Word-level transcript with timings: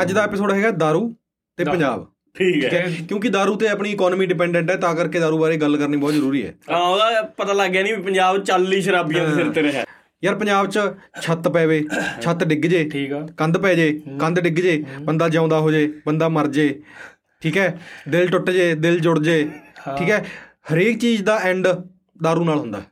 ਅੱਜ 0.00 0.12
ਦਾ 0.12 0.22
ਐਪੀਸੋਡ 0.22 0.52
ਹੈਗਾ 0.52 0.68
दारू 0.82 1.08
ਤੇ 1.58 1.64
ਪੰਜਾਬ 1.64 2.06
ਠੀਕ 2.36 2.54
ਠੀਕ 2.54 2.72
ਹੈ 2.74 2.80
ਹੈ 2.80 3.04
ਕਿਉਂਕਿ 3.08 3.28
दारू 3.28 3.56
ਤੇ 3.56 3.68
ਆਪਣੀ 3.68 3.90
ਇਕਨੋਮੀ 3.90 4.26
ਡਿਪੈਂਡੈਂਟ 4.26 4.70
ਹੈ 4.70 4.76
ਤਾਂ 4.76 4.94
ਕਰਕੇ 4.94 5.20
दारू 5.20 5.38
ਬਾਰੇ 5.38 5.56
ਗੱਲ 5.56 5.76
ਕਰਨੀ 5.76 5.96
ਬਹੁਤ 5.96 6.12
ਜ਼ਰੂਰੀ 6.12 6.44
ਹੈ 6.46 6.54
ਹਾਂ 6.70 6.80
ਉਹਦਾ 6.80 7.22
ਪਤਾ 7.36 7.52
ਲੱਗ 7.52 7.70
ਗਿਆ 7.70 7.82
ਨਹੀਂ 7.82 7.94
ਵੀ 7.96 8.02
ਪੰਜਾਬ 8.02 8.42
ਚੱਲ 8.44 8.72
ਹੀ 8.72 8.80
ਸ਼ਰਾਬੀਆਂ 8.80 9.26
ਦੇ 9.28 9.34
ਸਿਰ 9.34 9.52
ਤੇ 9.52 9.62
ਰਿਹਾ 9.62 9.84
ਯਾਰ 10.22 10.34
ਪੰਜਾਬ 10.34 10.66
'ਚ 10.66 10.80
ਛੱਤ 11.22 11.48
ਪੈਵੇ 11.48 11.82
ਛੱਤ 12.22 12.44
ਡਿੱਗ 12.44 12.66
ਜੇ 12.66 12.84
ਠੀਕ 12.84 13.12
ਆ 13.12 13.26
ਕੰਧ 13.36 13.58
ਪੈ 13.58 13.74
ਜੇ 13.74 13.90
ਕੰਧ 14.20 14.40
ਡਿੱਗ 14.40 14.58
ਜੇ 14.58 14.82
ਬੰਦਾ 15.00 15.28
ਜਿਉਂਦਾ 15.28 15.58
ਹੋ 15.60 15.70
ਜੇ 15.70 15.86
ਬੰਦਾ 16.06 16.28
ਮਰ 16.28 16.46
ਜੇ 16.46 16.68
ਠੀਕ 17.42 17.56
ਹੈ 17.58 17.78
ਦਿਲ 18.08 18.28
ਟੁੱਟ 18.28 18.50
ਜੇ 18.50 18.74
ਦਿਲ 18.74 18.98
ਜੁੜ 19.00 19.18
ਜੇ 19.18 19.42
ਠੀਕ 19.98 20.10
ਹੈ 20.10 20.24
ਹਰੇਕ 20.72 20.98
ਚੀਜ਼ 20.98 21.22
ਦਾ 21.22 21.38
ਐਂਡ 21.44 21.66
दारू 21.66 22.44
ਨਾਲ 22.44 22.58
ਹੁੰਦਾ 22.58 22.82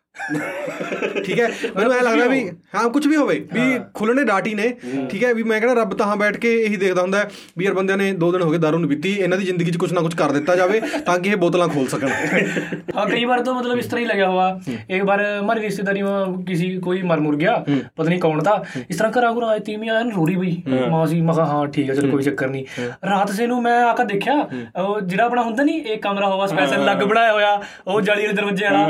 ਠੀਕ 1.22 1.40
ਹੈ? 1.40 1.48
ਮੈਨੂੰ 1.76 1.94
ਐ 1.94 2.02
ਲੱਗਦਾ 2.02 2.26
ਵੀ 2.28 2.40
ਹਾਂ 2.76 2.88
ਕੁਝ 2.90 3.06
ਵੀ 3.08 3.16
ਹੋਵੇ 3.16 3.36
ਵੀ 3.54 3.62
ਖੁੱਲਣੇ 3.94 4.24
ਡਾਟੀ 4.26 4.54
ਨੇ 4.56 4.68
ਠੀਕ 5.10 5.24
ਹੈ? 5.24 5.34
ਵੀ 5.34 5.44
ਮੈਂ 5.44 5.60
ਕਹਿੰਦਾ 5.62 5.82
ਰੱਬ 5.82 5.94
ਤਾਂ 5.96 6.16
ਬੈਠ 6.18 6.38
ਕੇ 6.38 6.54
ਇਹੀ 6.56 6.76
ਦੇਖਦਾ 6.78 7.02
ਹੁੰਦਾ 7.02 7.24
ਵੀ 7.58 7.66
ਯਾਰ 7.66 7.74
ਬੰਦਿਆਂ 7.74 7.98
ਨੇ 7.98 8.12
2 8.20 8.32
ਦਿਨ 8.32 8.42
ਹੋ 8.42 8.50
ਗਏ 8.52 8.58
ਦਾਰੂ 8.58 8.78
ਨੂੰ 8.78 8.90
ਪੀਤੀ 8.90 9.12
ਇਹਨਾਂ 9.14 9.38
ਦੀ 9.38 9.46
ਜ਼ਿੰਦਗੀ 9.46 9.72
'ਚ 9.72 9.78
ਕੁਝ 9.78 9.92
ਨਾ 9.94 10.02
ਕੁਝ 10.02 10.14
ਕਰ 10.16 10.32
ਦਿੱਤਾ 10.32 10.56
ਜਾਵੇ 10.56 10.80
ਤਾਂ 11.06 11.18
ਕਿ 11.20 11.30
ਇਹ 11.30 11.36
ਬੋਤਲਾਂ 11.38 11.68
ਖੋਲ 11.68 11.88
ਸਕਣ। 11.88 12.10
ਹਾਂ 12.96 13.06
ਕਈ 13.06 13.26
ਵਾਰ 13.26 13.42
ਤਾਂ 13.42 13.54
ਮਤਲਬ 13.54 13.78
ਇਸ 13.78 13.86
ਤਰ੍ਹਾਂ 13.86 14.02
ਹੀ 14.02 14.06
ਲੱਗਿਆ 14.06 14.28
ਹੁਆ 14.30 14.60
ਇੱਕ 14.90 15.04
ਵਾਰ 15.04 15.24
ਹਮਾਰੀ 15.40 15.62
ਰਿਸ਼ਤੇਦਾਰੀ 15.62 16.02
ਵਿੱਚ 16.02 16.46
ਕਿਸੇ 16.48 16.70
ਕੋਈ 16.84 17.02
ਮਰ 17.04 17.20
ਮੁਰ 17.20 17.36
ਗਿਆ 17.36 17.56
ਪਤਾ 17.96 18.04
ਨਹੀਂ 18.04 18.20
ਕੌਣ 18.20 18.42
ਦਾ 18.44 18.64
ਇਸ 18.90 18.98
ਤਰ੍ਹਾਂ 18.98 19.12
ਘਰਾਂ 19.14 19.34
ਘਰਾਂ 19.34 19.50
ਆਈ 19.50 19.60
ਤੀਵੀਂ 19.62 19.90
ਆਇਆ 19.90 20.02
ਰੋਰੀ 20.10 20.36
ਬਈ 20.36 20.56
ਮਾਂ 20.90 21.06
ਸੀ 21.08 21.22
ਮੈਂ 21.22 21.34
ਕਿਹਾ 21.34 21.46
ਹਾਂ 21.46 21.66
ਠੀਕ 21.70 21.90
ਹੈ 21.90 21.96
ਚਲ 21.96 22.10
ਕੋਈ 22.10 22.24
ਚੱਕਰ 22.24 22.48
ਨਹੀਂ। 22.50 22.66
ਰਾਤ 23.06 23.32
ਸੇ 23.32 23.48
ਨੂੰ 23.48 23.62
ਮੈਂ 23.62 23.78
ਆਕਾ 23.86 24.04
ਦੇਖਿਆ 24.04 24.34
ਉਹ 24.78 25.00
ਜਿਹੜਾ 25.02 25.26
ਆਪਣਾ 25.26 25.42
ਹੁੰਦਾ 25.42 25.64
ਨਹੀਂ 25.64 25.82
ਇੱਕ 25.84 26.02
ਕਮਰਾ 26.04 26.28
ਹੋਵਾ 26.28 26.48
ਸਪੈਸ਼ਲ 26.48 26.84
ਲੱਗ 26.86 27.04
ਬਣਾਇਆ 27.04 27.34
ਹੋਇਆ 27.34 27.62
ਉਹ 27.88 28.00
ਜਾਲੀ 28.02 28.22
ਵਾਲੇ 28.22 28.34
ਦਰਵਾਜ਼ੇ 28.34 28.66
ਵਾਲਾ। 28.66 28.88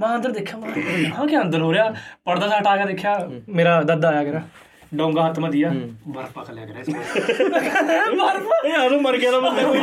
ਮੈਂ 0.00 0.14
ਅੰਦਰ 0.16 0.30
ਦੇਖਿਆ 0.30 0.58
ਮੈਂ 0.58 1.10
ਹਾਂ 1.10 1.26
ਕਿ 1.26 1.36
ਅੰਦਰ 1.38 1.62
ਹੋ 1.66 1.72
ਰਿਹਾ। 1.72 1.94
ਪਰਦਾ 2.24 2.48
ਸਾਟ 2.48 2.66
ਆ 2.66 2.76
ਕੇ 2.76 2.84
ਦੇਖਿਆ। 2.84 3.18
ਮੇਰਾ 3.48 3.80
ਦਾਦਾ 3.82 4.08
ਆਇਆ 4.08 4.24
ਕਰਾ। 4.24 4.42
ਡੋਂਗਾ 4.94 5.26
ਹੱਥ 5.26 5.38
ਮਾ 5.38 5.48
ਦਿਆ 5.50 5.70
ਬਰਫ 6.08 6.32
ਪਕ 6.32 6.50
ਲਿਆ 6.50 6.66
ਕਰਾ 6.66 6.82
ਬਰਫ? 8.10 8.44
ਇਹ 8.66 8.72
ਆਦੋਂ 8.74 9.00
ਮਰ 9.00 9.16
ਗਿਆ 9.18 9.30
ਦਾ 9.30 9.40
ਬੰਦਾ। 9.40 9.62
ਕੋਈ 9.62 9.78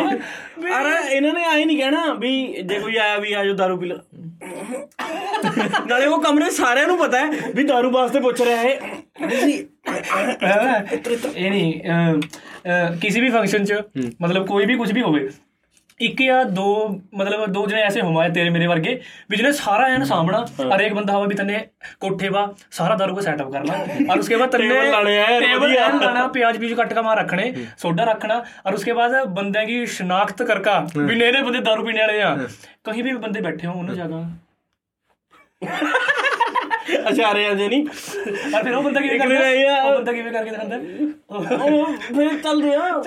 ਅਰੇ 0.70 1.16
ਇਹਨਾਂ 1.16 1.34
ਨੇ 1.34 1.44
ਆਏ 1.46 1.66
ਨਹੀਂ 1.66 1.78
ਕਹਿਣਾ 1.78 2.14
ਵੀ 2.20 2.32
ਜੇ 2.62 2.80
ਕੋਈ 2.80 2.96
ਆਇਆ 2.98 3.18
ਵੀ 3.18 3.34
ਆਜੋ 3.34 3.54
ਦਾਰੂ 3.54 3.78
ਪੀ 3.78 3.92
ਨਾਲੇ 5.88 6.06
ਉਹ 6.06 6.22
ਕਮਰੇ 6.22 6.50
ਸਾਰਿਆਂ 6.52 6.88
ਨੂੰ 6.88 6.98
ਪਤਾ 6.98 7.20
ਹੈ 7.20 7.52
ਵੀ 7.56 7.64
ਦਾਰੂ 7.64 7.92
ਵਾਸਤੇ 7.92 8.20
ਪੁੱਛ 8.20 8.42
ਰਿਹਾ 8.42 8.58
ਹੈ? 8.58 8.80
ਇਹ 11.36 11.50
ਨਹੀਂ 11.52 11.74
ਕਿਸੇ 13.02 13.22
ਵੀ 13.22 13.30
ਫੰਕਸ਼ਨ 13.30 13.66
'ਚ 13.66 13.82
ਮਤਲਬ 14.22 14.48
ਕੋਈ 14.48 14.66
ਵੀ 14.66 14.76
ਕੁਝ 14.76 14.92
ਵੀ 14.92 15.02
ਹੋਵੇ 15.02 15.30
ਇੱਕ 16.02 16.24
ਜਾਂ 16.24 16.46
ਦੋ 16.46 17.00
ਮਤਲਬ 17.14 17.46
ਦੋ 17.46 17.68
ਜਣੇ 17.68 17.82
ਐਸੇ 17.82 18.02
ਹੋਵਾਂ 18.02 18.30
ਤੇਰੇ 18.30 18.50
ਮੇਰੇ 18.50 18.68
ਵਰਗੇ 18.68 19.02
ਵੀ 19.30 19.38
ਜਿਹਨੇ 19.38 19.52
ਸਾਰਾ 19.52 19.88
ਐਨ 19.88 20.04
ਸਾਹਮਣਾ 20.04 20.46
ਹਰੇਕ 20.76 20.94
ਬੰਦਾ 20.94 21.14
ਹਵਾ 21.14 21.26
ਵੀ 21.26 21.36
ਤੰਨੇ 21.36 21.68
ਕੋਠੇ 22.00 22.30
ਵਾ 22.30 22.54
ਸਾਰਾ 22.72 22.96
ਦਾਰੂ 22.96 23.16
ਦਾ 23.16 23.22
ਸੈਟਅਪ 23.22 23.52
ਕਰਨਾ 23.52 23.74
ਔਰ 24.14 24.20
ਉਸਕੇ 24.20 24.36
ਬਾਅਦ 24.36 24.50
ਤੰਨੇ 24.50 24.70
ਟੇਬਲ 24.70 24.92
ਲਾਣੇ 24.92 25.22
ਆ 25.22 25.40
ਟੇਬਲ 25.40 25.78
ਐਨ 25.78 26.00
ਲਾਣਾ 26.00 26.28
ਪਿਆਜ਼ 26.28 26.58
ਬੀਜ 26.58 26.74
ਕੱਟ 26.74 26.94
ਕੇ 26.94 27.02
ਮਾਰ 27.02 27.18
ਰੱਖਣੇ 27.18 27.54
ਸੋਡਾ 27.78 28.04
ਰੱਖਣਾ 28.04 28.46
ਔਰ 28.66 28.74
ਉਸਕੇ 28.74 28.94
ਬਾਅਦ 28.94 29.24
ਬੰਦੇ 29.24 29.66
ਦੀ 29.66 29.86
ਸ਼ਨਾਖਤ 29.86 30.44
ਕਰਕਾ 30.44 30.88
ਵੀ 30.98 31.16
ਨੇਰੇ 31.16 31.42
ਬੰਦੇ 31.42 31.60
ਦਾਰੂ 31.60 31.86
ਪੀਣੇ 31.86 32.00
ਵਾਲੇ 32.00 32.22
ਆ। 32.22 32.38
ਕਹੀਂ 32.84 33.04
ਵੀ 33.04 33.12
ਬੰਦੇ 33.12 33.42
ਬੈਠੇ 33.42 33.68
ਹੋ 33.68 33.74
ਉਹਨਾਂ 33.74 33.96
ਜਗ੍ਹਾ 33.96 34.30
ਅਸ਼ਾਰੇ 37.12 37.46
ਆਂਦੇ 37.46 37.68
ਨਹੀਂ? 37.68 37.86
ਪਰ 38.54 38.64
ਫਿਰ 38.64 38.74
ਉਹ 38.76 38.84
ਬੰਦਾ 38.84 39.02
ਕਿਵੇਂ 39.02 39.20
ਕਰਦਾ? 39.20 39.84
ਉਹ 39.84 39.96
ਬੰਦਾ 39.96 40.12
ਕਿਵੇਂ 40.12 40.32
ਕਰਕੇ 40.32 40.50
ਦਿਖਾਉਂਦਾ? 40.50 40.76
ਉਹ 41.66 41.86
ਫਿਰ 42.16 42.38
ਚੱਲਦੇ 42.44 42.76
ਆ। 42.76 43.04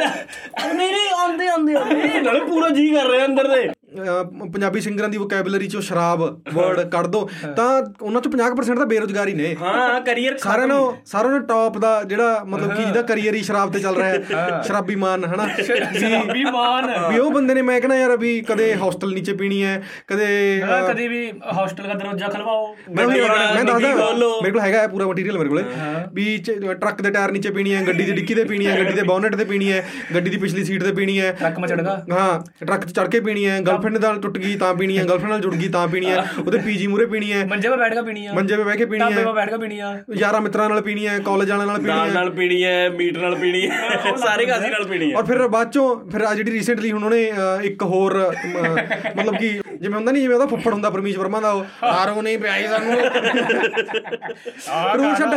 ਨਹੀਂ 0.74 0.92
ਨਹੀਂ 0.92 1.10
ਆਉਂਦੇ 1.18 1.48
ਆਉਂਦੇ। 1.48 1.72
ਨਾਲੇ 2.20 2.40
ਪੂਰਾ 2.40 2.68
ਜੀ 2.68 2.88
ਕਰ 2.90 3.06
ਰਿਹਾ 3.06 3.26
ਅੰਦਰ 3.26 3.48
ਦੇ। 3.48 3.68
ਪੰਜਾਬੀ 4.46 4.80
ਸਿੰਗਰਾਂ 4.80 5.08
ਦੀ 5.08 5.16
ਵੋਕੈਬਲਰੀ 5.18 5.66
ਚੋਂ 5.68 5.80
ਸ਼ਰਾਬ 5.80 6.22
ਵਰਡ 6.54 6.80
ਕੱਢ 6.90 7.06
ਦੋ 7.06 7.20
ਤਾਂ 7.56 7.66
ਉਹਨਾਂ 8.02 8.20
ਚ 8.20 8.28
50% 8.30 8.76
ਤਾਂ 8.76 8.86
ਬੇਰੋਜ਼ਗਾਰੀ 8.86 9.32
ਨੇ। 9.34 9.54
ਹਾਂ 9.56 10.00
ਕੈਰੀਅਰ 10.00 10.36
ਸਾਰਿਆਂ 10.38 10.66
ਨੂੰ 10.66 10.78
ਸਾਰਿਆਂ 11.06 11.32
ਨੂੰ 11.32 11.40
ਟੌਪ 11.46 11.78
ਦਾ 11.78 11.92
ਜਿਹੜਾ 12.04 12.42
ਮਤਲਬ 12.46 12.72
ਕਿ 12.72 12.82
ਜਿਹਦਾ 12.82 13.02
ਕੈਰੀਅਰ 13.02 13.34
ਹੀ 13.34 13.42
ਸ਼ਰਾਬ 13.42 13.72
ਤੇ 13.72 13.80
ਚੱਲ 13.80 13.96
ਰਿਹਾ 13.96 14.08
ਹੈ 14.08 14.60
ਸ਼ਰਾਬੀ 14.62 14.94
ਮਾਨ 14.96 15.24
ਹਨਾ? 15.26 15.46
ਸ਼ਰਾਬੀ 15.62 16.44
ਮਾਨ 16.46 16.90
ਵੀ 17.08 17.18
ਉਹ 17.18 17.30
ਬੰਦੇ 17.30 17.54
ਨੇ 17.54 17.62
ਮੈਂ 17.62 17.80
ਕਹਿੰਦਾ 17.80 17.96
ਯਾਰ 17.96 18.16
ਵੀ 18.16 18.40
ਕਦੇ 18.48 18.74
ਹੌਸਟਲ 18.76 19.12
ਨੀਚੇ 19.14 19.32
ਪੀਣੀ 19.34 19.62
ਹੈ 19.64 19.80
ਕਦੇ 20.08 20.26
ਕਦੇ 20.88 21.06
ਵੀ 21.08 21.22
ਹੌਸਟਲ 21.56 21.86
ਦਾ 21.86 21.94
ਦਰਵਾਜ਼ਾ 21.94 22.28
ਖਲਵਾਓ 22.28 22.74
ਮੈਂ 22.90 23.06
ਮੈਂ 23.06 23.64
ਦੱਸਦਾ 23.64 23.94
ਮੇਰੇ 24.36 24.50
ਕੋਲ 24.50 24.60
ਹੈਗਾ 24.60 24.86
ਪੂਰਾ 24.88 25.06
ਮਟੀਰੀਅਲ 25.06 25.38
ਮੇਰੇ 25.38 25.48
ਕੋਲੇ। 25.48 25.64
ਵੀ 26.14 26.36
ਟਰੱਕ 26.74 27.00
ਦੇ 27.02 27.10
ਟਾਇਰ 27.10 27.32
ਨੀਚੇ 27.32 27.50
ਪੀਣੀ 27.52 27.74
ਹੈ 27.74 27.82
ਗੱਡੀ 27.86 28.04
ਦੀ 28.04 28.12
ਡਿੱਕੀ 28.12 28.34
ਤੇ 28.34 28.44
ਪੀਣੀ 28.44 28.66
ਹੈ 28.66 28.78
ਗੱਡੀ 28.78 28.92
ਦੇ 28.92 29.02
ਬੌਨਟ 29.04 29.36
ਤੇ 29.36 29.44
ਪੀਣੀ 29.44 29.70
ਹੈ 29.72 29.82
ਗੱਡੀ 30.14 30.30
ਦੀ 30.30 30.36
ਪਿਛਲੀ 30.38 30.64
ਸੀਟ 30.64 30.82
ਤੇ 30.84 30.92
ਪੀਣੀ 30.92 31.18
ਹੈ। 31.20 31.32
ਟਰੱਕ 31.32 31.58
ਮਚੜਗਾ 31.58 31.96
ਹਾਂ 32.12 32.40
ਟਰੱਕ 32.60 32.84
ਤੇ 32.84 32.92
ਚੜ 32.92 33.06
ਕੇ 33.08 33.20
ਪੀਣੀ 33.20 33.46
ਹੈ 33.46 33.58
ਗਰਲਫ੍ਰੈਂਡ 33.78 33.98
ਨਾਲ 33.98 34.18
ਟੁੱਟ 34.20 34.38
ਗਈ 34.38 34.54
ਤਾਂ 34.56 34.72
ਪੀਣੀ 34.74 34.96
ਆ 34.98 35.02
ਗਰਲਫ੍ਰੈਂਡ 35.04 35.30
ਨਾਲ 35.30 35.40
ਜੁੜ 35.40 35.54
ਗਈ 35.54 35.68
ਤਾਂ 35.68 35.86
ਪੀਣੀ 35.88 36.10
ਆ 36.10 36.24
ਉਹਦੇ 36.38 36.58
ਪੀਜੀ 36.58 36.86
ਮੂਰੇ 36.86 37.06
ਪੀਣੀ 37.06 37.32
ਆ 37.32 37.44
ਮੰਜੇ 37.46 37.68
'ਤੇ 37.68 37.76
ਬੈਠ 37.76 37.94
ਕੇ 37.94 38.02
ਪੀਣੀ 38.02 38.26
ਆ। 38.26 38.32
ਮੰਜੇ 38.32 38.56
'ਤੇ 38.56 38.62
ਬਹਿ 38.64 38.76
ਕੇ 38.76 38.84
ਪੀਣੀ 38.84 39.02
ਆ 39.02 39.08
ਢਾਬੇ 39.08 39.24
'ਤੇ 39.24 39.32
ਬੈਠ 39.32 39.50
ਕੇ 39.50 39.56
ਪੀਣੀ 39.58 39.78
ਆ। 39.80 39.92
ਯਾਰਾਂ 40.16 40.40
ਮਿੱਤਰਾਂ 40.40 40.68
ਨਾਲ 40.68 40.80
ਪੀਣੀ 40.82 41.06
ਆ 41.06 41.18
ਕਾਲਜ 41.26 41.50
ਵਾਲਿਆਂ 41.50 41.66
ਨਾਲ 41.66 41.78
ਪੀਣੀ 41.78 41.92
ਆ 41.92 42.06
ਨਾਲ 42.14 42.30
ਪੀਣੀ 42.30 42.62
ਆ 42.62 42.70
ਮੀਟ 42.90 43.18
ਨਾਲ 43.18 43.34
ਪੀਣੀ 43.34 43.66
ਆ 43.66 44.16
ਸਾਰੇ 44.16 44.46
ਕਾਸੀ 44.46 44.70
ਨਾਲ 44.70 44.84
ਪੀਣੀ 44.84 45.12
ਆ 45.12 45.18
ਔਰ 45.18 45.24
ਫਿਰ 45.24 45.46
ਬਾਅਦ 45.48 45.70
ਚੋਂ 45.70 45.84
ਫਿਰ 46.10 46.22
ਆ 46.22 46.34
ਜਿਹੜੀ 46.34 46.52
ਰੀਸੈਂਟਲੀ 46.52 46.92
ਹੁਣ 46.92 47.04
ਉਹਨੇ 47.04 47.22
ਇੱਕ 47.64 47.82
ਹੋਰ 47.84 48.18
ਮਤਲਬ 49.16 49.36
ਕਿ 49.36 49.48
ਜਿਵੇਂ 49.72 49.94
ਹੁੰਦਾ 49.94 50.12
ਨਹੀਂ 50.12 50.22
ਜਿਵੇਂ 50.22 50.34
ਉਹਦਾ 50.36 50.46
ਫੁੱਫੜ 50.46 50.72
ਹੁੰਦਾ 50.72 50.90
ਪਰਮੇਸ਼ 50.90 51.18
ਵਰਮਾ 51.18 51.40
ਦਾ 51.40 51.50
ਉਹ 51.52 51.64
ਆਰੋ 51.84 52.22
ਨਹੀਂ 52.22 52.38
ਪਿਆਈ 52.38 52.66
ਸਾਨੂੰ। 52.66 52.98
ਰੂਲ 54.96 55.14
ਛੱਡ। 55.14 55.34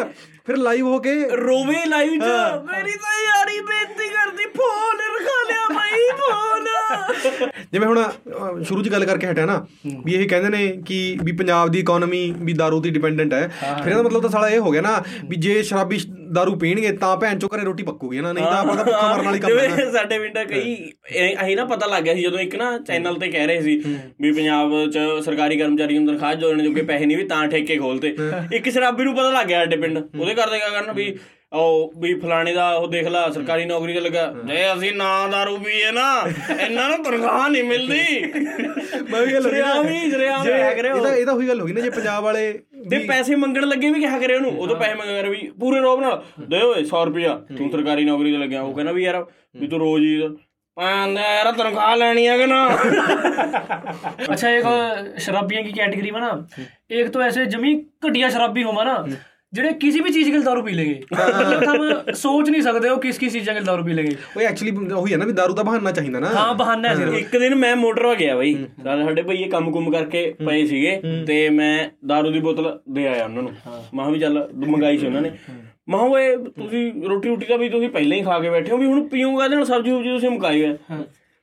ਫਿਰ 0.50 0.58
ਲਾਈਵ 0.58 0.86
ਹੋ 0.86 0.98
ਕੇ 1.00 1.14
ਰੋਵੇ 1.38 1.86
ਲਾਈਵ 1.86 2.12
ਚ। 2.12 2.30
ਮੇਰੀ 2.68 2.92
ਤਾਂ 2.94 3.18
ਯਾਰੀ 3.24 3.60
ਬੇਇੱਜ਼ਤੀ 3.62 4.08
ਕਰਦੀ। 4.10 4.46
ਫੋਨ 4.56 5.02
ਰਖਾ 5.16 5.42
ਲਿਆ 5.48 5.68
ਬਾਈ 5.74 6.08
ਫੋਨ 6.20 7.50
ਜਿਵੇਂ 7.74 7.88
ਹੁਣ 7.88 8.64
ਸ਼ੁਰੂ 8.64 8.84
'ਚ 8.84 8.90
ਗੱਲ 8.90 9.06
ਕਰਕੇ 9.06 9.28
ਹਟਿਆ 9.28 9.46
ਨਾ 9.46 9.66
ਵੀ 10.06 10.14
ਇਹ 10.14 10.28
ਕਹਿੰਦੇ 10.30 10.50
ਨੇ 10.50 10.68
ਕਿ 10.86 11.18
ਵੀ 11.24 11.32
ਪੰਜਾਬ 11.32 11.70
ਦੀ 11.70 11.80
ਇਕਨੋਮੀ 11.80 12.22
ਵੀ 12.38 12.54
दारू 12.54 12.82
ਤੇ 12.84 12.90
ਡਿਪੈਂਡੈਂਟ 12.90 13.34
ਹੈ। 13.34 13.48
ਫਿਰ 13.84 13.92
ਇਹਦਾ 13.92 14.02
ਮਤਲਬ 14.04 14.22
ਤਾਂ 14.22 14.30
ਸਾਲਾ 14.30 14.50
ਇਹ 14.50 14.60
ਹੋ 14.60 14.72
ਗਿਆ 14.72 14.82
ਨਾ 14.82 15.04
ਵੀ 15.30 15.36
ਜੇ 15.36 15.62
ਸ਼ਰਾਬੀ 15.64 16.00
दारू 16.38 16.56
ਪੀਣਗੇ 16.60 16.92
ਤਾਂ 16.98 17.16
ਭੈਣ 17.18 17.40
ਚੋਂ 17.40 17.50
ਘਰੇ 17.50 17.64
ਰੋਟੀ 17.64 17.84
ਪੱਕੂਗੀ 17.84 18.20
ਨਾ 18.20 18.32
ਨਹੀਂ 18.34 18.46
ਤਾਂ 18.46 18.58
ਆਪਾਂ 18.58 18.76
ਤਾਂ 18.76 18.84
ਭੁੱਖਾ 18.86 19.08
ਮਰਨ 19.08 19.26
ਵਾਲੀ 19.26 19.40
ਕੰਮ 19.40 19.60
ਹੈ 19.60 19.90
ਸਾਡੇ 19.92 20.20
ਪਿੰਡ 20.20 20.38
ਕਈ 20.50 20.76
ਅਸੀਂ 21.36 21.56
ਨਾ 21.56 21.66
ਪਤਾ 21.66 21.88
ਲੱਗ 21.88 22.04
ਗਿਆ 22.04 22.16
ਸੀ 22.16 22.22
ਜਦੋਂ 22.22 22.40
ਇੱਕ 22.40 22.56
ਨਾ 22.56 22.78
ਚੈਨਲ 22.88 23.20
ਤੇ 23.20 23.28
ਕਹਿ 23.28 23.48
ਰਹੇ 23.48 23.62
ਸੀ 23.62 23.78
ਵੀ 24.22 24.32
ਪੰਜਾਬ 24.32 24.74
ਚ 24.92 25.00
ਸਰਕਾਰੀ 25.26 25.58
ਕਰਮਚਾਰੀਆਂ 25.58 26.02
ਨੂੰ 26.02 26.14
ਤਨਖਾਹ 26.14 26.34
ਜੋੜਨ 26.36 26.64
ਜੋਗੇ 26.64 26.82
ਪੈਸੇ 26.82 27.06
ਨਹੀਂ 27.06 27.18
ਵੀ 27.18 27.28
ਤਾਂ 27.28 27.48
ਠੇਕੇ 27.48 27.78
ਖੋਲਤੇ 27.78 28.16
ਇੱਕ 28.54 28.70
ਸ਼ਰਾਬੀ 28.70 29.04
ਨੂੰ 29.04 29.16
ਪਤਾ 29.16 29.32
ਲੱਗ 29.32 29.48
ਗਿਆ 29.48 29.60
ਸਾਡੇ 29.60 29.78
ਪਿੰਡ 29.78 29.98
ਉਹਦੇ 29.98 30.34
ਕਰਦੇ 30.34 30.60
ਕਿਆ 30.60 30.70
ਕਰਨ 30.70 30.92
ਵੀ 30.92 31.14
ਉਹ 31.53 31.93
ਵੀ 31.99 32.13
ਫਲਾਣੇ 32.15 32.53
ਦਾ 32.53 32.71
ਉਹ 32.75 32.87
ਦੇਖ 32.89 33.07
ਲਾ 33.09 33.29
ਸਰਕਾਰੀ 33.31 33.65
ਨੌਕਰੀ 33.65 33.93
ਤੇ 33.95 34.01
ਲੱਗਾ 34.01 34.23
ਜੇ 34.47 34.63
ਅਸੀਂ 34.73 34.93
ਨਾ 34.93 35.09
ਦਾਰੂ 35.29 35.57
ਪੀਏ 35.59 35.91
ਨਾ 35.93 36.07
ਇਹਨਾਂ 36.51 36.89
ਨੂੰ 36.89 37.03
ਤਨਖਾਹ 37.05 37.49
ਨਹੀਂ 37.49 37.63
ਮਿਲਦੀ 37.65 38.21
ਮੈਂ 39.11 39.21
ਵੀ 39.23 39.33
ਗੱਲ 39.35 39.47
ਹੋ 39.47 39.51
ਗਈ 39.51 39.61
ਨਾ, 39.61 39.73
ਸਰਿਆਮ 39.73 39.89
ਹੀ 39.89 40.11
ਸਰਿਆਮ 40.11 40.45
ਜੇ- 40.45 40.53
ਹੈ 40.55 40.73
ਕਰਿਓ 40.75 40.97
ਇਹ 40.97 41.03
ਤਾਂ 41.03 41.13
ਇਹ 41.13 41.27
ਤਾਂ 41.27 41.35
ਉਹੀ 41.35 41.49
ਗੱਲ 41.49 41.61
ਹੋ 41.61 41.67
ਗਈ 41.67 41.73
ਨਾ 41.73 41.81
ਜੇ 41.81 41.91
ਪੰਜਾਬ 41.91 42.25
ਵਾਲੇ 42.25 42.51
ਤੇ 42.91 42.99
ਪੈਸੇ 43.07 43.37
ਮੰਗਣ 43.37 43.67
ਲੱਗੇ 43.67 43.91
ਵੀ 43.91 44.01
ਕਿਹਾ 44.01 44.19
ਕਰੇ 44.19 44.35
ਉਹਨੂੰ 44.35 44.51
ਉਦੋਂ 44.59 44.77
ਪੈਸੇ 44.77 44.95
ਮੰਗਿਆ 44.95 45.21
ਕਰੇ 45.21 45.29
ਵੀ 45.31 45.51
ਪੂਰੇ 45.61 45.81
ਰੋਬ 45.81 46.01
ਨਾਲ 46.01 46.23
ਦੇ 46.49 46.61
ਓਏ 46.63 46.83
100 46.85 47.05
ਰੁਪਿਆ 47.05 47.35
ਤੂੰ 47.59 47.71
ਸਰਕਾਰੀ 47.71 48.05
ਨੌਕਰੀ 48.05 48.33
ਤੇ 48.33 48.39
ਲੱਗਿਆ 48.39 48.63
ਉਹ 48.63 48.75
ਕਹਿੰਦਾ 48.75 48.93
ਵੀ 48.93 49.05
ਯਾਰ 49.05 49.25
ਵੀ 49.57 49.67
ਤੂੰ 49.67 49.79
ਰੋਜ਼ 49.79 50.03
ਹੀ 50.05 50.29
ਪਾਂਦਾ 50.77 51.21
ਯਾਰ 51.35 51.53
ਤਨਖਾਹ 51.53 51.97
ਲੈਣੀ 51.97 52.27
ਹੈ 52.29 52.37
ਕਿ 52.39 52.47
ਨਾ 52.47 52.67
अच्छा 54.27 54.49
एक 54.51 54.65
अ, 54.65 54.75
शराबियों 55.19 55.63
की 55.65 55.73
कैटेगरी 55.73 56.11
में 56.11 56.21
ना 56.21 56.31
एक 56.93 57.11
तो 57.11 57.23
ऐसे 57.23 57.45
जमी 57.49 57.73
घटिया 58.03 58.31
शराबी 58.31 58.65
होमा 58.65 58.85
ना 58.85 58.95
ਜਿਹੜੇ 59.53 59.73
ਕਿਸੇ 59.73 60.01
ਵੀ 60.01 60.11
ਚੀਜ਼ 60.11 60.31
ਕੇ 60.31 60.39
ਦਾਰੂ 60.39 60.63
ਪੀ 60.63 60.73
ਲੇਗੇ 60.73 61.01
ਮਤਲਬ 61.13 61.65
ਹਮ 61.65 62.13
ਸੋਚ 62.13 62.51
ਨਹੀਂ 62.51 62.63
ਸਕਦੇ 62.63 62.89
ਹੋ 62.89 62.97
ਕਿਸ 62.97 63.19
ਕਿਸ 63.19 63.33
ਚੀਜ਼ਾਂ 63.33 63.55
ਕੇ 63.55 63.61
ਦਾਰੂ 63.61 63.85
ਪੀ 63.85 63.93
ਲੇਗੇ 63.93 64.17
ਉਹ 64.37 64.43
ਐਕਚੁਅਲੀ 64.43 64.93
ਉਹੀ 64.95 65.13
ਹੈ 65.13 65.19
ਨਾ 65.19 65.25
ਵੀ 65.25 65.33
दारू 65.33 65.55
ਦਾ 65.55 65.63
ਬਹਾਨਾ 65.63 65.91
ਚਾਹੀਦਾ 65.93 66.21
ਨਾ 66.21 66.29
ਹਾਂ 66.29 66.55
ਬਹਾਨਾ 66.55 66.89
ਹੈ 66.89 66.95
ਸਿਰਫ 66.95 67.15
ਇੱਕ 67.15 67.37
ਦਿਨ 67.37 67.55
ਮੈਂ 67.55 67.77
ਮੋਟਰ 67.77 68.07
ਵਾ 68.07 68.15
ਗਿਆ 68.15 68.37
ਬਈ 68.37 68.55
ਨਾਲ 68.85 69.05
ਸਾਡੇ 69.05 69.23
ਭਈਏ 69.23 69.49
ਕੰਮ 69.49 69.71
ਕੁੰਮ 69.71 69.91
ਕਰਕੇ 69.91 70.35
ਪਏ 70.47 70.67
ਸੀਗੇ 70.67 71.01
ਤੇ 71.27 71.49
ਮੈਂ 71.51 71.91
दारू 72.13 72.33
ਦੀ 72.33 72.41
ਬੋਤਲ 72.41 72.79
ਦੇ 72.91 73.07
ਆਇਆ 73.07 73.25
ਉਹਨਾਂ 73.25 73.43
ਨੂੰ 73.43 73.53
ਮੈਂ 73.95 74.05
ਕਿਹਾ 74.05 74.11
ਵੀ 74.11 74.19
ਚੱਲ 74.19 74.49
ਮੰਗਾਈ 74.67 74.99
ਸੀ 74.99 75.07
ਉਹਨਾਂ 75.07 75.23
ਨੇ 75.23 75.33
ਮੈਂ 75.89 75.99
ਕਿਹਾ 75.99 76.11
ਓਏ 76.11 76.37
ਤੁਸੀਂ 76.37 76.93
ਰੋਟੀ 77.09 77.29
ਰੋਟੀ 77.29 77.47
ਦਾ 77.47 77.57
ਵੀ 77.57 77.69
ਤੁਸੀਂ 77.69 77.89
ਪਹਿਲਾਂ 77.89 78.17
ਹੀ 78.17 78.23
ਖਾ 78.23 78.39
ਕੇ 78.39 78.51
ਬੈਠੇ 78.51 78.73
ਹੋ 78.73 78.77
ਵੀ 78.77 78.87
ਹੁਣ 78.87 79.09
ਪੀਊਂਗਾ 79.09 79.49
ਤੇ 79.49 79.55
ਨਾਲ 79.55 79.65
ਸਬਜ਼ੀ 79.65 79.91
ਉਬਜੀ 79.91 80.11
ਤੁਸੀਂ 80.11 80.31
ਮੁਕਾਈ 80.31 80.65
ਹੋਇਆ 80.65 80.77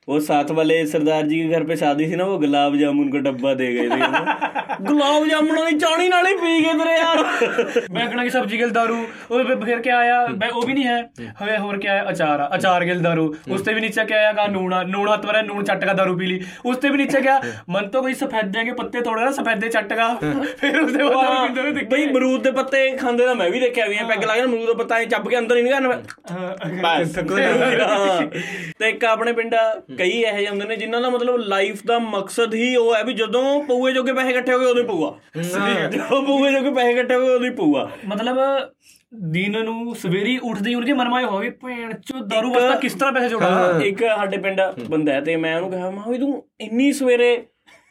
वो 0.07 0.15
साथ 0.21 0.51
वाले 0.51 0.75
सरदार 0.87 1.25
जी 1.25 1.39
के 1.39 1.49
घर 1.49 1.63
पे 1.63 1.75
शादी 1.77 2.05
थी 2.05 2.15
ना 2.15 2.25
वो 2.25 2.37
गुलाब 2.39 2.75
जामुन 2.77 3.09
का 3.09 3.19
डब्बा 3.25 3.51
दे 3.55 3.65
गए 3.73 3.89
थे 3.91 3.99
गुलाब 4.83 5.27
जामुन 5.27 5.57
वाली 5.57 5.77
चाणी 5.79 6.07
नाले 6.09 6.31
पी 6.37 6.53
गए 6.61 6.73
तेरे 6.75 6.95
यार 6.95 7.19
ਬੈਂਗਣਾ 7.91 8.23
ਦੀ 8.23 8.29
ਸਬਜ਼ੀ 8.29 8.57
ਗਿਲ 8.59 8.69
ਦਾਰੂ 8.71 8.95
ਉਹ 9.31 9.41
ਫਿਰ- 9.41 9.59
ਫਿਰ 9.61 9.81
क्या 9.81 9.97
आया 9.97 10.15
बे- 10.35 10.49
वो 10.53 10.61
भी 10.61 10.73
नहीं 10.73 10.85
है 10.85 10.95
हमें 11.39 11.65
और 11.65 11.77
क्या 11.77 11.93
है 11.93 12.01
अचार 12.05 12.41
आ, 12.41 12.47
अचार 12.49 12.83
गिल 12.83 12.99
दारू 13.03 13.25
उससे 13.49 13.73
भी 13.73 13.81
नीचे 13.81 14.05
क्या 14.05 14.19
आया 14.21 14.45
नून 14.47 14.73
आ, 14.73 14.81
नून 14.85 15.07
हथ 15.09 15.27
में 15.27 15.39
नून 15.43 15.63
चट 15.63 15.85
का 15.85 15.93
दारू 15.93 16.15
पी 16.15 16.27
ली 16.27 16.37
उससे 16.65 16.91
भी 16.91 16.97
नीचे 16.97 17.21
क्या 17.21 17.35
मन 17.69 17.87
तो 17.89 18.01
कोई 18.01 18.15
सफेदे 18.15 18.63
के 18.63 18.75
पत्ते 18.79 19.01
तोड़ 19.01 19.15
रहा 19.15 19.31
सफेदे 19.33 19.69
चट 19.69 19.93
का 19.93 20.07
फिर 20.57 20.79
उसके 20.81 21.03
बाद 21.05 21.15
दारू 21.15 21.39
पींदे 21.39 21.61
हुए 21.61 21.73
दिखे। 21.73 21.87
ਬਈ 21.91 22.05
ਅਮਰੂਦ 22.05 22.43
ਦੇ 22.43 22.51
ਪੱਤੇ 22.53 22.83
ਖਾਂਦੇ 22.97 23.25
ਤਾਂ 23.25 23.35
ਮੈਂ 23.35 23.49
ਵੀ 23.49 23.59
ਦੇਖਿਆ 23.59 23.87
ਵੀ 23.87 23.97
ਐ 23.97 24.07
ਪੈਗ 24.07 24.23
ਲਾ 24.23 24.35
ਕੇ 24.35 24.43
ਅਮਰੂਦ 24.43 24.67
ਦਾ 24.67 24.73
ਪੱਤਾ 24.75 24.97
ਐ 24.97 25.05
ਚੱਬ 25.13 25.29
ਕੇ 25.29 25.37
ਅੰਦਰ 25.37 25.57
ਹੀ 25.57 25.61
ਨਹੀਂ 25.61 25.73
ਕਰਨਾ 25.73 25.89
ਬਸ 26.83 27.17
ਹਾਂ। 27.21 28.27
ਤੇ 28.79 28.89
ਇੱਕ 28.89 29.05
ਆਪਣੇ 29.07 29.33
ਪਿੰਡ 29.33 29.55
ਕਈ 29.96 30.10
ਇਹੋ 30.10 30.36
ਜਿਹੇ 30.36 30.48
ਹੁੰਦੇ 30.48 30.66
ਨੇ 30.66 30.76
ਜਿਨ੍ਹਾਂ 30.76 31.00
ਦਾ 31.00 31.10
ਮਤਲਬ 31.10 31.36
ਲਾਈਫ 31.36 31.86
ਦਾ 31.86 31.98
ਮਕਸਦ 31.98 32.54
ਹੀ 32.54 32.76
ਉਹ 32.76 32.94
ਹੈ 32.94 33.04
ਵੀ 33.04 33.12
ਜਦੋਂ 33.12 33.62
ਪਊਏ 33.62 33.92
ਜੋਗੇ 33.92 34.12
ਪੈਸੇ 34.12 34.30
ਇਕੱਠੇ 34.30 34.52
ਹੋ 34.52 34.58
ਗਏ 34.58 34.66
ਉਦੋਂ 34.66 34.82
ਹੀ 34.82 34.88
ਪਊਆ 34.88 35.18
ਜਦੋਂ 35.88 36.22
ਪਊਏ 36.22 36.52
ਜੋਗੇ 36.52 36.70
ਪੈਸੇ 36.70 36.90
ਇਕੱਠੇ 36.90 37.14
ਹੋ 37.14 37.20
ਗਏ 37.20 37.28
ਉਦੋਂ 37.28 37.46
ਹੀ 37.46 37.50
ਪਊਆ 37.50 37.90
ਮਤਲਬ 38.06 38.36
ਦਿਨ 39.14 39.64
ਨੂੰ 39.64 39.94
ਸਵੇਰੀ 39.94 40.38
ਉੱਠਦੇ 40.38 40.70
ਹੀ 40.70 40.74
ਉਹਨਾਂ 40.74 40.86
ਦੇ 40.86 40.92
ਮਨ 40.92 41.08
ਮਾਏ 41.08 41.24
ਹੋਵੇ 41.24 41.50
ਭੈਣ 41.50 41.92
ਚੋ 41.92 42.18
ਦਾਰੂ 42.18 42.54
ਵਾਸਤਾ 42.54 42.74
ਕਿਸ 42.74 42.94
ਤਰ੍ਹਾਂ 42.94 43.12
ਪੈਸੇ 43.12 43.28
ਜੋੜਾਂ? 43.28 43.80
ਇੱਕ 43.80 43.98
ਸਾਡੇ 43.98 44.36
ਪਿੰਡ 44.36 44.60
ਬੰਦਾ 44.90 45.12
ਹੈ 45.12 45.20
ਤੇ 45.20 45.36
ਮੈਂ 45.36 45.56
ਉਹਨੂੰ 45.56 45.70
ਕਿਹਾ 45.70 45.90
ਮੈਂ 45.90 46.02
ਵੀ 46.08 46.18
ਤੂੰ 46.18 46.48
ਇੰਨੀ 46.60 46.92
ਸਵੇਰੇ 46.92 47.46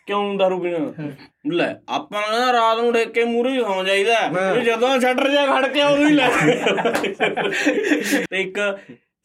ਕਿਉਂ 0.07 0.36
ਦਾਰੂ 0.36 0.60
ਪੀਣਾ? 0.60 1.10
ਲੈ 1.54 1.75
ਆਪਾਂ 1.90 2.22
ਨੂੰ 2.22 2.54
ਰਾਤ 2.54 2.78
ਨੂੰ 2.78 2.94
ਡੇਕ 2.94 3.10
ਕੇ 3.10 3.24
ਮੂਰੇ 3.24 3.52
ਹੀ 3.52 3.62
ਸੌਂ 3.62 3.84
ਜਾਈਦਾ 3.84 4.54
ਵੀ 4.54 4.62
ਜਦੋਂ 4.62 5.00
ਸ਼ਟਰ 5.00 5.30
ਜਿਹਾ 5.30 5.46
ਖੜ 5.46 5.68
ਕੇ 5.68 5.84
ਉਦੋਂ 5.84 5.98
ਹੀ 5.98 6.13
ਲੈ। 6.13 6.30
ਤੇ 8.30 8.42
ਇੱਕ 8.42 8.78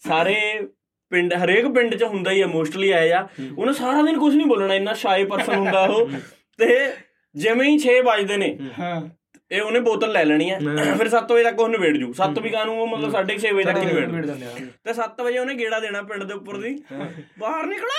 ਸਾਰੇ 0.07 0.61
ਪਿੰਡ 1.11 1.35
ਹਰੇਕ 1.35 1.67
ਪਿੰਡ 1.69 1.95
'ਚ 1.95 2.03
ਹੁੰਦਾ 2.05 2.31
ਹੀ 2.31 2.41
ਹੈ 2.43 2.47
ਮੋਸਟਲੀ 2.47 2.91
ਆਇਆ 2.91 3.07
ਜਾ। 3.07 3.27
ਉਹਨੇ 3.59 3.73
ਸਾਰਾ 3.73 4.03
ਦਿਨ 4.03 4.19
ਕੁਝ 4.19 4.35
ਨਹੀਂ 4.35 4.47
ਬੋਲਣਾ 4.47 4.75
ਇੰਨਾ 4.75 4.93
ਸ਼ਾਈ 4.97 5.25
ਪਰਸਨ 5.25 5.55
ਹੁੰਦਾ 5.55 5.81
ਉਹ। 5.87 6.11
ਤੇ 6.59 6.69
ਜਿਵੇਂ 7.35 7.67
ਹੀ 7.69 7.79
6 7.79 7.97
ਵੱਜਦੇ 8.05 8.37
ਨੇ 8.37 8.49
ਹਾਂ। 8.79 9.01
ਇਹ 9.51 9.61
ਉਹਨੇ 9.63 9.81
ਬੋਤਲ 9.81 10.13
ਲੈ 10.13 10.25
ਲੈਣੀ 10.25 10.51
ਹੈ 10.51 10.59
ਫਿਰ 10.99 11.09
7 11.09 11.33
ਵਜੇ 11.33 11.45
ਤੱਕ 11.45 11.61
ਉਹ 11.61 11.69
ਨਿਬੇੜ 11.69 11.97
ਜੂ। 11.97 12.13
7 12.17 12.39
ਵੀ 12.43 12.51
ਕਾਨੂੰ 12.51 12.75
ਉਹ 12.81 12.87
ਮਤਲਬ 12.87 13.11
6:30 13.15 13.53
ਵਜੇ 13.53 13.65
ਤੱਕ 13.65 13.79
ਹੀ 13.79 13.95
ਵੇੜ 13.95 14.05
ਦੂ। 14.07 14.21
ਦਿੰਦੇ 14.23 14.47
ਆ। 14.47 14.53
ਤੇ 14.85 14.95
7 14.95 15.23
ਵਜੇ 15.23 15.39
ਉਹਨੇ 15.39 15.55
ਗੇੜਾ 15.55 15.81
ਦੇਣਾ 15.81 16.03
ਪਿੰਡ 16.03 16.23
ਦੇ 16.25 16.35
ਉੱਪਰ 16.35 16.57
ਦੀ। 16.57 16.73
ਬਾਹਰ 17.39 17.67
ਨਿਕਲੋ! 17.67 17.97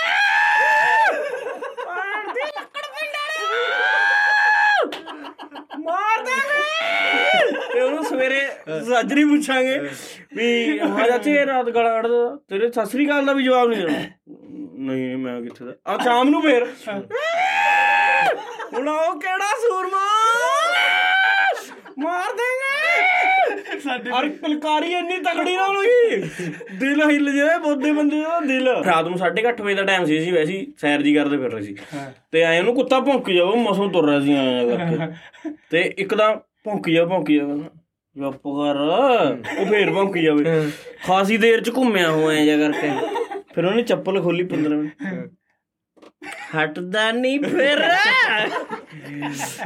ਬਾਹਰ 1.86 2.24
ਦੀ 2.30 2.46
ਲੱਕੜ 2.50 2.84
ਪਿੰਡ 2.92 3.14
ਵਾਲੇ 3.16 3.36
ਮਾਰ 5.82 6.22
ਦੇਣਗੇ 6.24 6.51
ਤੇ 7.72 7.80
ਉਹਨੂੰ 7.80 8.04
ਸਵੇਰੇ 8.04 8.40
ਸਾਜਰੀ 8.88 9.24
ਪੁੱਛਾਂਗੇ 9.24 9.78
ਵੀ 10.36 10.78
ਹਾਂ 10.78 11.06
ਚਾਚੇ 11.08 11.44
ਰਾਤ 11.46 11.68
ਗਾਲਾਂ 11.70 11.92
ਕੱਢਦਾ 12.02 12.36
ਤੇਰੇ 12.48 12.70
ਸਤਿ 12.70 12.86
ਸ੍ਰੀ 12.86 13.06
ਅਕਾਲ 13.06 13.24
ਦਾ 13.26 13.32
ਵੀ 13.32 13.44
ਜਵਾਬ 13.44 13.68
ਨਹੀਂ 13.68 13.86
ਦੇਣਾ। 13.86 14.04
ਨਹੀਂ 14.84 15.16
ਮੈਂ 15.16 15.40
ਕਿੱਥੇ 15.42 15.64
ਦਾ? 15.64 15.72
ਆ 15.86 15.98
ਸ਼ਾਮ 16.02 16.28
ਨੂੰ 16.28 16.42
ਫੇਰ। 16.42 16.66
ਹੁਣ 18.74 18.88
ਉਹ 18.88 19.20
ਕਿਹੜਾ 19.20 19.48
ਸੂਰਮਾ? 19.60 20.00
ਮਾਰ 21.98 22.32
ਦੇਂਗੇ। 22.32 23.78
ਸਾਡੇ 23.80 24.10
ਅਰ 24.18 24.28
ਕਲਕਾਰੀ 24.28 24.92
ਇੰਨੀ 24.94 25.16
ਤਕੜੀ 25.18 25.56
ਨਾਲ 25.56 25.76
ਹੋਈ। 25.76 26.16
ਦਿਲ 26.80 27.02
ਹਿੱਲ 27.10 27.30
ਜੇ 27.32 27.58
ਬੋਦੇ 27.62 27.92
ਬੰਦੇ 27.92 28.20
ਦਾ 28.22 28.38
ਦਿਲ। 28.40 28.68
ਰਾਤ 28.86 29.08
ਨੂੰ 29.08 29.18
8:30 29.18 29.60
ਵਜੇ 29.62 29.74
ਦਾ 29.74 29.82
ਟਾਈਮ 29.82 30.04
ਸੀ 30.06 30.18
ਅਸੀਂ 30.18 30.32
ਵੈਸੀ 30.32 30.66
ਸੈਰ 30.78 31.02
ਜੀ 31.02 31.14
ਕਰਦੇ 31.14 31.36
ਫਿਰ 31.36 31.50
ਰਹੇ 31.50 31.62
ਸੀ 31.62 31.76
ਤੇ 32.32 32.42
ਐ 32.42 32.58
ਉਹਨੂੰ 32.58 32.74
ਕੁੱਤਾ 32.74 33.00
ਭੌਂਕ 33.00 33.30
ਜਾਵੇ 33.30 33.62
ਮਸੋਂ 33.62 33.90
ਤੁਰ 33.90 34.08
ਰਿਹਾ 34.08 34.20
ਸੀ 34.20 34.34
ਐਂ 34.36 34.64
ਕਰਕੇ। 34.70 35.52
ਤੇ 35.70 35.80
ਇੱਕਦਮ 35.98 36.40
ਭੌਂਕ 36.64 36.90
ਜਾ 36.90 37.04
ਭੌਂਕ 37.04 37.30
ਜਾ। 37.30 37.40
ਚੁੱਪ 38.16 38.36
ਕਰ। 38.36 38.76
ਉਹ 39.58 39.66
ਫੇਰ 39.66 39.92
ਭੌਂਕ 39.92 40.18
ਜਾਵੇ। 40.18 40.70
ਖਾਸੀ 41.04 41.36
ਦੇਰ 41.36 41.60
ਚ 41.60 41.76
ਘੁੰਮਿਆ 41.76 42.10
ਹੋਇਆ 42.10 42.44
ਜਾ 42.44 42.56
ਕਰਕੇ। 42.56 42.90
ਫਿਰ 43.54 43.64
ਉਹਨੇ 43.64 43.82
ਚੱਪਲ 43.82 44.22
ਖੋਲੀ 44.22 44.44
15 44.44 44.76
ਮਿੰਟ। 44.76 45.30
ਹਟਦਾ 46.56 47.12
ਨਹੀਂ 47.12 47.40
ਫਿਰ। 47.40 47.90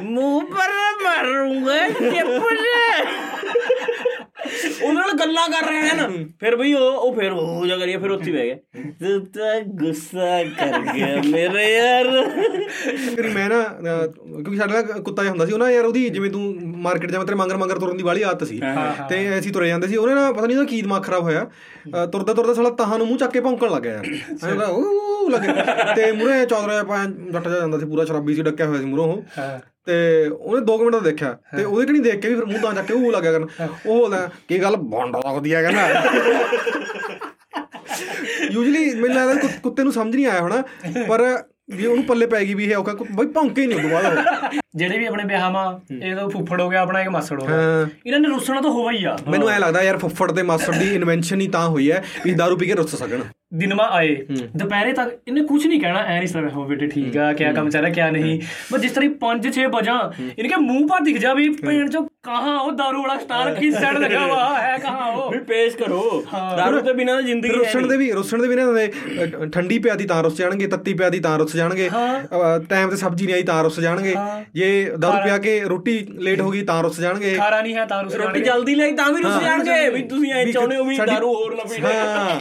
ਮੂੰਹ 0.00 0.44
ਪਰ 0.44 0.72
ਮਾਰੂੰਗਾ 1.04 1.88
ਚੱਪਲ। 1.88 2.58
ਉਹਨਾਂ 4.82 5.02
ਨਾਲ 5.02 5.12
ਗੱਲਾਂ 5.16 5.48
ਕਰ 5.48 5.66
ਰਹੇ 5.68 5.88
ਹਨ। 5.88 6.24
ਫਿਰ 6.40 6.56
ਬਈ 6.56 6.72
ਉਹ 6.72 6.96
ਉਹ 6.98 7.14
ਫਿਰ 7.14 7.32
ਹੋ 7.32 7.66
ਜਾ 7.66 7.76
ਕਰੀਏ 7.76 7.96
ਫਿਰ 7.96 8.10
ਉੱਥੇ 8.10 8.32
ਬਹਿ 8.32 8.44
ਗਿਆ 8.44 8.56
ਤੂੰ 9.00 9.24
ਤਾਂ 9.26 9.60
ਗੁੱਸਾ 9.76 10.42
ਕਰ 10.58 10.78
ਗਿਆ 10.94 11.20
ਮੇਰੇ 11.26 11.64
ਯਾਰ। 11.74 12.10
ਫਿਰ 13.14 13.28
ਮੈਂ 13.28 13.48
ਨਾ 13.48 13.62
ਕਿਉਂਕਿ 13.82 14.56
ਸਾਡਾ 14.56 14.82
ਕੁੱਤਾ 14.82 15.22
ਜਿਹਾ 15.22 15.30
ਹੁੰਦਾ 15.30 15.46
ਸੀ 15.46 15.52
ਉਹ 15.52 15.58
ਨਾ 15.58 15.70
ਯਾਰ 15.70 15.84
ਉਹਦੀ 15.84 16.08
ਜਿਵੇਂ 16.08 16.30
ਤੂੰ 16.30 16.42
ਮਾਰਕੀਟ 16.78 17.10
ਜਾਂ 17.10 17.24
ਤੇਰੇ 17.24 17.36
ਮੰਗਰ 17.36 17.56
ਮੰਗਰ 17.56 17.78
ਤੁਰਨ 17.78 17.96
ਦੀ 17.96 18.02
ਵਾਲੀ 18.02 18.22
ਆਦਤ 18.22 18.44
ਸੀ 18.44 18.60
ਤੇ 19.08 19.38
ਅਸੀਂ 19.38 19.52
ਤੁਰੇ 19.52 19.68
ਜਾਂਦੇ 19.68 19.88
ਸੀ। 19.88 19.96
ਉਹਨੇ 19.96 20.14
ਨਾ 20.14 20.30
ਪਤਾ 20.32 20.46
ਨਹੀਂ 20.46 20.56
ਉਹਦਾ 20.56 20.68
ਕੀ 20.68 20.80
ਦਿਮਾਗ 20.82 21.02
ਖਰਾਬ 21.02 21.22
ਹੋਇਆ। 21.22 21.46
ਤੁਰਦਾ 22.12 22.34
ਤੁਰਦਾ 22.34 22.54
ਸਾਲਾ 22.54 22.70
ਤਾਹਾਂ 22.70 22.98
ਨੂੰ 22.98 23.06
ਮੂੰਹ 23.06 23.18
ਚੱਕ 23.18 23.32
ਕੇ 23.32 23.40
ਭੌਂਕਣ 23.40 23.70
ਲੱਗ 23.70 23.82
ਗਿਆ। 23.82 23.92
ਯਾਰ 23.92 24.50
ਐਂ 24.50 25.30
ਲੱਗੇ। 25.30 25.94
ਤੇ 25.96 26.10
ਮੂਰੇ 26.12 26.44
ਚੌਧਰਾ 26.46 26.82
ਪਾ 26.84 27.04
ਜੱਟ 27.04 27.48
ਜਾ 27.48 27.58
ਜਾਂਦਾ 27.58 27.78
ਸੀ 27.78 27.86
ਪੂਰਾ 27.86 28.04
ਸ਼ਰਾਬੀ 28.04 28.34
ਸੀ 28.34 28.42
ਡੱਕਿਆ 28.42 28.66
ਹੋਇਆ 28.66 28.80
ਸੀ 28.80 28.86
ਮੂਰੋਂ 28.86 29.06
ਉਹ। 29.06 29.22
ਹਾਂ। 29.38 29.58
ਤੇ 29.86 30.26
ਉਹਨੇ 30.28 30.60
2 30.66 30.78
ਮਿੰਟ 30.78 30.92
ਦਾ 30.92 31.00
ਦੇਖਿਆ 31.00 31.36
ਤੇ 31.56 31.64
ਉਹਦੇ 31.64 31.86
ਕਣੀ 31.86 31.98
ਦੇਖ 31.98 32.20
ਕੇ 32.20 32.28
ਵੀ 32.28 32.34
ਫਿਰ 32.34 32.44
ਮੂੰਹ 32.44 32.60
ਤਾਂ 32.62 32.72
ਚੱਕ 32.74 32.86
ਕੇ 32.86 32.94
ਉਹ 32.94 33.12
ਲੱਗਿਆ 33.12 33.32
ਕਰਨ। 33.32 33.46
ਉਹ 33.60 33.98
ਬੋਲਦਾ 33.98 34.28
ਕੀ 34.48 34.62
ਗੱਲ 34.62 34.76
ਬੰਡ 34.76 35.16
ਲੱਗਦੀ 35.16 35.54
ਹੈ 35.54 35.62
ਕਹਿੰਦਾ? 35.62 36.02
ਯੂਜੂਲੀ 38.52 38.94
ਮੈਨੂੰ 38.94 39.16
ਲੱਗਦਾ 39.16 39.48
ਕੁੱਤੇ 39.62 39.82
ਨੂੰ 39.82 39.92
ਸਮਝ 39.92 40.14
ਨਹੀਂ 40.16 40.26
ਆਇਆ 40.26 40.40
ਹੋਣਾ 40.40 40.62
ਪਰ 41.08 41.22
ਜੇ 41.76 41.86
ਉਹਨੂੰ 41.86 42.04
ਪੱਲੇ 42.04 42.26
ਪੈ 42.26 42.40
ਗਈ 42.40 42.54
ਵੀ 42.54 42.64
ਇਹ 42.64 42.76
ਔਕਾ 42.76 42.92
ਬਈ 43.10 43.26
ਭੌਂਕੇ 43.26 43.62
ਹੀ 43.62 43.66
ਨਹੀਂ 43.66 43.78
ਉਦੋਂ 43.78 43.90
ਬਾਅਦ। 43.90 44.18
ਜਿਹੜੇ 44.76 44.98
ਵੀ 44.98 45.06
ਆਪਣੇ 45.06 45.24
ਵਿਆਹਾਂ 45.24 45.94
ਇਹਦੋਂ 46.02 46.28
ਫੁੱਫੜ 46.30 46.60
ਹੋ 46.60 46.68
ਗਿਆ 46.70 46.80
ਆਪਣਾ 46.80 47.00
ਇੱਕ 47.00 47.08
ਮਾਸੜ 47.08 47.40
ਹੋ 47.42 47.46
ਗਿਆ। 47.46 47.56
ਇਹਨਾਂ 48.06 48.20
ਨੇ 48.20 48.28
ਰੁੱਸਣਾ 48.28 48.60
ਤਾਂ 48.60 48.70
ਹੋਵਾ 48.70 48.92
ਹੀ 48.92 49.04
ਆ। 49.04 49.16
ਮੈਨੂੰ 49.28 49.48
ਐ 49.50 49.58
ਲੱਗਦਾ 49.58 49.82
ਯਾਰ 49.82 49.98
ਫੁੱਫੜ 49.98 50.30
ਤੇ 50.32 50.42
ਮਾਸੜ 50.42 50.74
ਦੀ 50.74 50.94
ਇਨਵੈਂਸ਼ਨ 50.94 51.40
ਹੀ 51.40 51.48
ਤਾਂ 51.48 51.66
ਹੋਈ 51.68 51.90
ਹੈ 51.90 52.02
ਵੀ 52.24 52.34
दारू 52.34 52.56
ਪੀ 52.56 52.66
ਕੇ 52.66 52.74
ਰੁੱਸ 52.74 52.94
ਸਕਣ। 52.94 53.22
ਦਿਨਮਾ 53.52 53.84
ਆਏ। 53.92 54.14
ਦੁਪਹਿਰੇ 54.56 54.92
ਤੱਕ 54.92 55.12
ਇਹਨੇ 55.28 55.42
ਕੁਝ 55.42 55.66
ਨਹੀਂ 55.66 55.80
ਕਹਿਣਾ 55.80 56.00
ਐ 56.00 56.16
ਨਹੀਂ 56.18 56.28
ਸਰ 56.28 56.48
ਹੋ 56.48 56.64
ਬੇਟੇ 56.64 56.86
ਠੀਕ 56.86 57.16
ਆ 57.16 57.32
ਕਿਆ 57.32 57.52
ਕੰਮ 57.52 57.68
ਚੱਲ 57.70 57.80
ਰਿਹਾ 57.80 57.92
ਕਿਆ 57.94 58.10
ਨਹੀਂ। 58.10 58.40
ਬਸ 58.72 58.80
ਜਿਸ 58.80 58.92
ਤਰ੍ਹਾਂ 58.92 59.10
5-6 59.20 59.66
ਵਜਾ 59.72 59.94
ਇਹਨਾਂ 60.20 60.48
ਕੇ 60.48 60.56
ਮੂੰਹ 60.62 60.86
ਪਾ 60.88 60.98
ਦਿਖ 61.04 61.18
ਜਾ 61.18 61.34
ਵੀ 61.34 61.48
ਭੈਣ 61.60 61.88
ਚੋ 61.88 62.02
ਕਹਾਂ 62.26 62.54
ਉਹ 62.58 62.70
दारू 62.72 63.02
ਵਾਲਾ 63.02 63.16
ਸਟਾਰ 63.18 63.54
ਕੀ 63.54 63.70
ਸੈਡ 63.70 63.98
ਲਗਾ 63.98 64.26
ਵਾ 64.26 64.42
ਹੈ 64.60 64.76
ਕਹਾਂ 64.78 65.06
ਉਹ। 65.08 65.30
ਵੀ 65.32 65.38
ਪੇਸ਼ 65.48 65.76
ਕਰੋ। 65.76 66.00
दारू 66.32 66.80
ਤੋਂ 66.86 66.94
ਬਿਨਾਂ 66.94 67.14
ਤਾਂ 67.14 67.22
ਜ਼ਿੰਦਗੀ 67.22 67.52
ਰੁੱਸਣ 67.52 67.86
ਦੇ 67.86 67.96
ਵੀ 67.96 68.10
ਰੁੱਸਣ 68.12 68.42
ਦੇ 68.42 68.48
ਬਿਨਾਂ 68.48 68.66
ਤਾਂ 68.66 69.46
ਠੰਡੀ 69.54 69.78
ਪਿਆਦੀ 69.78 70.06
ਤਾਂ 70.06 70.22
ਰੁੱਸ 70.22 70.36
ਜਾਣਗੇ 70.38 70.66
ਤੱਤੀ 70.66 70.94
ਪਿਆਦੀ 70.94 71.20
ਤਾਂ 71.20 71.36
ਰੁੱਸ 71.38 71.56
ਜਾਣਗੇ। 71.56 71.88
ਟਾਈਮ 72.68 72.90
ਤੇ 72.90 72.96
ਸਬਜ਼ੀ 72.96 73.26
ਨਹੀਂ 73.26 73.34
ਆਈ 73.34 73.42
ਤਾਂ 73.42 73.62
ਰੁੱਸ 73.64 73.80
ਜਾਣਗੇ। 73.80 74.14
ਜੇ 74.54 74.68
दारू 74.94 75.22
ਪਿਆ 75.24 75.38
ਕੇ 75.38 75.58
ਰੋਟੀ 75.68 75.98
ਲੇਟ 76.18 76.40
ਹੋ 76.40 76.50
ਗਈ 76.50 76.62
ਤਾਂ 76.64 76.82
ਰੁੱਸ 76.82 77.00
ਜਾਣਗੇ। 77.00 77.34
ਖਾਣਾ 77.34 77.60
ਨਹੀਂ 77.60 77.74
ਹੈ 77.76 77.84
ਤਾਂ 77.84 78.02
ਰੁੱਸ 78.02 78.12
ਜਾਣਗੇ। 78.12 78.26
ਰੋਟੀ 78.28 78.40
ਜਲਦੀ 78.42 78.74
ਲਈ 78.74 78.92
ਤਾਂ 78.96 79.10
ਵੀ 79.12 79.22
ਰੁੱਸ 79.22 79.42
ਜਾਣਗੇ। 79.44 79.88
ਵੀ 79.90 80.02
ਤੁਸੀਂ 80.08 80.32
ਐ 80.32 80.44
ਚਾਹੁੰਦੇ 80.52 80.76
ਹੋ 80.76 80.84
ਵੀ 80.84 80.96
दारू 80.98 81.34
ਹੋਰ 81.34 81.54
ਨਾ 81.56 81.64
ਪੀਣਾ। 81.74 81.88
ਹਾਂ। 81.88 82.40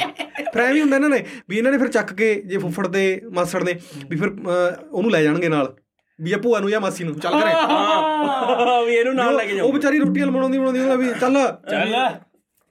ਹੁੰਦਾ 0.94 0.96
ਇਹਨਾਂ 0.96 1.08
ਨੇ 1.10 1.22
ਵੀ 1.48 1.56
ਇਹਨਾਂ 1.56 1.72
ਨੇ 1.72 1.78
ਫਿਰ 1.78 1.88
ਚੱਕ 1.90 2.12
ਕੇ 2.14 2.34
ਜੇ 2.46 2.58
ਫੁੱਫੜ 2.58 2.86
ਤੇ 2.88 3.04
ਮਾਸੜ 3.32 3.62
ਨੇ 3.62 3.74
ਵੀ 4.10 4.16
ਫਿਰ 4.16 4.28
ਅ, 4.28 4.88
ਉਹਨੂੰ 4.90 5.10
ਲੈ 5.10 5.22
ਜਾਣਗੇ 5.22 5.48
ਨਾਲ 5.48 5.74
ਵੀ 6.18 6.30
ਇਹ 6.30 6.36
ਭੂਆ 6.38 6.58
ਨੂੰ 6.60 6.70
ਜਾਂ 6.70 6.80
ਮਾਸੀ 6.80 7.04
ਨੂੰ 7.04 7.14
ਚੱਲ 7.16 7.32
ਕਰੇ 7.34 7.52
ਹਾਂ 7.52 8.82
ਵੀ 8.84 8.94
ਇਹਨੂੰ 8.94 9.14
ਨਾਲ 9.14 9.36
ਲੈ 9.36 9.44
ਕੇ 9.44 9.52
ਉਹ 9.52 9.56
ਜਾਓ 9.56 9.72
ਵਿਚਾਰੀ 9.72 9.98
ਰੋਟੀਆਂ 9.98 10.26
ਬਣਾਉਂਦੀ 10.28 10.58
ਬਣਾਉਂਦੀ 10.58 10.80
ਉਹਦਾ 10.80 10.94
ਵੀ 10.96 11.06
ਚੱਲ 11.10 11.38
ਚੱਲ 11.70 11.94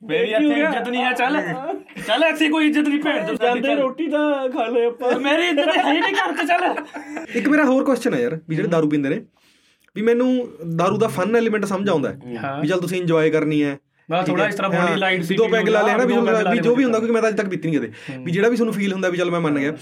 ਮੇਰੀ 0.02 0.32
ਇੱਥੇ 0.32 0.60
ਇੱਜ਼ਤ 0.60 0.88
ਨਹੀਂ 0.88 1.04
ਹੈ 1.04 1.12
ਚੱਲ 1.14 1.42
ਚੱਲ 2.08 2.24
ਇੱਥੇ 2.26 2.48
ਕੋਈ 2.50 2.68
ਇੱਜ਼ਤ 2.68 2.88
ਨਹੀਂ 2.88 3.00
ਭੈਣ 3.02 3.26
ਚੋ 3.28 3.34
ਜਾਂਦੇ 3.38 3.76
ਰੋਟੀ 3.76 4.08
ਤਾਂ 4.10 4.50
ਖਾ 4.50 4.66
ਲੈ 4.68 4.86
ਆਪਾਂ 4.86 5.20
ਮੇਰੀ 5.20 5.48
ਇੱਜ਼ਤ 5.48 5.78
ਹੈ 5.78 5.84
ਹੀ 5.86 6.00
ਨਹੀਂ 6.00 6.14
ਘਰ 6.16 6.32
ਤੇ 6.36 6.46
ਚੱਲ 6.48 6.76
ਇੱਕ 7.36 7.48
ਮੇਰਾ 7.48 7.66
ਹੋਰ 7.66 7.84
ਕੁਐਸਚਨ 7.86 8.14
ਹੈ 8.14 8.20
ਯਾਰ 8.22 8.36
ਵੀ 8.50 8.56
ਜਿਹੜੇ 8.56 8.70
दारू 8.70 8.90
ਪੀਂਦੇ 8.90 9.10
ਨੇ 9.10 9.20
ਵੀ 9.96 10.02
ਮੈਨੂੰ 10.04 10.30
दारू 10.78 10.98
ਦਾ 10.98 11.08
ਫਨ 11.10 11.36
ਐਲੀਮੈਂਟ 11.36 11.66
ਸਮਝ 11.66 11.90
ਆਉਂਦਾ 11.90 12.10
ਹੈ 12.12 12.38
ਹਾਂ 12.38 12.60
ਵੀ 12.62 12.68
ਚੱਲ 12.68 12.80
ਤੁਸੀਂ 12.82 13.02
ਇੰਜੋਏ 13.02 13.30
ਕਰਨੀ 13.30 13.62
ਹੈ 13.64 13.78
ਬਸ 14.09 14.27
ਥੋੜਾ 14.27 14.47
ਇਸ 14.49 14.55
ਤਰ੍ਹਾਂ 14.55 14.71
ਬੋਡੀ 14.73 14.97
ਲਾਈਟ 14.97 15.23
ਸੀ 15.23 15.37
ਦੋ 15.37 15.47
ਪੈਗ 15.49 15.69
ਲਾ 15.69 15.83
ਵੀ 15.83 16.15
ਜੋ- 16.15 16.23
ਵੀ 16.51 16.59
ਜੋ 16.59 16.75
ਵੀ 16.75 16.85
ਹੁੰਦਾ 16.85 16.99
ਕਿਉਂਕਿ 16.99 17.13
ਮੈਂ 17.13 17.23
ਤਾਂ 17.23 17.29
ਅੱਜ 17.31 17.37
ਤੱਕ 17.37 17.49
ਪੀਤੀ 17.49 17.69
ਨਹੀਂ 17.69 17.79
ਕਦੇ 17.81 17.91
ਵੀ 18.25 18.33
ਜਿਹੜਾ 18.33 18.49
ਵੀ 18.49 18.57
ਤੁਹਾਨੂੰ 18.57 18.75
ਫੀਲ 18.75 18.93
ਹੁੰਦਾ 18.93 19.09
ਵੀ 19.09 19.19
ਚੱਲ 19.19 19.31
ਮੈਂ 19.31 19.41
ਮੰਨ 19.41 19.59
ਗਿਆ। 19.59 19.73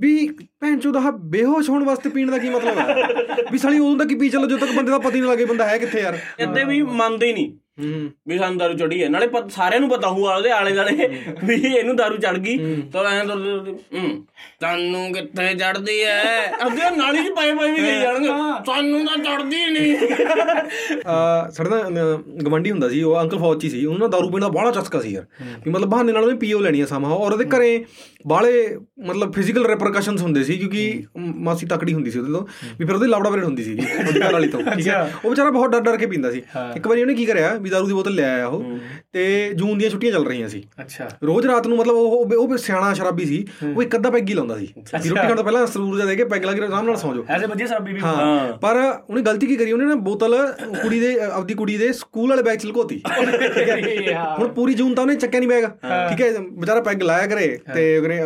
ਵੀ 0.00 0.28
ਭੈਣ 0.60 0.78
ਚੋਦ 0.78 0.96
ਆਹ 0.96 1.10
ਬੇਹੋਸ਼ 1.12 1.70
ਹੋਣ 1.70 1.84
ਵਾਸਤੇ 1.84 2.10
ਪੀਣ 2.10 2.30
ਦਾ 2.30 2.38
ਕੀ 2.38 2.48
ਮਤਲਬ 2.48 2.78
ਹੈ? 2.78 3.06
ਵੀ 3.52 3.58
ਸਾਲੀ 3.58 3.78
ਉਦੋਂ 3.78 3.98
ਤੱਕ 3.98 4.10
ਹੀ 4.10 4.16
ਪੀ 4.16 4.28
ਚੱਲੋ 4.28 4.46
ਜਦੋਂ 4.46 4.58
ਤੱਕ 4.58 4.76
ਬੰਦੇ 4.76 4.90
ਦਾ 4.90 4.98
ਪਤਾ 4.98 5.10
ਨਹੀਂ 5.10 5.22
ਲੱਗੇ 5.22 5.44
ਬੰਦਾ 5.44 5.66
ਹੈ 5.68 5.78
ਕਿੱਥੇ 5.78 6.00
ਯਾਰ? 6.00 6.18
ਇੱਦੇ 6.38 6.64
ਵੀ 6.64 6.82
ਮੰਨਦੇ 6.82 7.26
ਹੀ 7.26 7.32
ਨਹੀਂ। 7.32 7.52
ਹੂੰ। 7.78 8.10
ਵੀ 8.28 8.38
ਸਾਨੂੰ 8.38 8.58
ਦਾਰੂ 8.58 8.74
ਚੜੀ 8.78 9.02
ਹੈ। 9.02 9.08
ਨਾਲੇ 9.08 9.26
ਸਾਰਿਆਂ 9.50 9.80
ਨੂੰ 9.80 9.88
ਪਤਾ 9.90 10.08
ਹੋਊਗਾ 10.08 10.34
ਉਹਦੇ 10.36 10.50
ਆਲੇ 10.50 10.72
ਦਾਲੇ 10.74 11.06
ਵੀ 11.44 11.54
ਇਹਨੂੰ 11.54 11.96
ਦਾਰੂ 11.96 12.16
ਚੜ 12.16 12.36
ਗਈ। 12.38 12.56
ਤਾਂ 12.92 13.04
ਐਂ 13.04 13.24
ਤਾਂ 13.24 13.36
ਹੂੰ। 13.36 14.26
ਤੁਹਾਨੂੰ 14.60 15.12
ਕਿੱਥੇ 15.12 15.54
ਚੜਦੀ 15.54 15.98
ਐ 16.00 16.18
ਅੱਗੇ 16.66 16.90
ਨਾਲੀ 16.96 17.22
'ਚ 17.24 17.32
ਪਏ 17.32 17.52
ਪਏ 17.54 17.70
ਵੀ 17.70 17.82
ਗਈ 17.82 18.00
ਜਾਣਗੇ। 18.00 18.28
ਸਾਨੂੰ 18.66 19.04
ਤਾਂ 19.06 19.16
ਚੜਦੀ 19.18 19.64
ਨਹੀਂ। 19.70 19.96
ਆ 21.06 21.48
ਸਾਡੇ 21.52 21.70
ਨਾਲ 21.70 22.16
ਗਵੰਡੀ 22.46 22.70
ਹੁੰਦਾ 22.70 22.88
ਸੀ 22.88 23.02
ਉਹ 23.02 23.20
ਅੰਕਲ 23.20 23.38
ਫੌਜੀ 23.38 23.70
ਸੀ। 23.70 23.84
ਉਹਨੂੰ 23.86 24.10
ਦਾਰੂ 24.10 24.30
ਪੀਣ 24.30 24.40
ਦਾ 24.40 24.48
ਬਾਹਲਾ 24.48 24.70
ਚਸਕਾ 24.70 25.00
ਸੀ 25.00 25.12
ਯਾਰ। 25.14 25.24
ਵੀ 25.64 25.70
ਮਤਲਬ 25.70 25.88
ਬਹਾਨੇ 25.88 26.12
ਨਾਲ 26.12 26.24
ਉਹਨੇ 26.24 26.36
ਪੀਓ 26.36 26.60
ਲੈਣੀ 26.60 26.80
ਆ 26.80 26.86
ਸਮਾਂ 26.86 27.10
ਔਰ 27.10 27.32
ਉਹਦੇ 27.32 27.44
ਘਰੇ 27.56 27.84
ਬਾਹਲੇ 28.26 28.76
ਮਤਲਬ 29.06 29.32
ਫਿਜ਼ੀਕਲ 29.32 29.66
ਰਿਪਰਕਸ਼ਨਸ 29.66 30.22
ਹੁੰਦੇ 30.22 30.42
ਸੀ 30.44 30.56
ਕਿਉਂਕਿ 30.58 31.04
ਮਾਸੀ 31.18 31.66
ਤਕੜੀ 31.66 31.94
ਹੁੰਦੀ 31.94 32.10
ਸੀ 32.10 32.18
ਉਹਦੇ 32.18 32.32
ਤੋਂ। 32.32 32.46
ਵੀ 32.78 32.84
ਫਿਰ 32.86 32.94
ਉਹਦੇ 32.94 33.06
ਲਾਵੜਾ 33.06 33.30
ਬਰੇਡ 33.30 33.44
ਹੁੰਦੀ 33.44 33.64
ਸੀ 33.64 33.72
ਉਹਦੀ 33.72 34.20
ਘਰ 34.20 34.32
ਵਾਲੀ 34.32 34.48
ਤੋਂ। 34.48 34.62
ਠੀਕ 34.76 34.88
ਹੈ? 34.88 35.00
ਉਹ 35.24 35.30
ਵਿਚਾਰਾ 35.30 35.50
ਬਹੁਤ 35.50 35.70
ਡਰ 35.70 35.80
ਡਰ 35.80 35.96
ਕੇ 35.96 36.06
ਪੀਂਦਾ 36.06 36.30
ਸੀ। 36.30 36.42
ਇੱਕ 36.76 36.86
ਵਾਰੀ 36.86 37.00
ਉਹਨੇ 37.02 37.14
ਕੀ 37.14 37.26
ਕਰਿਆ 37.26 37.54
ਵੀ 37.62 37.70
ਦਾਰੂ 37.70 37.86
ਦੀ 37.86 37.92
ਬੋਤਲ 37.92 38.14
ਲੈ 38.14 38.28
ਆਇਆ 38.34 38.46
ਉਹ 38.46 38.64
ਤੇ 39.12 39.24
ਜੂਨ 39.54 39.78
ਦੀਆਂ 39.78 39.90
ਛੁੱਟੀਆਂ 39.90 40.12
ਚੱਲ 40.12 40.26
ਰਹੀਆਂ 40.26 40.48
ਸੀ। 40.48 40.62
ਅੱਛਾ। 40.80 41.08
ਰੋਜ਼ 41.24 41.46
ਰਾਤ 41.46 41.66
ਨੂੰ 41.66 41.78
ਮਤਲਬ 41.78 41.94
ਉਹ 41.94 42.32
ਉਹ 42.36 42.56
ਸਿਆਣਾ 42.56 42.92
ਸ਼ਰਾਬੀ 42.94 43.24
ਸੀ 43.26 43.44
ਉਹ 43.66 43.82
ਇੱਕ 43.82 43.96
ਅੱਧਾ 43.96 44.10
ਪੈਗ 44.10 44.28
ਹੀ 44.28 44.34
ਲਾਉਂਦਾ 44.34 44.56
ਸੀ। 44.58 44.68
ਵੀ 44.76 45.08
ਰੋਟੀ 45.08 45.20
ਖਾਣ 45.20 45.34
ਤੋਂ 45.36 45.44
ਪਹਿਲਾਂ 45.44 45.66
ਸਰੂਰ 45.66 45.98
ਜਾ 45.98 46.04
ਦੇ 46.04 46.16
ਕੇ 46.16 46.24
ਪੈਗ 46.24 46.44
ਲਾ 46.44 46.52
ਕੇ 46.52 46.60
ਆਰਾਮ 46.60 46.86
ਨਾਲ 46.86 46.96
ਸੌਂ 46.96 47.14
ਜਾਓ। 47.14 47.24
ਐਸੇ 47.28 47.46
ਵਧੀਆ 47.46 47.66
ਸਰਾਬੀ 47.66 47.92
ਵੀ 47.92 48.00
ਹਾਂ 48.00 48.52
ਪਰ 48.58 48.76
ਉਹਨੇ 49.10 49.22
ਗਲਤੀ 49.22 49.46
ਕੀ 49.46 49.56
ਕਰੀ 49.56 49.72
ਉਹਨੇ 49.72 49.84
ਨਾ 49.84 49.94
ਬੋਤਲ 50.02 50.36
ਕੁੜੀ 50.82 51.00
ਦੇ 51.00 51.18
ਆਪਦੀ 51.20 51.54
ਕੁੜੀ 51.54 51.76
ਦੇ 51.78 51.92
ਸਕੂਲ 51.92 52.28
ਵਾਲੇ 52.30 52.42
ਬੈਗ 52.42 52.58
ਚ 52.58 52.66
ਲੁਕੋਤੀ। 52.66 53.00
ਹੁਣ 54.38 54.48
ਪੂਰੀ 54.48 54.74
ਜੂਨ 54.74 54.94
ਤਾਂ 54.94 55.04
ਉਹਨੇ 55.04 55.14
ਚੱਕਿਆ 55.16 55.40
ਨਹੀਂ 55.40 55.48
ਬੈਗ। 55.48 55.64
ਠੀਕ 56.10 56.20
ਹੈ 56.20 56.30
ਵਿਚਾਰਾ 56.40 56.80
ਪੈਗ 56.80 57.02
ਲਾਇਆ 57.02 57.26
ਕਰੇ 57.26 57.58
ਤੇ 57.74 57.98
ਉਹਨੇ 57.98 58.20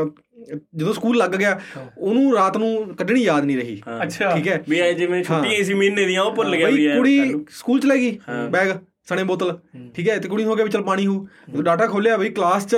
ਜਦੋਂ 0.76 0.92
ਸਕੂਲ 0.94 1.16
ਲੱਗ 1.16 1.30
ਗਿਆ 1.30 1.58
ਉਹਨੂੰ 1.98 2.34
ਰਾਤ 2.34 2.56
ਨੂੰ 2.56 2.94
ਕੱਢਣੀ 2.96 3.22
ਯਾਦ 3.22 3.44
ਨਹੀਂ 3.44 3.56
ਰਹੀ। 3.56 3.80
ਅੱਛਾ। 4.02 4.30
ਠੀਕ 4.36 4.48
ਹੈ। 4.48 4.62
ਵੀ 4.68 4.80
ਐ 4.80 4.92
ਜਿਵੇਂ 4.92 5.22
ਛੁੱਟੀਆਂ 5.24 5.64
ਸੀ 5.64 5.74
ਮਹੀਨੇ 5.74 6.04
ਦੀਆਂ 6.06 6.22
ਉਹ 6.22 6.34
ਭੁੱਲ 6.34 6.56
ਗਿਆ 6.56 6.68
ਵੀ 6.68 6.88
ਕੁੜੀ 6.96 7.44
ਸਕੂਲ 7.50 7.80
ਚ 7.80 7.86
ਲੈ 7.86 7.96
ਗਈ 7.96 8.18
ਬੈਗ। 8.50 8.68
ਸਣੇ 9.08 9.22
ਬੋਤਲ। 9.24 9.56
ਠੀਕ 9.94 10.08
ਹੈ 10.08 10.16
ਤੇ 10.18 10.28
ਕੁੜੀ 10.28 10.42
ਨੂੰ 10.44 10.50
ਹੋ 10.50 10.56
ਗਿਆ 10.56 10.64
ਵੀ 10.64 10.70
ਚਲ 10.70 10.82
ਪਾਣੀ 10.82 11.06
ਹੂ। 11.06 11.26
ਡਾਟਾ 11.62 11.86
ਖੋਲਿਆ 11.86 12.16
ਬਈ 12.16 12.28
ਕਲਾਸ 12.30 12.66
ਚ 12.66 12.76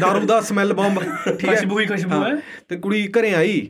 ਦਾਰੂ 0.00 0.26
ਦਾ 0.26 0.40
ਸਮੈਲ 0.40 0.72
ਬੰਬ 0.72 1.00
ਠੀਕ 1.00 1.44
ਹੈ। 1.44 1.54
ਖੁਸ਼ਬੂ 1.54 1.78
ਹੀ 1.80 1.86
ਖੁਸ਼ਬੂ 1.86 2.22
ਹੈ 2.24 2.34
ਤੇ 2.68 2.76
ਕੁੜੀ 2.76 3.06
ਘਰੇ 3.18 3.34
ਆਈ 3.34 3.60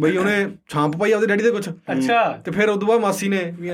ਬਈ 0.00 0.16
ਉਹਨੇ 0.16 0.46
ਛਾਂਪ 0.68 0.96
ਪਾਈ 0.96 1.12
ਆਪਦੇ 1.12 1.26
ਡੈਡੀ 1.26 1.42
ਦੇ 1.42 1.50
ਕੁਝ 1.50 1.68
ਅੱਛਾ। 1.68 2.22
ਤੇ 2.44 2.50
ਫਿਰ 2.50 2.68
ਉਦੋਂ 2.68 2.88
ਬਾਅਦ 2.88 3.00
ਮਾਸੀ 3.00 3.28
ਨੇ 3.28 3.42
ਵੀ 3.58 3.70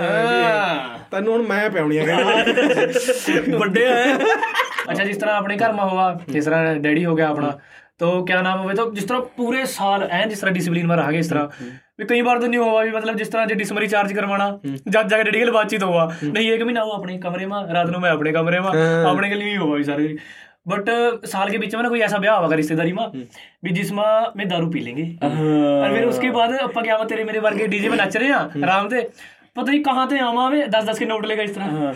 ਤੈਨੂੰ 1.11 1.33
ਹੁਣ 1.33 1.47
ਮੈਂ 1.47 1.69
ਪਿਆਉਣੀ 1.71 1.99
ਆ 1.99 2.05
ਕਹਿੰਦੇ 2.07 3.57
ਵੱਡੇ 3.57 3.87
ਆ। 3.87 3.95
ਅੱਛਾ 4.91 5.05
ਜਿਸ 5.05 5.17
ਤਰ੍ਹਾਂ 5.17 5.37
ਆਪਣੇ 5.37 5.57
ਘਰ 5.57 5.73
ਮਾ 5.73 5.85
ਹੋਆ 5.89 6.13
ਜਿਸ 6.29 6.45
ਤਰ੍ਹਾਂ 6.45 6.75
ਡੈਡੀ 6.77 7.05
ਹੋ 7.05 7.15
ਗਿਆ 7.17 7.29
ਆਪਣਾ 7.29 7.59
ਤੋ 7.99 8.25
ਕਿਆ 8.25 8.41
ਨਾਮ 8.43 8.61
ਹੋਵੇ 8.61 8.75
ਤੋ 8.75 8.91
ਜਿਸ 8.93 9.05
ਤਰ੍ਹਾਂ 9.05 9.23
ਪੂਰੇ 9.37 9.65
ਸਾਲ 9.65 10.03
ਐ 10.11 10.25
ਜਿਸ 10.27 10.39
ਤਰ੍ਹਾਂ 10.41 10.55
ਡਿਸਪਲਿਨ 10.55 10.87
ਮਾ 10.87 10.95
ਰਹਾਗੇ 10.95 11.19
ਇਸ 11.19 11.29
ਤਰ੍ਹਾਂ। 11.29 11.49
ਵੀ 12.02 12.06
ਕਈ 12.06 12.22
ਵਾਰ 12.22 12.40
ਤਾਂ 12.40 12.48
ਨਹੀਂ 12.48 12.60
ਹੋਵਾ 12.60 12.82
ਵੀ 12.84 12.90
ਮਤਲਬ 12.92 13.16
ਜਿਸ 13.18 13.30
ਤਰ੍ਹਾਂ 13.30 13.46
ਜੇ 13.48 13.56
ਡਿਸਮਰੀ 13.56 13.88
ਚਾਰਜ 13.88 14.14
ਕਰਵਾਣਾ 14.14 14.50
ਜਦ 14.66 15.08
ਜਾ 15.08 15.18
ਕੇ 15.18 15.24
ਡੈਡੀ 15.24 15.40
ਨਾਲ 15.40 15.52
ਬਾਤਚੀਤ 15.52 15.84
ਹੋਵਾ 15.84 16.10
ਨਹੀਂ 16.24 16.52
ਇੱਕ 16.54 16.64
ਮਹੀਨਾ 16.64 16.82
ਉਹ 16.82 16.92
ਆਪਣੇ 16.94 17.18
ਕਮਰੇ 17.20 17.46
में 17.46 17.56
ਰਾਤ 17.74 17.90
ਨੂੰ 17.90 18.02
मैं 18.02 18.12
अपने 18.12 18.34
कमरे 18.34 18.60
में 18.60 18.70
अपने 19.06 19.30
के 19.30 19.36
लिए 19.36 19.50
ही 19.50 19.56
होवा 19.58 19.78
भी 19.78 19.86
सारे 19.86 20.10
बट 20.68 20.90
साल 21.28 21.50
के 21.50 21.58
बीच 21.58 21.76
में 21.76 21.82
ना 21.84 21.90
कोई 21.90 22.02
ऐसा 22.02 22.18
ब्याह 22.18 22.38
होगा 22.38 22.56
रिश्तेदारी 22.56 22.94
में 22.94 23.24
भी 23.64 23.74
जिसमें 23.74 24.04
में 24.36 24.46
दारू 24.48 24.70
पी 24.70 24.82
लेंगे 24.82 25.08
और 25.24 25.96
फिर 25.96 26.06
उसके 26.08 26.32
बाद 26.34 26.56
ਆਪਾਂ 26.60 26.84
क्या 26.84 27.00
तेरे 27.06 27.24
मेरे 27.24 27.42
वर्गे 27.42 27.68
डीजे 27.68 27.90
में 27.90 27.98
नच 27.98 28.18
रहे 28.18 28.30
हैं 28.30 28.64
आराम 28.64 28.90
से 28.90 29.04
ਪਤਾ 29.56 29.72
ਨਹੀਂ 29.72 29.84
ਕਹਾਂ 29.84 30.06
ਤੇ 30.06 30.20
ਆਵਾਂ 30.20 30.50
ਵੇ 30.52 30.58
10 30.72 30.88
10 30.88 31.00
ਕੇ 31.00 31.06
ਨੋਟ 31.06 31.26
ਲੇਗਾ 31.26 31.44
ਇਸ 31.44 31.52
ਤਰ੍ਹਾਂ 31.52 31.70
ਹਾਂ 31.70 31.94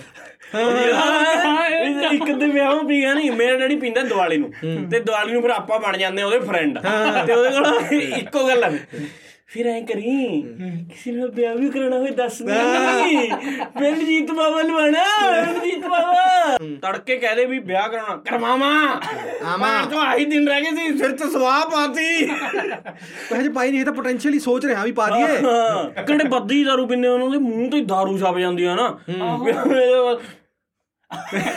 ਇੱਕ 2.11 2.31
ਦੇ 2.31 2.45
ਵਿਆਹ 2.47 2.83
ਪੀ 2.83 2.99
ਗਿਆ 3.01 3.13
ਨਹੀਂ 3.13 3.31
ਮੇਰਾ 3.31 3.57
ਡੈਡੀ 3.57 3.75
ਪੀਂਦਾ 3.75 4.01
ਦੀਵਾਲੀ 4.03 4.37
ਨੂੰ 4.37 4.49
ਤੇ 4.89 4.99
ਦੀਵਾਲੀ 4.99 5.33
ਨੂੰ 5.33 5.41
ਫਿਰ 5.41 5.51
ਆਪਾਂ 5.51 5.79
ਬਣ 5.79 5.97
ਜਾਂਦੇ 5.97 6.21
ਆ 6.21 6.25
ਉਹਦੇ 6.25 6.39
ਫਰੈਂਡ 6.41 6.79
ਤੇ 7.27 7.33
ਉਹਦੇ 7.33 7.49
ਕੋਲ 7.51 8.01
ਇੱਕੋ 8.17 8.47
ਗੱਲ 8.47 8.63
ਆ 8.63 8.71
ਫਿਰ 9.48 9.66
ਐ 9.66 9.80
ਕਰੀ 9.80 10.42
ਕਿਸੇ 10.90 11.12
ਨਾਲ 11.12 11.30
ਵਿਆਹ 11.30 11.54
ਵੀ 11.54 11.68
ਕਰਾਉਣਾ 11.70 11.98
ਹੋਏ 11.98 12.10
ਦੱਸ 12.10 12.40
ਨਹੀਂ 12.42 13.30
ਪਿੰਡ 13.78 13.98
ਜੀਤ 13.98 14.30
ਬਾਬਾ 14.30 14.62
ਲਵਾਣਾ 14.62 15.04
ਜੀਤ 15.64 15.86
ਬਾਬਾ 15.86 16.56
ਤੜਕੇ 16.82 17.16
ਕਹਦੇ 17.16 17.44
ਵੀ 17.44 17.58
ਵਿਆਹ 17.58 17.88
ਕਰਾਉਣਾ। 17.88 18.16
ਕਰਵਾਵਾ। 18.26 18.70
ਆਮਾ 19.52 19.68
ਤੋਂ 19.90 20.00
ਆਹੀ 20.00 20.24
ਦਿਨ 20.24 20.48
ਰਹਿ 20.48 20.60
ਗਏ 20.60 20.70
ਸੀ 20.76 20.98
ਸਿਰ 20.98 21.16
ਤੇ 21.16 21.30
ਸਵਾਹ 21.30 21.64
ਪਾਤੀ। 21.70 22.26
ਹਜੇ 23.34 23.48
ਪਾਈ 23.48 23.70
ਨਹੀਂ 23.70 23.80
ਇਹ 23.80 23.84
ਤਾਂ 23.84 23.92
ਪੋਟੈਂਸ਼ੀਅਲੀ 23.92 24.38
ਸੋਚ 24.38 24.66
ਰਿਹਾ 24.66 24.84
ਵੀ 24.84 24.92
ਪਾ 24.92 25.08
ਦਈਏ। 25.08 25.36
ਹਾਂ 25.44 26.04
ਕਿਹੜੇ 26.04 26.28
ਬੱਦੀ 26.28 26.62
ਦਾਰੂ 26.64 26.86
ਪੀਂਦੇ 26.86 27.08
ਉਹਨਾਂ 27.08 27.30
ਦੇ? 27.30 27.38
ਮੂੰਹ 27.38 27.70
ਤੇ 27.70 27.84
ਦਾਰੂ 27.84 28.18
ਛਪ 28.18 28.38
ਜਾਂਦੀ 28.38 28.64
ਆ 28.64 28.74
ਨਾ। 28.74 28.88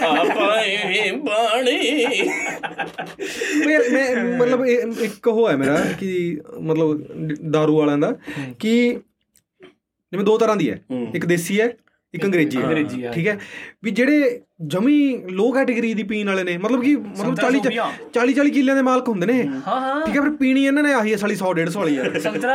ਆਪਾਂ 0.03 0.61
ਇਹ 0.61 1.13
ਬਾਣੀ। 1.13 2.05
ਮੈਂ 3.67 3.79
ਮੈਂ 3.91 4.37
ਮਤਲਬ 4.37 4.65
ਇੱਕ 5.01 5.27
ਉਹ 5.27 5.49
ਹੈ 5.49 5.55
ਮੇਰਾ 5.57 5.85
ਕਿ 5.99 6.41
ਮਤਲਬ 6.61 6.91
दारू 7.55 7.73
ਵਾਲਿਆਂ 7.73 7.97
ਦਾ 7.97 8.15
ਕਿ 8.59 8.99
ਜਿਵੇਂ 10.11 10.25
ਦੋ 10.25 10.37
ਤਰ੍ਹਾਂ 10.37 10.55
ਦੀ 10.55 10.69
ਹੈ। 10.69 10.81
ਇੱਕ 11.15 11.25
ਦੇਸੀ 11.25 11.61
ਹੈ 11.61 11.77
ਇੱਕ 12.13 12.25
ਅੰਗਰੇਜ਼ੀ 12.25 12.57
ਹੈ। 13.03 13.11
ਠੀਕ 13.11 13.27
ਹੈ? 13.27 13.39
ਵੀ 13.83 13.91
ਜਿਹੜੇ 13.91 14.41
ਜਮੀ 14.67 15.17
ਲੋ 15.29 15.51
ਕੈਟਾਗਰੀ 15.51 15.93
ਦੀ 15.93 16.03
ਪੀਣ 16.03 16.27
ਵਾਲੇ 16.27 16.43
ਨੇ 16.43 16.57
ਮਤਲਬ 16.57 16.83
ਕਿ 16.83 16.95
ਮਤਲਬ 16.95 17.15
ਸੰਤਰਾ 17.15 17.49
40 17.49 17.57
ਸੂਫੀਆਂ। 17.57 17.91
40 18.13 18.33
40 18.33 18.49
ਕਿੱਲਿਆਂ 18.49 18.75
ਦੇ 18.75 18.81
ਮਾਲਕ 18.81 19.09
ਹੁੰਦੇ 19.09 19.25
ਨੇ। 19.27 19.47
ਹਾਂ। 19.47 19.61
ਹਾਂ 19.61 20.05
ਠੀਕ 20.05 20.17
ਹੈ 20.17 20.21
ਫਿਰ 20.21 20.31
ਪੀਣੀ 20.31 20.65
ਇਹਨਾਂ 20.65 20.83
ਨੇ 20.83 20.93
ਆਹੀ 20.93 21.11
ਹੈ 21.11 21.17
ਸਾਲੀ 21.17 21.35
100 21.35 21.53
150 21.53 21.75
ਵਾਲੀ 21.75 21.97
ਹੈ। 21.97 22.03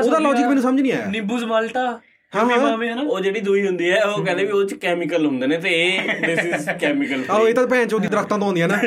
ਉਹਦਾ 0.05 0.19
ਲੌਜੀਕ 0.19 0.47
ਮੈਨੂੰ 0.47 0.63
ਸਮਝ 0.63 0.81
ਨਹੀਂ 0.81 0.93
ਆਇਆ। 0.93 1.07
ਨਿੰਬੂ 1.07 1.39
ਜ਼ਮਾਲਟਾ। 1.39 2.01
ਹਾਂ, 2.35 2.45
ਹਾਂ। 2.47 2.59
ਮਾਮੇ 2.61 2.89
ਹਨਾ 2.91 3.03
ਉਹ 3.03 3.21
ਜਿਹੜੀ 3.21 3.41
ਦੂਈ 3.41 3.67
ਹੁੰਦੀ 3.67 3.91
ਹੈ 3.91 4.01
ਉਹ 4.05 4.25
ਕਹਿੰਦੇ 4.25 4.45
ਵੀ 4.45 4.53
ਉਹਦੇ 4.53 4.67
ਚ 4.67 4.79
ਕੈਮੀਕਲ 4.81 5.27
ਹੁੰਦੇ 5.27 5.47
ਨੇ 5.47 5.57
ਤੇ 5.59 5.71
ਇਹ 5.85 6.09
ਦਿਸ 6.27 6.39
ਇਜ਼ 6.39 6.69
ਕੈਮੀਕਲ 6.81 7.25
ਆਹੋ 7.31 7.49
ਇਹ 7.49 7.55
ਤਾਂ 7.55 7.67
ਭੈਣ 7.67 7.87
ਚੋਦੀ 7.87 8.09
ਦਰਖਤਾਂ 8.09 8.39
ਤੋਂ 8.39 8.47
ਆਉਂਦੀਆਂ 8.47 8.69
ਨਾ। 8.69 8.79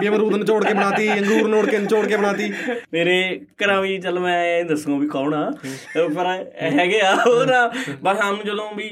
ਵੀ 0.00 0.08
ਅਮਰੂਦ 0.08 0.34
ਨਿਚੋੜ 0.34 0.64
ਕੇ 0.64 0.74
ਬਣਾਤੀ 0.74 1.08
ਅੰਗੂਰ 1.12 1.48
ਨੋੜ 1.48 1.64
ਕੇ 1.66 1.78
ਨਿਚੋੜ 1.78 2.06
ਕੇ 2.06 2.16
ਬਣਾਤੀ। 2.16 2.52
ਮੇਰੇ 2.92 3.16
ਘਰਾਂ 3.64 3.80
ਵੀ 3.82 3.98
ਚੱਲ 3.98 4.18
ਮੈਂ 4.18 4.44
ਇਹ 4.46 4.64
ਦੱਸੂਗਾ 4.64 4.98
ਵੀ 4.98 5.08
ਕੌਣ 5.08 5.34
ਆ। 5.34 5.50
ਪਰ 6.14 6.26
ਹੈਗੇ 6.72 7.00
ਆ 7.00 7.12
ਉਹ 7.26 7.44
ਨਾ 7.46 7.66
ਬਸ 8.02 8.20
ਨੂੰ 8.24 8.44
ਜਦੋਂ 8.44 8.70
ਵੀ 8.74 8.88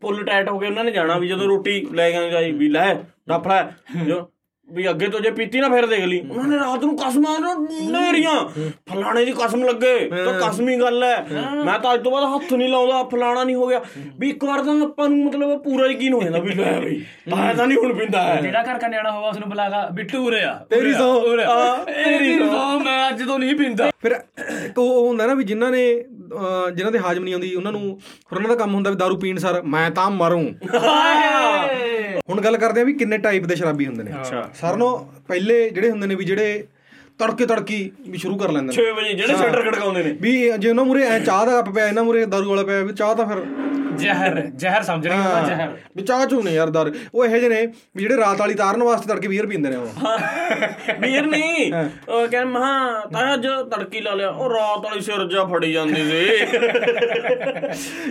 ਪੁੱਲ 0.00 0.24
ਟਾਈਟ 0.24 0.48
ਹੋ 0.48 0.58
ਕੇ 0.58 0.66
ਉਹਨਾਂ 0.66 0.84
ਨੇ 0.84 0.90
ਜਾਣਾ 0.90 1.18
ਵੀ 1.18 1.28
ਜਦੋਂ 1.28 1.46
ਰੋਟੀ 1.46 1.80
ਲੈ 1.94 2.10
ਕੇ 2.10 2.30
ਜਾਈ 2.30 2.50
ਵੀ 2.52 2.68
ਲੈ 2.68 2.92
ਡੱਫ 3.28 3.46
ਲੈ 3.48 3.62
ਜੋ 4.06 4.20
ਵੀ 4.68 4.88
ਅੱਗੇ 4.90 5.06
ਤੋਂ 5.06 5.20
ਜੇ 5.20 5.30
ਪੀਤੀ 5.30 5.60
ਨਾ 5.60 5.68
ਫਿਰ 5.68 5.86
ਦੇਖ 5.86 6.04
ਲਈ। 6.04 6.20
ਉਹਨਾਂ 6.20 6.44
ਨੇ 6.44 6.56
ਰਾਤ 6.58 6.84
ਨੂੰ 6.84 6.96
ਕਸਮਾਂ 6.98 7.38
ਨੇਰੀਆਂ। 7.90 8.34
ਫਲਾਣੇ 8.90 9.24
ਦੀ 9.24 9.32
ਕਸਮ 9.32 9.62
ਲੱਗੇ। 9.64 9.98
ਤਾਂ 10.10 10.32
ਕਸਮੀ 10.40 10.76
ਗੱਲ 10.80 11.02
ਹੈ। 11.04 11.26
ਮੈਂ 11.64 11.78
ਤਾਂ 11.78 11.92
ਅੱਜ 11.94 12.02
ਤੋਂ 12.04 12.12
ਬਾਅਦ 12.12 12.24
ਹੱਥ 12.34 12.52
ਨਹੀਂ 12.52 12.68
ਲਾਉਂਦਾ 12.68 13.02
ਫਲਾਣਾ 13.12 13.44
ਨਹੀਂ 13.44 13.56
ਹੋ 13.56 13.66
ਗਿਆ। 13.66 13.80
ਵੀ 14.18 14.28
ਇੱਕ 14.30 14.44
ਵਾਰ 14.44 14.62
ਤਾਂ 14.64 14.74
ਆਪਾਂ 14.82 15.08
ਨੂੰ 15.08 15.24
ਮਤਲਬ 15.24 15.62
ਪੂਰਾ 15.62 15.86
ਯਕੀਨ 15.86 16.12
ਹੋ 16.12 16.22
ਜਾਂਦਾ 16.22 16.38
ਵੀ 16.38 16.54
ਲੈ 16.54 16.72
ਬਈ 16.80 17.00
ਮੈਂ 17.28 17.54
ਤਾਂ 17.54 17.66
ਨਹੀਂ 17.66 17.78
ਹੁਣ 17.78 17.94
ਪਿੰਦਾ 17.94 18.22
ਹੈ 18.22 18.40
ਜਿਹੜਾ 18.40 18.62
ਘਰ 18.62 18.78
ਕਾ 18.78 18.88
ਨਿਆਣਾ 18.88 19.10
ਹੋਵਾ 19.10 19.28
ਉਸ 19.28 19.38
ਨੂੰ 19.38 19.48
ਬੁਲਾਗਾ 19.48 19.88
ਬਿੱਟੂ 19.92 20.26
ਉਰੇ 20.26 20.42
ਆ। 20.42 20.54
ਤੇਰੀ। 20.70 20.92
ਹਾਂ, 20.94 21.84
ਤੇਰੀ 21.84 22.38
ਸੌ 22.38 22.78
ਮੈਂ 22.80 23.08
ਅੱਜ 23.08 23.22
ਤੋਂ 23.22 23.38
ਨਹੀਂ 23.38 23.54
ਪੀਂਦਾ। 23.56 23.90
ਫਿਰ 24.02 24.20
ਉਹ 24.78 25.06
ਹੁੰਦਾ 25.08 25.26
ਨਾ 25.26 25.34
ਵੀ 25.34 25.44
ਜਿਨ੍ਹਾਂ 25.44 25.70
ਨੇ 25.70 25.84
ਜਿਨ੍ਹਾਂ 26.74 26.90
ਦੇ 26.92 26.98
ਹਾਜ਼ਮ 26.98 27.24
ਨਹੀਂ 27.24 27.34
ਆਉਂਦੀ 27.34 27.54
ਉਹਨਾਂ 27.54 27.72
ਨੂੰ 27.72 27.98
ਫਿਰ 28.28 28.36
ਉਹਨਾਂ 28.36 28.50
ਦਾ 28.50 28.56
ਕੰਮ 28.56 28.74
ਹੁੰਦਾ 28.74 28.90
ਵੀ 28.90 28.96
दारू 28.96 29.18
ਪੀਣ 29.20 29.38
ਸਰ 29.38 29.60
ਮੈਂ 29.64 29.90
ਤਾਂ 29.90 30.10
ਮਰੂੰ। 30.10 30.44
ਹੁਣ 32.28 32.40
ਗੱਲ 32.40 32.56
ਕਰਦੇ 32.56 32.80
ਆ 32.80 32.84
ਵੀ 32.84 32.92
ਕਿੰਨੇ 32.92 33.18
ਟਾਈਪ 33.18 33.46
ਦੇ 33.46 33.54
ਸ਼ਰਾਬੀ 33.54 33.86
ਹੁੰਦੇ 33.86 34.02
ਨੇ। 34.02 34.10
ਅੱਛਾ। 34.10 34.50
ਸਾਰਿਆਂ 34.54 34.78
ਨਾਲੋਂ 34.78 34.98
ਪਹਿਲੇ 35.28 35.70
ਜਿਹੜੇ 35.70 35.90
ਹੁੰਦੇ 35.90 36.06
ਨੇ 36.06 36.14
ਵੀ 36.14 36.24
ਜਿਹੜੇ 36.24 36.64
ਤੜਕੇ 37.18 37.46
ਤੜਕੀ 37.46 37.90
ਵੀ 38.08 38.18
ਸ਼ੁਰੂ 38.18 38.36
ਕਰ 38.38 38.52
ਲੈਂਦੇ 38.52 38.72
6 38.72 38.84
ਨੇ 38.84 38.92
ਵਜੇ 38.92 39.12
ਜਿਹੜੇ 39.14 39.36
ਸ਼ਟਰ 39.36 39.62
ਖੜਕਾਉਂਦੇ 39.62 40.02
ਨੇ। 40.02 40.12
ਵੀ 40.20 40.32
ਜੇ 40.58 40.68
ਉਹਨਾਂ 40.68 40.84
ਮੂਰੇ 40.84 41.02
ਐ 41.02 41.18
ਚਾਹ 41.18 41.44
ਦਾ 41.46 41.60
ਕੱਪ 41.60 41.74
ਪਿਆ 41.74 41.86
ਇਹਨਾਂ 41.88 42.04
ਮੂਰੇ 42.04 42.24
दारू 42.24 42.48
ਵਾਲਾ 42.48 42.62
ਪਿਆ 42.62 42.80
ਵੀ 42.80 42.92
ਚਾਹ 42.92 43.14
ਤਾਂ 43.14 43.26
ਫਿਰ 43.26 43.42
ਜ਼ਹਿਰ 43.96 44.40
ਜ਼ਹਿਰ 44.56 44.82
ਸਮਝ 44.82 45.06
ਰਹੇ 45.06 45.18
ਹੋ 45.18 45.44
ਜ਼ਹਿਰ। 45.46 45.70
ਵੀ 45.96 46.02
ਚਾਹ 46.02 46.24
ਚੂ 46.26 46.42
ਨੇ 46.42 46.54
ਯਾਰ 46.54 46.70
ਦਰ। 46.70 46.92
ਉਹ 47.14 47.24
ਇਹੋ 47.24 47.36
ਜਿਹੇ 47.36 47.48
ਨੇ 47.48 47.66
ਵੀ 47.66 48.02
ਜਿਹੜੇ 48.02 48.16
ਰਾਤ 48.16 48.40
ਵਾਲੀ 48.40 48.54
ਤਾਰਨ 48.54 48.82
ਵਾਸਤੇ 48.82 49.08
ਤੜਕੇ 49.08 49.28
ਬੀਅਰ 49.28 49.46
ਪੀਂਦੇ 49.46 49.70
ਨੇ 49.70 49.76
ਉਹ। 49.76 49.86
ਵੀਰ 51.00 51.26
ਨਹੀਂ 51.26 51.72
ਉਹ 51.72 52.26
ਕਹਿੰਦਾ 52.28 52.44
ਮਹਾ 52.50 53.00
ਤਾਂ 53.12 53.32
ਅੱਜ 53.34 53.46
ਤੜਕੀ 53.70 54.00
ਲਾ 54.00 54.14
ਲਿਆ। 54.14 54.28
ਉਹ 54.28 54.50
ਰਾਤ 54.50 54.84
ਵਾਲੀ 54.84 55.00
ਸਿਰ 55.00 55.24
ਜਾ 55.28 55.44
ਫੜੀ 55.44 55.72
ਜਾਂਦੀ 55.72 56.02
ਸੀ। 56.10 56.22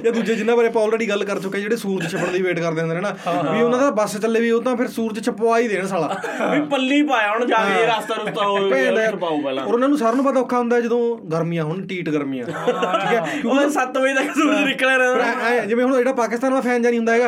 ਜਾਂ 0.03 0.11
ਦੂਜੇ 0.11 0.35
ਜਿਨ੍ਹਾਂ 0.35 0.55
ਬਾਰੇ 0.57 0.67
ਆਪਾਂ 0.67 0.83
ਆਲਰੇਡੀ 0.83 1.09
ਗੱਲ 1.09 1.23
ਕਰ 1.23 1.39
ਚੁੱਕੇ 1.39 1.61
ਜਿਹੜੇ 1.61 1.75
ਸੂਰਜ 1.75 2.07
ਛਪਣ 2.11 2.31
ਦੀ 2.31 2.41
ਵੇਟ 2.41 2.59
ਕਰਦੇ 2.59 2.81
ਹੁੰਦੇ 2.81 2.95
ਨੇ 2.95 3.01
ਨਾ। 3.01 3.13
ਵੀ 3.51 3.61
ਉਹਨਾਂ 3.61 3.79
ਦਾ 3.79 3.89
ਬੱਸ 3.91 4.17
ਚੱਲੇ 4.17 4.39
ਵੀ 4.39 4.51
ਉਹ 4.51 4.61
ਤਾਂ 4.63 4.75
ਫਿਰ 4.77 4.87
ਸੂਰਜ 4.87 5.23
ਛਪਵਾ 5.25 5.57
ਹੀ 5.59 5.67
ਦੇਣ 5.67 5.85
ਸਾਲਾ। 5.87 6.15
ਵੀ 6.51 6.61
ਪੱਲੀ 6.71 7.01
ਪਾਇਆ 7.07 7.31
ਹੁਣ 7.31 7.45
ਜਾ 7.45 7.57
ਕੇ 7.65 7.85
ਰਸਤਾ 7.85 8.15
ਰੁਸਤਾ 8.15 8.45
ਹੋਵੇ 8.45 8.69
ਭੈਣ 8.71 8.95
ਦਾ 8.95 9.03
ਯਾਰ 9.03 9.15
ਪਾਉ 9.15 9.41
ਪਹਿਲਾਂ। 9.41 9.65
ਔਰ 9.65 9.73
ਉਹਨਾਂ 9.73 9.89
ਨੂੰ 9.89 9.97
ਸਾਰਿਆਂ 9.97 10.15
ਨੂੰ 10.15 10.25
ਪਤਾ 10.25 10.39
ਔਖਾ 10.39 10.57
ਹੁੰਦਾ 10.57 10.79
ਜਦੋਂ 10.81 11.01
ਗਰਮੀਆਂ 11.31 11.63
ਹੁਣ 11.63 11.85
ਟੀਟ 11.87 12.09
ਗਰਮੀਆਂ। 12.09 12.45
ਠੀਕ 12.45 13.13
ਹੈ? 13.13 13.21
ਉਹ 13.45 13.69
7 13.71 13.97
ਵਜੇ 13.97 14.13
ਤੱਕ 14.13 14.33
ਸੂਰਜ 14.35 14.63
ਨਿਕਲਿਆ 14.65 14.97
ਰਹਿੰਦਾ। 14.97 15.73
ਜਿਵੇਂ 15.74 15.86
ਹੁਣ 15.86 15.96
ਜਿਹੜਾ 15.98 16.13
ਪਾਕਿਸਤਾਨ 16.13 16.53
ਦਾ 16.53 16.62
ਫੈਨ 16.62 16.82
ਜਾਂ 16.82 16.92
ਨਹੀਂ 16.92 17.00
ਹੁੰਦਾ 17.00 17.13
ਹੈਗਾ 17.13 17.25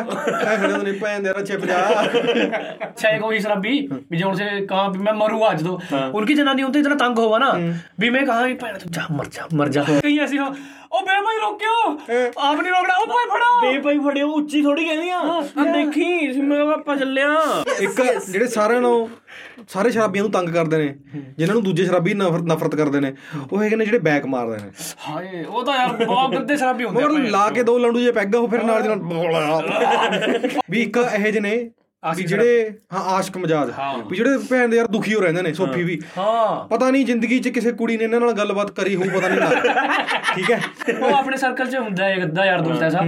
ਐ 0.50 0.56
ਖੜੇ 0.56 0.72
ਹੁੰਦੇ 0.72 0.90
ਨੇ 0.90 0.98
ਭੈਣ 0.98 1.22
ਦੇ 1.22 1.32
ਰੱਛੇ 1.32 1.56
50 1.56 2.92
ਛੇ 2.96 3.18
ਕੋਈ 3.18 3.38
ਸ਼ਰਾਬੀ 3.38 3.72
ਵੀ 4.10 4.16
ਜੋਂ 4.16 4.34
ਸੇ 4.34 4.44
ਕਹਾ 4.66 4.88
ਵੀ 4.88 4.98
ਮੈਂ 4.98 5.14
ਮਰੂਗਾ 5.14 5.50
ਅੱਜ 5.50 5.64
ਤੋਂ 5.64 5.78
ਉਨਕੀ 6.12 6.34
ਜਨਾਨੀ 6.34 6.62
ਉਨ 6.62 6.72
ਤੇ 6.72 6.80
ਇਤਨਾ 6.80 6.94
ਤੰਗ 6.96 7.18
ਹੋਵਾ 7.18 7.38
ਨਾ 7.38 7.52
ਵੀ 8.00 8.10
ਮੈਂ 8.10 8.24
ਕਹਾ 8.26 8.42
ਵੀ 8.42 8.54
ਭੈਣ 8.54 8.78
ਤੂੰ 8.78 8.90
ਜਾ 8.92 9.06
ਮਰ 9.12 9.26
ਜਾ 9.32 9.46
ਮਰ 9.54 9.68
ਜਾ। 9.68 9.82
ਕਹੀਂ 9.82 10.18
ਐਸੀ 10.20 10.38
ਹੋ 10.38 10.46
ਉਹ 10.92 11.00
ਬੇ 11.06 11.14
ਭਾਈ 11.24 11.38
ਰੋਕਿਓ 11.40 11.72
ਆਪ 12.40 12.60
ਨਹੀਂ 12.60 12.72
ਰੋਕਣਾ 12.72 12.94
ਉਹ 12.96 13.06
ਭਾਈ 13.06 13.24
ਫੜੋ। 13.30 13.60
ਬੇ 13.62 13.78
ਭਾਈ 13.80 13.98
ਫੜਿਓ 14.04 14.28
ਉੱਚੀ 14.32 14.62
ਥੋੜੀ 14.62 14.84
ਕਹਿੰਦੀ 14.84 15.08
ਆ। 15.10 15.18
ਆ 15.20 15.64
ਦੇਖੀ 15.72 16.40
ਮੈਂ 16.42 16.60
ਆਪਾਂ 16.74 16.96
ਚੱਲਿਆ। 16.96 17.28
ਇੱਕ 17.80 18.02
ਜਿਹੜੇ 18.30 18.46
ਸਾਰਿਆਂ 18.46 18.80
ਨੂੰ 18.80 19.08
ਸਾਰੇ 19.68 19.90
ਸ਼ਰਾਬੀਆਂ 19.90 20.22
ਨੂੰ 20.24 20.30
ਤੰਗ 20.32 20.48
ਕਰਦੇ 20.54 20.76
ਨੇ 20.78 20.94
ਜਿਨ੍ਹਾਂ 21.38 21.54
ਨੂੰ 21.54 21.62
ਦੂਜੇ 21.64 21.84
ਸ਼ਰਾਬੀ 21.84 22.14
ਨਫ਼ਰਤ 22.14 22.74
ਕਰਦੇ 22.74 23.00
ਨੇ 23.00 23.12
ਉਹ 23.52 23.62
ਹੈਗੇ 23.62 23.76
ਨੇ 23.76 23.84
ਜਿਹੜੇ 23.84 23.98
ਬੈਕ 23.98 24.26
ਮਾਰਦੇ 24.26 24.56
ਨੇ। 24.56 24.70
ਹਾਏ 25.08 25.44
ਉਹ 25.44 25.64
ਤਾਂ 25.64 25.74
ਯਾਰ 25.76 26.04
ਬਹੁਤ 26.04 26.34
ਗੰਦੇ 26.34 26.56
ਸ਼ਰਾਬੀ 26.56 26.84
ਹੁੰਦੇ 26.84 27.02
ਆ 27.02 27.08
ਲਾ 27.30 27.48
ਕੇ 27.50 27.62
ਦੋ 27.62 27.78
ਲੰਡੂ 27.78 28.00
ਜੇ 28.00 28.12
ਪੈਗ 28.12 28.28
ਲੱਗਦਾ 28.36 28.40
ਉਹ 28.40 28.48
ਫਿਰ 28.48 28.62
ਨਾਲ 28.62 28.82
ਦੇ 28.82 28.88
ਨਾਲ। 28.88 30.60
ਵੀ 30.70 30.82
ਇੱਕ 30.82 30.96
ਇਹੋ 30.96 31.30
ਜਿਹੇ 31.30 31.40
ਨੇ 31.40 31.70
ਵੀ 32.16 32.22
ਜਿਹੜੇ 32.22 32.70
ਹਾਂ 32.92 33.00
ਆਸ਼ਕ 33.00 33.36
ਮਜਾਜ। 33.36 33.70
ਵੀ 34.10 34.16
ਜਿਹੜੇ 34.16 34.38
ਭੈਣ 34.50 34.68
ਦੇ 34.68 34.76
ਯਾਰ 34.76 34.86
ਦੁਖੀ 34.86 35.14
ਹੋ 35.14 35.20
ਰਹਿੰਦੇ 35.20 35.42
ਨੇ 35.42 35.52
ਸੋਫੀ 35.52 35.82
ਵੀ। 35.82 36.00
ਹਾਂ। 36.18 36.68
ਪਤਾ 36.68 36.90
ਨਹੀਂ 36.90 37.06
ਜ਼ਿੰਦਗੀ 37.06 37.38
'ਚ 37.38 37.48
ਕਿਸੇ 37.48 37.72
ਕੁੜੀ 37.72 37.96
ਨੇ 37.96 38.04
ਇਹਨਾਂ 38.04 38.20
ਨਾਲ 38.20 38.32
ਗੱਲਬਾਤ 38.32 38.70
ਕਰੀ 38.70 38.96
ਹੋਊ 38.96 39.04
ਪਤਾ 39.04 39.28
ਨਹੀਂ 39.28 39.40
ਲੱਗਦਾ। 39.40 39.74
ਠੀਕ 40.34 40.50
ਹੈ? 40.50 40.60
ਉਹ 41.02 41.14
ਆਪਣੇ 41.14 41.36
ਸਰਕਲ 41.36 41.66
'ਚ 41.66 41.76
ਹੁੰਦਾ 41.76 42.04
ਹੈ 42.04 42.16
ਗੱਦਾ 42.16 42.44
ਯਾਰ 42.44 42.60
ਦੋਸਤ 42.60 42.82
ਐਸਾ 42.82 43.00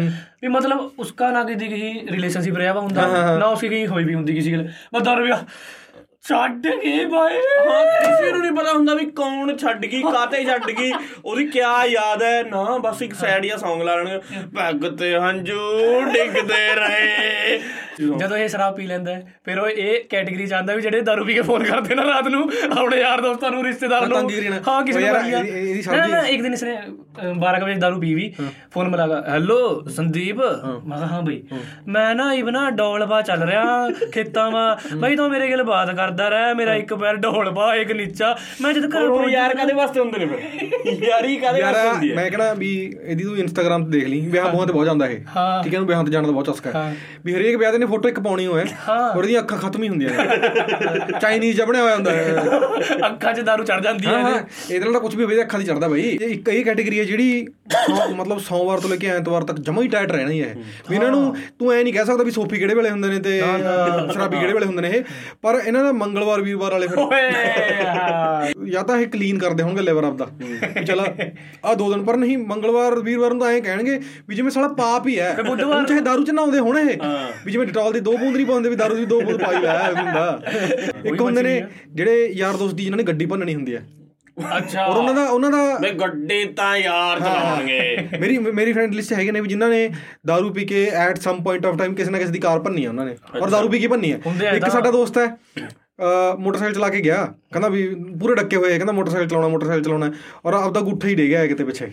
ਵੀ 0.42 0.48
ਮਤਲਬ 0.48 0.90
ਉਸਕਾ 0.98 1.30
ਨਾ 1.30 1.44
ਕਿਸੇ 1.44 1.68
ਦੀ 1.68 2.00
ਰਿਲੇਸ਼ਨਸ਼ਿਪ 2.10 2.56
ਰਿਹਾ 2.56 2.72
ਹੁੰਦਾ 2.72 3.06
ਨਾ 3.38 3.46
ਉਸकी 3.46 3.68
ਕਹੀਂ 3.68 3.86
ਹੋਈ 3.86 4.04
ਵੀ 4.04 4.14
ਹੁੰਦੀ 4.14 4.34
ਕਿਸੇ 4.34 4.52
ਗੱਲ 4.52 4.68
ਬਸ 4.94 5.02
ਦਰ 5.02 5.22
ਵੀ 5.22 5.32
ਛੱਡ 6.28 6.66
ਗਏ 6.66 7.04
ਬਾਈ। 7.04 7.36
ਹਾਂ 7.36 7.84
ਕਿਸੇ 8.00 8.32
ਨੂੰ 8.32 8.40
ਨਹੀਂ 8.40 8.52
ਪਤਾ 8.52 8.72
ਹੁੰਦਾ 8.72 8.94
ਵੀ 8.94 9.06
ਕੌਣ 9.06 9.56
ਛੱਡ 9.56 9.86
ਗਈ 9.86 10.02
ਕਾਤੇ 10.02 10.44
ਛੱਡ 10.44 10.70
ਗਈ। 10.70 10.92
ਉਹਦੀ 11.24 11.44
ਕਿਆ 11.46 11.84
ਯਾਦ 11.84 12.22
ਹੈ? 12.22 12.42
ਨਾ 12.42 12.78
ਬਸ 12.78 13.02
ਇੱਕ 13.02 13.14
ਸੈਡ 13.14 13.46
ਜਾਂ 13.46 13.56
Song 13.56 13.84
ਲਾ 13.84 13.94
ਲੈਣਗੇ। 13.96 14.18
ਪੱਗ 14.56 14.96
ਤੇ 14.96 15.18
ਹੰਝੂ 15.18 16.00
ਡਿੱਗਦੇ 16.12 16.74
ਰਹੇ। 16.74 17.60
ਜਦੋਂ 18.18 18.36
ਇਹ 18.36 18.48
ਸ਼ਰਾਬ 18.48 18.76
ਪੀ 18.76 18.86
ਲੈਂਦਾ 18.86 19.14
ਹੈ, 19.14 19.34
ਫਿਰ 19.44 19.58
ਉਹ 19.58 19.68
ਇਹ 19.68 20.04
ਕੈਟਾਗਰੀ 20.04 20.48
ਆਉਂਦਾ 20.52 20.74
ਵੀ 20.74 20.82
ਜਿਹੜੇ 20.82 21.00
ਦਾਰੂ 21.00 21.24
ਪੀ 21.24 21.34
ਕੇ 21.34 21.42
ਫੋਨ 21.42 21.64
ਕਰਦੇ 21.64 21.94
ਨਾ 21.94 22.02
ਰਾਤ 22.02 22.28
ਨੂੰ 22.28 22.50
ਆਪਣੇ 22.78 22.96
ਯਾਰ 22.96 23.20
ਦੋਸਤਾਂ 23.20 23.50
ਨੂੰ 23.50 23.64
ਰਿਸ਼ਤੇਦਾਰ 23.64 24.06
ਨੂੰ। 24.06 24.30
ਕਰੀ। 24.30 24.48
ਹਾਂ 24.68 24.82
ਕਿਸੇ 24.82 24.98
ਨੂੰ 24.98 25.08
ਯਾਰ 25.08 25.18
ਕਰ 25.18 25.26
ਇਹਦੀ- 25.26 25.54
ਇਹਦੀ 25.54 25.82
ਨਾ, 25.86 25.96
ਨਾ 25.96 26.02
ਸਮਝੀ- 26.02 26.16
ਨਾ, 26.16 26.22
ਇੱਕ 26.22 26.42
ਦਿਨ 26.42 26.52
ਇਸਨੇ 26.52 26.78
ਅ, 26.78 27.32
12 27.34 27.64
ਵਜੇ 27.64 27.74
ਦਾਰੂ 27.74 28.00
ਪੀ 28.00 28.14
ਵੀ। 28.14 28.34
ਫੋਨ 28.74 28.88
ਮਿਲਾਗਾ 28.88 29.24
ਹੈਲੋ 29.28 29.82
ਸੰਦੀਪ? 29.82 30.36
ਮੈਂ 30.84 30.98
ਕਿਹਾ 30.98 31.06
ਹਾਂ 31.06 31.22
ਬਈ। 31.22 31.42
ਮੈਂ 31.88 32.14
ਨਾ 32.14 32.34
ਇਬ 32.34 32.48
ਨਾ 32.50 32.70
ਡੋਲਬਾ 32.70 33.22
ਚੱਲ 33.22 33.42
ਰਿਹਾ 33.42 33.90
ਖੇਤਾਂ 34.12 34.50
ਵਾ। 34.50 34.78
ਬਈ 34.96 35.16
ਤੂੰ 35.16 35.30
ਮੇਰੇ 35.30 35.50
ਗੱਲ 35.50 35.62
ਬਾਤ 35.62 35.90
ਕਰਦਾ 36.18 36.28
ਰਹਿ 36.28 36.54
ਮੇਰਾ 36.54 36.74
ਇੱਕ 36.74 36.94
ਪੈਰ 36.94 37.16
ਡੋਲਬਾ 37.16 37.74
ਇੱਕ 37.76 37.90
ਨੀਚਾ। 37.92 38.34
ਮੈਂ 38.60 38.72
ਜਦ 38.74 38.86
ਘਰ 38.94 39.06
ਹੁਣ 39.08 39.30
ਯਾਰ 39.30 39.54
ਕਾਦੇ 39.56 39.72
ਵਾਸਤੇ 39.74 40.00
ਹੁੰਦੇ 40.00 40.18
ਨੇ 40.18 40.26
ਫਿਰ? 40.26 40.96
ਯਾਰੀ 41.04 41.36
ਕਾਦੇ 41.36 41.62
ਵਾਸਤੇ 41.62 41.88
ਹੁੰਦੀ 41.88 42.10
ਹੈ? 42.10 42.14
ਮੈਂ 42.16 42.30
ਕਹਣਾ 42.30 42.52
ਵੀ 42.54 42.70
ਇਹਦੀ 43.02 43.24
ਤੂੰ 43.24 43.36
ਇੰਸਟਾਗ੍ਰam 43.38 43.84
ਤੇ 43.84 43.90
ਦੇਖ 43.90 44.08
ਲਈ 44.08 44.20
ਵਿਆਹ 44.30 44.48
ਬੂਹਾਂ 44.50 44.66
ਤੇ 44.66 44.72
ਬਹੁਤ 44.72 44.86
ਜਾਂਦਾ 44.86 45.06
ਇਹ। 45.06 45.18
ਠੀਕ 45.64 45.74
ਹੈ 45.74 45.78
ਨੂੰ 45.78 45.88
ਵਿਆਹਾਂ 45.88 46.04
ਤੇ 46.04 46.10
ਜਾਣ 46.10 46.26
ਦਾ 46.26 46.32
ਬਹੁਤ 46.32 46.50
ਚਸਕਾ 46.50 46.70
ਹੈ। 46.72 46.94
ਵੀ 47.24 47.34
ਹਰੇਕ 47.34 47.56
ਵਿਆਹ 47.58 47.72
ਦੇ 47.72 47.78
ਨੇ 47.78 47.86
ਫੋਟੋ 47.86 48.08
ਇੱਕ 48.08 48.20
ਪਾਉਣੀ 48.20 48.46
ਹੋਏ 48.46 48.62
ਇਹਦੀਆਂ 48.62 49.40
ਅੱਖਾਂ 49.40 49.58
ਖਤਮ 49.58 49.82
ਹੀ 49.82 49.88
ਹੁੰਦੀਆਂ 49.88 50.10
ਨੇ। 50.10 51.18
ਚਾਈਨੀਜ਼ 51.20 51.56
ਜਿਹਾ 51.56 51.66
ਬਣਿਆ 51.66 51.82
ਹੋਇਆ 51.82 51.94
ਹੁੰਦਾ 51.94 52.10
ਹੈ 52.12 53.06
ਅੱਖਾਂ 53.06 53.32
'ਚ 53.34 53.40
ਦਾਰੂ 53.40 53.64
ਚੜ 53.64 53.80
ਜਾਂਦੀ 53.82 54.06
ਹਾਂ 54.06 54.18
ਇਹਦੇ। 54.20 54.74
ਇਹਦੇ 54.74 54.84
ਨਾਲ 54.84 54.92
ਤਾਂ 54.92 55.00
ਕੁਝ 55.00 55.14
ਵੀ 55.14 55.22
ਹੋਵੇ 55.24 55.36
ਤੇ 55.36 55.42
ਅੱਖਾਂ 55.42 55.60
ਦੀ 55.60 55.66
ਚੜਦਾ 55.66 55.88
ਬਈ। 55.88 56.02
ਇਹ 56.02 56.28
ਇੱਕ 56.28 56.48
ਇਹ 56.48 56.64
ਕੈਟਾਗਰੀ 56.64 56.98
ਹੈ 56.98 57.04
ਜਿਹੜੀ 57.04 57.46
ਮਤਲਬ 58.16 58.38
ਸੋਮਵਾਰ 58.40 58.80
ਤੋਂ 58.80 58.90
ਲੈ 58.90 58.96
ਕੇ 58.96 59.06
ਐਤਵਾਰ 59.10 59.44
ਤੱਕ 59.44 59.58
ਜਮਾ 59.60 59.82
ਹੀ 59.82 59.88
ਟਾਈਟ 59.88 60.12
ਰਹਿਣਾ 60.12 60.30
ਹੀ 60.30 60.42
ਹੈ। 60.42 60.54
ਵੀ 60.90 60.96
ਇਹਨਾਂ 60.96 61.10
ਨੂੰ 61.10 61.34
ਤੂੰ 61.58 61.72
ਐ 61.72 61.82
ਨਹੀਂ 61.82 61.92
ਕਹਿ 61.94 62.04
ਸਕਦਾ 62.04 62.24
ਵੀ 62.24 62.30
ਸੋਫੀ 62.30 62.58
ਕਿਹੜੇ 62.58 62.74
ਵੇਲੇ 62.74 62.90
ਹੁੰਦੇ 62.90 63.08
ਨੇ 63.08 63.18
ਤੇ 63.20 63.40
ਸ਼ਰਾਬੀ 64.12 64.38
ਕਿਹੜੇ 64.38 64.52
ਵੇਲੇ 64.52 64.66
ਹੁੰਦੇ 64.66 64.82
ਨੇ 64.82 64.88
ਇਹ। 64.88 65.02
ਪਰ 65.42 65.60
ਇਹਨਾਂ 65.64 65.84
ਦਾ 65.84 65.92
ਮੰਗਲਵਾਰ 66.07 66.41
ਵੀਰਵਾਰ 66.41 66.71
ਵਾਲੇ 66.71 66.87
ਫਿਰ 66.87 66.97
ਓਏ 66.99 67.29
ਹਾਂ। 67.85 68.65
ਜਾਂ 68.65 68.83
ਤਾਂ 68.83 68.97
ਇਹ 68.97 69.07
ਕਲੀਨ 69.07 69.37
ਕਰਦੇ 69.39 69.63
ਹੋਣਗੇ 69.63 69.81
ਲਿਵਰ 69.81 70.03
ਆਪਦਾ 70.03 70.27
ਵੀ 70.39 70.83
ਚਲ 70.85 70.99
ਆ 71.65 71.73
ਦੋ 71.73 71.89
ਦਿਨ 71.89 72.03
ਪਰ 72.03 72.17
ਨਹੀਂ 72.17 72.37
ਮੰਗਲਵਾਰ 72.39 72.99
ਵੀਰਵਾਰ 72.99 73.31
ਨੂੰ 73.31 73.39
ਤਾਂ 73.39 73.51
ਐਂ 73.51 73.61
ਕਹਿਣਗੇ 73.61 73.99
ਵੀ 74.27 74.35
ਜਿਵੇਂ 74.35 74.51
ਸਾਲਾ 74.51 74.67
ਪਾਪ 74.75 75.07
ਹੀ 75.07 75.19
ਹੈ 75.19 75.33
ਬੁੱਧਵਾਰ- 75.39 75.73
ਹੁਣ 75.73 75.85
ਚਾਹੇ 75.85 76.01
ਦਾਰੂ 76.01 76.23
ਚ 76.23 76.31
ਨਹਾਉਂਦੇ 76.31 76.59
ਹੋਣ 76.59 76.77
ਇਹ 76.79 76.97
ਵੀ 77.45 77.51
ਜਿਵੇਂ 77.51 77.65
ਡਟੋਲ 77.67 77.91
ਦੀ 77.93 77.99
ਦੋ 78.01 78.11
ਬੂੰਦ 78.13 78.35
ਨਹੀਂ 78.35 78.45
ਪਾਉਂਦੇ 78.45 78.69
ਵੀ 78.69 78.75
ਦਾਰੂ 78.75 78.95
ਦੀ 78.95 79.05
ਦੋ 79.05 79.19
ਬੂੰਦ 79.21 79.43
ਪਾਈ 79.43 79.61
ਲੈ 79.61 79.77
ਹੁੰਦਾ 79.93 80.39
ਇੱਕ 81.05 81.21
ਹੁੰਦੇ 81.21 81.41
ਨੇ 81.41 81.61
ਜਿਹੜੇ 81.91 82.31
ਯਾਰ 82.35 82.57
ਦੋਸਤ 82.57 82.75
ਦੀ 82.75 82.83
ਜਿਨ੍ਹਾਂ 82.83 82.97
ਨੇ 82.97 83.03
ਗੱਡੀ 83.03 83.25
ਭੰਨਣੀ 83.25 83.55
ਹੁੰਦੀ 83.55 83.75
ਹੈ 83.75 83.83
ਅੱਛਾ 84.57 84.83
ਔਰ 84.85 84.97
ਉਹਨਾਂ 84.97 85.13
ਦਾ 85.13 85.23
ਉਹਨਾਂ 85.25 85.49
ਦਾ 85.51 85.57
ਬਈ 85.79 85.89
ਗੱਡੀ 85.91 86.43
ਤਾਂ 86.53 86.75
ਯਾਰ 86.77 87.19
ਚਲਾਉਣਗੇ 87.19 88.17
ਮੇਰੀ 88.19 88.37
ਮੇਰੀ 88.37 88.71
ਫਰੈਂਡ 88.73 88.93
ਲਿਸਟ 88.93 89.13
ਹੈਗੇ 89.13 89.31
ਨੇ 89.31 89.41
ਵੀ 89.41 89.47
ਜਿਨ੍ਹਾਂ 89.47 89.69
ਨੇ 89.69 89.85
दारू 90.29 90.51
ਪੀ 90.53 90.65
ਕੇ 90.65 90.85
at 90.99 91.17
some 91.19 91.41
point 91.43 91.65
of 91.65 91.77
time 91.77 91.93
ਕਿਸੇ 91.95 92.11
ਨਾ 92.11 92.17
ਕਿਸੇ 92.17 92.31
ਦੀ 92.31 92.39
ਕਾਰ 92.39 92.59
ਭੰਨੀ 92.59 92.83
ਹੈ 92.83 92.89
ਉਹਨਾਂ 92.89 93.05
ਨੇ 93.05 93.15
ਔਰ 93.35 93.49
दारू 93.49 93.69
ਪੀ 93.71 93.79
ਕੇ 93.79 93.87
ਭੰਨੀ 93.87 94.11
ਹੈ 94.11 94.19
ਹੁੰਦੇ 94.25 94.47
ਆ 94.47 94.51
ਇੱਕ 94.51 94.61
ਤਾਂ। 94.61 94.69
ਸਾਡਾ 94.69 94.91
ਦੋਸਤ 94.91 95.17
ਹੈ 95.17 95.25
ਅਹ 95.25 95.61
ਮੋਟਰਸਾਈਕਲ 96.38 96.74
ਚਲਾ 96.74 96.88
ਕੇ 96.88 97.00
ਗਿਆ। 97.00 97.24
ਕਹਿੰਦਾ 97.52 97.68
ਵੀ 97.68 97.86
ਪੂਰੇ 98.20 98.34
ਡੱਕੇ 98.34 98.56
ਹੋਏ 98.56 98.76
ਕਹਿੰਦਾ 98.76 98.92
ਮੋਟਰਸਾਈਕਲ 98.92 99.28
ਚਲਾਉਣਾ 99.28 99.48
ਮੋਟਰਸਾਈਕਲ 99.48 99.82
ਚਲਾਉਣਾ। 99.84 100.12
ਔਰ 100.46 100.54
ਆਪਦਾ 100.54 100.80
ਗੁੱਠਾ 100.80 101.08
ਹੀ 101.08 101.14
ਡੇ 101.14 101.26
ਗਿਆ 101.28 101.46
ਕਿਤੇ 101.46 101.64
ਪਿੱਛੇ। 101.64 101.86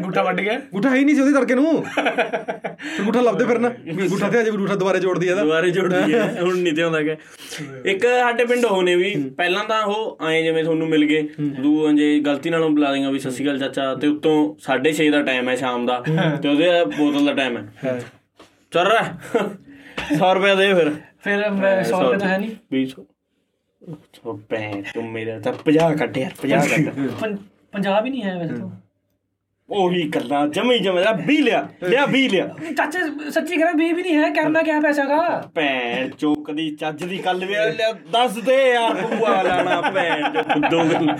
ਗੁੱਟਾ 0.00 0.22
ਵੱਢ 0.22 0.40
ਗਿਆ? 0.40 0.60
ਗੁੱਠਾ 0.72 0.90
ਹੈ 0.90 0.94
ਹੀ 0.94 1.04
ਨਹੀਂ 1.04 1.14
ਸੀ 1.14 1.20
ਉਹਦੇ 1.20 1.32
ਤੜਕੇ 1.32 1.54
ਨੂੰ। 1.54 1.82
ਫਿਰ 1.82 3.04
ਗੁੱਠਾ 3.04 3.20
ਲੱਭਦੇ 3.20 3.44
ਫਿਰਨਾ। 3.44 3.70
ਵੀ 3.94 4.08
ਗੁੱਠਾ 4.08 4.28
ਤੇ 4.28 4.40
ਅਜੇ 4.40 4.50
ਵੀ 4.50 4.56
ਗੁੱਠਾ 4.56 4.74
ਦੁਬਾਰੇ 4.74 4.98
ਜੋੜਦੀ 4.98 5.28
ਆ 5.28 5.30
ਇਹਦਾ 5.30 5.42
ਦੁਬਾਰੇ 5.42 5.70
ਜੁੜਦੀ 5.70 6.14
ਹੈ। 6.14 6.38
ਹੁਣ 6.42 6.56
ਨਹੀਂ 6.56 6.72
ਤੇ 6.72 6.82
ਹੁੰਦਾ 6.84 7.02
ਕਿ 7.02 7.16
ਇੱਕ 7.84 8.02
ਸਾਡੇ 8.02 8.44
ਪਿੰਡ 8.44 8.64
ਹੋਣੇ 8.64 8.96
ਵੀ। 8.96 9.14
ਪਹਿਲਾਂ 9.36 9.64
ਤਾਂ 9.64 9.82
ਉਹ 9.82 10.18
ਆਏ 10.20 10.42
ਜਿਵੇਂ 10.42 10.64
ਤੁਹਾਨੂੰ 10.64 10.88
ਮਿਲ 10.88 11.04
ਗਏ। 11.04 11.22
ਦੂ 11.40 11.92
ਜੇ 11.92 12.20
ਗਲਤੀ 12.20 12.50
ਨਾਲੋਂ 12.50 12.70
ਬੁਲਾ 12.70 12.92
ਦੇਗਾ 12.92 13.10
ਵੀ 13.10 13.18
ਸ਼੍ਰੀ 13.18 13.44
ਅਕਾਲ 13.44 13.58
ਚਾਚਾ। 13.58 13.94
ਤੇ 13.94 14.06
ਉੱਤੋਂ 14.06 14.36
6:30 14.62 15.10
ਦਾ 15.10 15.22
ਟਾਈਮ 15.22 15.48
ਹੈ 15.48 15.56
ਸ਼ਾਮ 15.56 15.86
ਦਾ। 15.86 16.02
ਤੇ 16.42 16.48
ਉਹਦੇ 16.48 16.84
ਬੋਤਲ 16.84 17.26
ਦਾ 17.26 17.32
ਟਾਈਮ 17.32 17.56
ਹੈ। 17.56 18.00
ਚੱਲ 18.70 18.86
ਰਿਹਾ। 18.86 19.02
100 20.12 20.34
ਰੁਪਏ 20.34 20.56
ਦੇ 20.56 20.74
ਫਿਰ। 20.74 20.92
ਫਿਰ 21.22 21.50
ਮੈਂ 21.50 21.84
100 21.84 22.02
ਰੁਪਏ 22.02 22.18
ਤਾਂ 22.18 22.28
ਹੈ 22.28 22.38
ਨਹੀਂ। 22.38 22.50
20 22.72 22.86
ਸੋ। 22.86 23.06
ਪੈ 24.48 24.72
ਤੂੰ 24.94 25.10
ਮੇਰਾ 25.12 25.38
ਤਾਂ 25.40 25.52
50 25.52 25.94
ਕੱਟ 25.96 26.18
ਯਾਰ 26.18 26.32
50 26.42 26.68
ਕੱਟ 26.68 26.94
ਪੰ- 27.20 27.36
ਪੰਜਾਬ 27.72 28.04
ਹੀ 28.04 28.10
ਨਹੀਂ 28.10 28.22
ਹੈ 28.22 28.38
ਵੈਸੇ 28.38 28.54
ਤਾਂ। 28.54 28.70
ਉਹੀ 29.72 30.02
ਕੱਲਾ 30.10 30.46
ਜਮੀ 30.54 30.78
ਜਮੇ 30.78 31.02
ਦਾ 31.02 31.12
ਵੀ 31.26 31.36
ਲਿਆ 31.42 31.66
ਲਿਆ 31.82 32.04
ਵੀ 32.06 32.28
ਲਿਆ। 32.28 32.46
ਚਾਚੇ 32.76 33.30
ਸੱਚੀ 33.30 33.56
ਕਹਿੰਦਾ 33.56 33.72
ਵੀ 33.76 33.92
ਵੀ 33.92 34.02
ਨਹੀਂ 34.02 34.16
ਹੈ 34.16 34.28
ਕਰਨਾ 34.34 34.62
ਕਿਆ 34.62 34.80
ਪੈਸਾ 34.80 35.04
ਦਾ 35.04 35.20
ਭੈਣ 35.54 36.08
ਚੋਕ 36.18 36.50
ਦੀ 36.50 36.68
ਚੱਜ 36.80 37.04
ਦੀ 37.04 37.18
ਕੱਲ 37.18 37.44
ਵੇ 37.44 37.54
ਦੱਸ 38.12 38.38
ਦੇ 38.38 38.56
ਯਾਰ 38.68 39.00
ਬੁਆ 39.06 39.40
ਲਾਣਾ 39.42 39.80
ਭੈਣ 39.90 40.22
ਜੋ 40.70 40.78
ਖੁੱਦੋਂ 40.82 41.16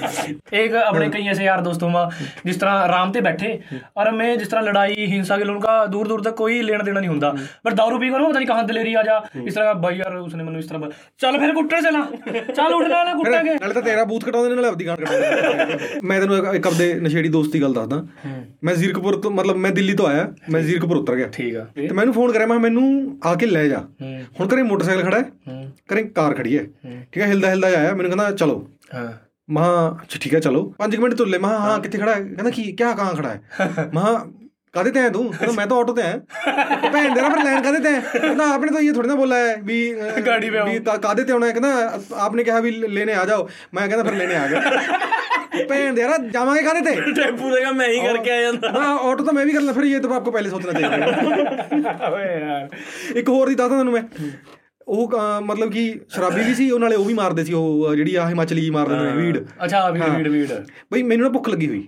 ਇੱਕ 0.58 0.74
ਆਪਣੇ 0.74 1.08
ਕਈ 1.10 1.28
ਐਸੇ 1.28 1.44
ਯਾਰ 1.44 1.60
ਦੋਸਤੋਂ 1.60 1.90
ਮਾ 1.90 2.08
ਜਿਸ 2.46 2.56
ਤਰ੍ਹਾਂ 2.56 2.78
ਆਰਾਮ 2.78 3.12
ਤੇ 3.12 3.20
ਬੈਠੇ 3.20 3.58
ਔਰ 3.98 4.10
ਮੈਂ 4.12 4.36
ਜਿਸ 4.36 4.48
ਤਰ੍ਹਾਂ 4.48 4.64
ਲੜਾਈ 4.64 5.06
ਹਿੰਸਾ 5.12 5.36
ਕੇ 5.38 5.44
ਲੋਕਾਂ 5.44 5.86
ਦੂਰ 5.88 6.08
ਦੂਰ 6.08 6.22
ਤੱਕ 6.22 6.36
ਕੋਈ 6.36 6.60
ਲੈਣ 6.62 6.82
ਦੇਣਾ 6.82 7.00
ਨਹੀਂ 7.00 7.10
ਹੁੰਦਾ। 7.10 7.34
ਪਰ 7.64 7.72
दारू 7.72 7.98
ਪੀ 8.00 8.08
ਕੇ 8.08 8.14
ਉਹਨੂੰ 8.14 8.28
ਪਤਾ 8.28 8.38
ਨਹੀਂ 8.38 8.48
ਕਹਾਂ 8.48 8.62
ਦਲੇਰੀ 8.64 8.94
ਆ 8.94 9.02
ਜਾ। 9.02 9.20
ਇਸ 9.44 9.54
ਤਰ੍ਹਾਂ 9.54 9.74
ਬਾਈ 9.74 9.96
ਯਾਰ 9.96 10.16
ਉਸਨੇ 10.16 10.44
ਮੈਨੂੰ 10.44 10.60
ਇਸ 10.60 10.66
ਤਰ੍ਹਾਂ 10.66 10.90
ਚੱਲ 11.18 11.38
ਫਿਰ 11.38 11.52
ਕੁੱਟੇ 11.54 11.80
ਚਲਾ। 11.80 12.06
ਚੱਲ 12.54 12.74
ਉੱਠ 12.74 12.86
ਲੈ 12.88 13.04
ਨਾ 13.04 13.14
ਕੁੱਟਾਂਗੇ। 13.14 13.54
ਨਾਲੇ 13.54 13.74
ਤਾਂ 13.74 13.82
ਤੇਰਾ 13.82 14.04
ਬੂਥ 14.04 14.24
ਕਟਾਉਂਦੇ 14.24 14.48
ਨੇ 14.48 14.54
ਨਾਲੇ 14.54 14.68
ਆਪਦੀ 14.68 14.86
ਗਾਣ 14.86 14.96
ਕਟਾਉਂਦੇ 14.96 15.98
ਮੈਂ 16.02 16.20
ਤੈਨੂੰ 16.20 16.54
ਇੱਕ 16.54 16.66
ਆਪਦੇ 16.66 16.92
ਨਸ਼ੇੜੀ 17.02 17.28
ਦੋਸਤ 17.28 17.52
ਦੀ 17.52 17.62
ਗੱਲ 17.62 17.74
ਦੱਸਦਾ। 17.74 18.04
ਮੈਂ 18.64 18.74
ਜ਼ੀਰਕਪੁਰ 18.74 19.16
ਤੋਂ 19.16 19.30
ਮਤਲਬ 19.30 19.56
ਮੈਂ 19.56 19.70
ਦਿੱਲੀ 19.70 19.94
ਤੋਂ 19.94 20.06
ਆਇਆ 20.06 20.26
ਮੈਂ 20.50 20.60
ਜ਼ੀਰਕਪੁਰ 20.60 20.96
ਉਤਰ 20.96 21.16
ਗਿਆ। 21.16 21.26
ਠੀਕ 21.32 21.56
ਆ। 21.56 21.64
ਤੇ 21.74 21.88
ਮੈਨੂੰ 21.88 22.14
ਫੋਨ 22.14 22.32
ਕਰਿਆ 22.32 22.46
ਮੈਂ 22.46 22.58
ਮੈਨੂੰ 22.58 22.84
ਆ 23.24 23.34
ਕੇ 23.34 23.46
ਲੈ 23.46 23.66
ਜਾ। 23.68 23.78
ਹੁਣ 24.40 24.48
ਕਰੇ 24.48 24.62
ਮੋਟਰਸਾਈਕਲ 24.62 25.02
ਖੜਾ 25.02 25.18
ਹੈ 25.18 25.64
ਕਰੇ 25.88 26.02
ਕਾਰ 26.14 26.34
ਖੜੀ 26.34 26.58
ਹੈ। 26.58 26.64
ਠੀਕ 27.12 27.18
ਹੈ 27.18 27.26
ਹਿਲਦਾ 27.26 27.50
ਹਿਲਦਾ 27.50 27.68
ਆਇਆ 27.68 27.94
ਮੈਨੂੰ 27.94 28.10
ਕਹਿੰਦਾ 28.10 28.30
ਚਲੋ। 28.36 28.64
ਹਾਂ। 28.94 29.08
ਮਹਾ 29.48 29.98
ਅੱਛਾ 30.02 30.18
ਠੀਕ 30.22 30.34
ਹੈ 30.34 30.40
ਚਲੋ। 30.40 30.62
5 30.82 31.00
ਮਿੰਟ 31.00 31.14
ਤੁਰ 31.14 31.26
ਲੈ 31.28 31.38
ਮਹਾ 31.38 31.58
ਹਾਂ 31.58 31.78
ਕਿੱਥੇ 31.80 31.98
ਖੜਾ 31.98 32.14
ਹੈ? 32.14 32.20
ਕਹਿੰਦਾ 32.20 32.50
ਕੀ 32.50 32.70
ਕਿਆ 32.72 32.92
ਕਾਂ 32.94 33.12
ਖੜਾ 33.14 33.28
ਹੈ? 33.28 33.88
ਮਹਾ 33.94 34.24
ਕਾਦੇ 34.74 34.90
ਤੇ 34.90 35.00
ਆਇਆ 35.00 35.08
ਤੂੰ? 35.08 35.22
ਕਹਿੰਦਾ 35.30 35.52
ਮੈਂ 35.52 35.66
ਤਾਂ 35.66 35.76
ਆਟੋ 35.78 35.92
ਤੇ 35.92 36.02
ਆਇਆ। 36.02 36.18
ਭੈਣ 36.92 37.14
ਦੇ 37.14 37.20
ਨਾਲ 37.20 37.30
ਫਿਰ 37.32 37.42
ਲੈਣ 37.44 37.62
ਕਾਦੇ 37.62 37.78
ਤੇ 37.80 37.90
ਕਹਿੰਦਾ 38.18 38.44
ਆਪਨੇ 38.54 38.72
ਤਾਂ 38.72 38.80
ਇਹ 38.80 38.92
ਥੋੜੀ 38.92 39.08
ਨਾ 39.08 39.14
ਬੋਲਾ 39.14 39.36
ਹੈ 39.36 39.56
ਵੀ 39.64 39.78
ਗਾੜੀ 40.26 40.50
ਪੇ 40.50 40.58
ਆਉਂ 40.58 40.68
ਵੀ 40.68 40.78
ਕਾਦੇ 41.02 41.24
ਤੇ 41.24 41.32
ਆਉਣਾ 41.32 41.46
ਹੈ? 41.46 41.52
ਕਹਿੰਦਾ 41.52 42.00
ਆਪਨੇ 42.18 42.44
ਕਿਹਾ 42.44 42.60
ਵੀ 42.60 42.70
ਲੈਣੇ 42.70 43.12
ਆ 43.14 43.24
ਜਾਓ। 43.24 43.48
ਮੈਂ 43.74 43.86
ਕਹਿੰਦਾ 43.88 44.04
ਫਿਰ 44.04 44.14
ਲੈਣੇ 44.18 44.34
ਆ 44.34 44.46
ਗਿਆ 44.46 44.60
ਭੈਣ 45.68 45.94
ਦੇ 45.94 46.02
ਯਾਰ 46.02 46.18
ਜਾਵਾਂਗੇ 46.24 46.62
ਕਾਹਦੇ 46.62 46.80
ਤੇ? 46.90 47.12
ਟੈਂਪੂ 47.12 47.50
ਦੇ 47.50 47.64
ਮੈਂ 47.72 47.88
ਹੀ 47.88 47.98
ਕਰਕੇ 48.00 48.30
ਆ 48.30 48.40
ਜਾਂਦਾ। 48.42 48.70
ਹਾਂ 48.72 48.98
ਆਟੋ 49.00 49.24
ਤਾਂ 49.24 49.32
ਮੈਂ 49.34 49.44
ਵੀ 49.46 49.52
ਕਰ 49.52 49.60
ਲਾਂ 49.60 49.74
ਫਿਰ 49.74 49.84
ਇਹ 49.84 50.00
ਤਾਂ 50.00 50.10
ਆਪਕੋ 50.16 50.30
ਪਹਿਲੇ 50.30 50.50
ਸੋਚਣਾ 50.50 50.72
ਚਾਹੀਦਾ 50.72 52.08
ਓਏ 52.10 52.40
ਯਾਰ। 52.40 52.68
ਇੱਕ 53.18 53.28
ਹੋਰ 53.28 53.48
ਦੀ 53.48 53.54
ਦੱਸਦਾ 53.54 53.68
ਤੁਹਾਨੂੰ 53.68 53.92
ਮੈਂ। 53.92 54.02
ਉਹ 54.88 55.12
ਮਤਲਬ 55.42 55.70
ਕਿ 55.72 55.82
ਸ਼ਰਾਬੀ 56.08 56.42
ਵੀ 56.44 56.54
ਸੀ 56.54 56.70
ਉਹ 56.70 56.78
ਨਾਲੇ 56.78 56.96
ਉਹ 56.96 57.04
ਵੀ 57.04 57.14
ਮਾਰਦੇ 57.14 57.44
ਸੀ 57.44 57.52
ਉਹ 57.52 57.94
ਜਿਹੜੀ 57.96 58.14
ਆ 58.14 58.28
ਹਿਮਾਚਲੀ 58.28 58.68
ਮਾਰਦੇ 58.70 58.94
ਨੇ 58.94 59.10
ਵੀਡ 59.16 59.38
ਅੱਛਾ 59.64 59.88
ਵੀਡ 59.90 60.02
ਵੀਡ 60.16 60.28
ਵੀਡ 60.28 60.52
ਬਈ 60.92 61.02
ਮੈਨੂੰ 61.02 61.24
ਨਾ 61.24 61.30
ਭੁੱਖ 61.32 61.48
ਲੱਗੀ 61.48 61.68
ਹੋਈ। 61.68 61.82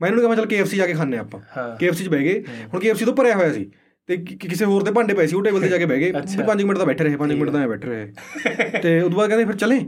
ਮੈਂ 0.00 0.08
ਇਹਨੂੰ 0.08 0.22
ਕਿਹਾ 0.22 0.34
ਚਲ 0.34 0.46
KFC 0.52 0.76
ਜਾ 0.76 0.86
ਕੇ 0.86 0.94
ਖਾਣੇ 0.94 1.18
ਆਪਾਂ। 1.18 1.40
KFC 1.82 2.04
'ਚ 2.04 2.08
ਬਹਿ 2.08 2.22
ਗਏ। 2.24 2.42
ਹੁਣ 2.74 2.80
KFC 2.80 3.04
ਤੋਂ 3.04 3.14
ਭਰਿਆ 3.14 3.34
ਹੋਇਆ 3.36 3.52
ਸੀ। 3.52 3.70
ਤੇ 4.08 4.16
ਕਿਸੇ 4.16 4.64
ਹੋਰ 4.64 4.82
ਦੇ 4.82 4.92
ਭਾਂਡੇ 4.92 5.14
ਪਏ 5.14 5.26
ਸੀ 5.26 5.36
ਉਹ 5.36 5.42
ਟੇਬਲ 5.42 5.60
ਤੇ 5.60 5.68
ਜਾ 5.68 5.78
ਕੇ 5.78 5.86
ਬਹਿ 5.86 5.98
ਗਏ। 6.00 6.12
5 6.46 6.64
ਮਿੰਟ 6.64 6.78
ਤਾਂ 6.78 6.86
ਬੈਠੇ 6.86 7.04
ਰਹੇ 7.04 7.16
5 7.16 7.34
ਮਿੰਟ 7.34 7.50
ਤਾਂ 7.50 7.66
ਬੈਠੇ 7.68 7.88
ਰਹੇ। 7.88 8.80
ਤੇ 8.82 9.00
ਉਦੋਂ 9.00 9.16
ਬਾਅਦ 9.18 9.28
ਕਹਿੰਦੇ 9.28 9.44
ਫਿਰ 9.44 9.56
ਚਲੇ। 9.56 9.80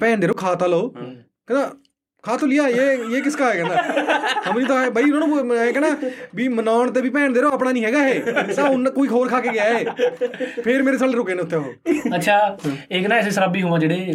ਭੈਣ 0.00 0.18
ਦੇ 0.18 0.26
ਰੋ 0.26 0.34
ਖਾ 0.34 0.54
ਤਾਂ 0.54 0.68
ਲਓ। 0.68 0.88
ਕਹਿੰਦਾ 0.88 1.70
ਖਾ 2.24 2.36
ਤੋ 2.36 2.46
ਲਿਆ 2.46 2.66
ਇਹ 2.68 3.16
ਇਹ 3.16 3.22
ਕਿਸ 3.22 3.36
ਕਾ 3.36 3.48
ਹੈ 3.48 3.54
ਕਹਿੰਦਾ। 3.56 3.82
ਹਮਰੀ 4.48 4.64
ਤਾਂ 4.64 4.90
ਭਾਈ 4.90 5.10
ਉਹਨਾਂ 5.10 5.26
ਨੂੰ 5.28 5.44
ਮੈਂ 5.46 5.72
ਕਹਿੰਦਾ 5.72 6.08
ਵੀ 6.34 6.46
ਮਨਾਉਣ 6.48 6.90
ਤੇ 6.92 7.00
ਵੀ 7.00 7.10
ਭੈਣ 7.10 7.32
ਦੇ 7.32 7.40
ਰੋ 7.40 7.50
ਆਪਣਾ 7.52 7.70
ਨਹੀਂ 7.72 7.84
ਹੈਗਾ 7.84 8.06
ਇਹ। 8.08 8.52
ਸਾ 8.52 8.62
ਉਹਨਾਂ 8.64 8.92
ਕੋਈ 8.92 9.08
ਹੋਰ 9.08 9.28
ਖਾ 9.28 9.40
ਕੇ 9.40 9.48
ਗਿਆ 9.52 9.64
ਹੈ 9.64 9.84
ਫੇਰ 10.64 10.82
ਮੇਰੇ 10.82 10.98
ਸਾਲ 10.98 11.14
ਰੁਕੇ 11.14 11.34
ਨੇ 11.34 11.42
ਉੱਥੇ 11.42 11.56
ਉਹ। 11.56 12.16
ਅੱਛਾ 12.16 12.38
ਇੱਕ 12.90 13.06
ਨਾ 13.06 13.16
ਐਸੇ 13.16 13.30
ਸ਼ਰਾਬੀ 13.30 13.62
ਹੋਵਾਂ 13.62 13.78
ਜਿਹੜੇ 13.78 14.14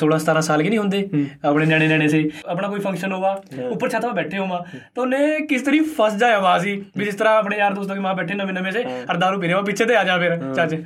16 0.00 0.18
17 0.24 0.40
ਸਾਲ 0.42 0.62
ਕੇ 0.62 0.68
ਨਹੀਂ 0.68 0.78
ਹੁੰਦੇ 0.78 1.26
ਆਪਣੇ 1.44 1.66
ਨਿਆਣੇ 1.66 1.88
ਨਿਆਣੇ 1.88 2.08
ਸੇ। 2.08 2.22
ਆਪਣਾ 2.46 2.68
ਕੋਈ 2.68 2.80
ਫੰਕਸ਼ਨ 2.80 3.12
ਹੋਵਾ 3.12 3.32
ਉੱਪਰ 3.70 3.88
ਛੱਤ 3.88 4.04
'ਤੇ 4.04 4.12
ਬੈਠੇ 4.14 4.38
ਹੋਵਾ। 4.38 4.64
ਤਾਂ 4.94 5.02
ਉਹਨੇ 5.02 5.38
ਕਿਸ 5.48 5.62
ਤਰੀ 5.62 5.80
ਫਸ 5.98 6.16
ਜਾਏ 6.16 6.32
ਆਵਾਜ਼ 6.34 6.66
ਹੀ 6.66 6.74
ਵੀ 6.96 7.04
ਜਿਸ 7.04 7.14
ਤਰ੍ਹਾਂ 7.14 7.36
ਆਪਣੇ 7.36 7.58
ਯਾਰ 7.58 7.74
ਦੋਸਤਾਂ 7.74 7.96
ਕੇ 7.96 8.02
ਮਾਂ 8.02 8.14
ਬੈਠੇ 8.14 8.34
ਨਵੇਂ 8.34 8.54
ਨਵੇਂ 8.54 8.72
ਸੇ 8.72 8.84
ਅਰਦਾਰੂ 9.10 9.40
ਪੀ 9.40 9.46
ਰਹੇ 9.46 9.54
ਹੋ 9.54 9.62
ਪਿੱਛੇ 9.62 9.84
ਤੇ 9.84 9.96
ਆ 9.96 10.04
ਜਾ 10.04 10.18
ਫਿਰ 10.18 10.36
ਚਾਚੇ। 10.54 10.82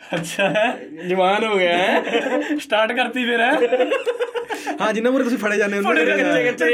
ਅੱਛਾ 0.00 0.48
ਜਵਾਨ 1.06 1.44
ਹੋ 1.44 1.56
ਗਿਆ 1.58 1.76
ਹੈ? 1.76 2.56
ਸਟਾਰਟ 2.58 2.92
ਕਰਤੀ 2.92 3.24
ਫਿਰ 3.24 3.40
ਹੈ? 3.40 3.50
ਹਾਂ 4.80 4.92
ਜਿੰਨਾ 4.92 5.10
ਮੁਰੇ 5.10 5.24
ਤੁਸੀਂ 5.24 5.38
ਫੜੇ 5.38 5.56
ਜਾਂਦੇ 5.56 5.78
ਹੋ 5.78 5.82
ਫੜੇ 5.82 6.04
ਜਾਂਦੇ 6.06 6.44
ਕੱਚੇ 6.44 6.66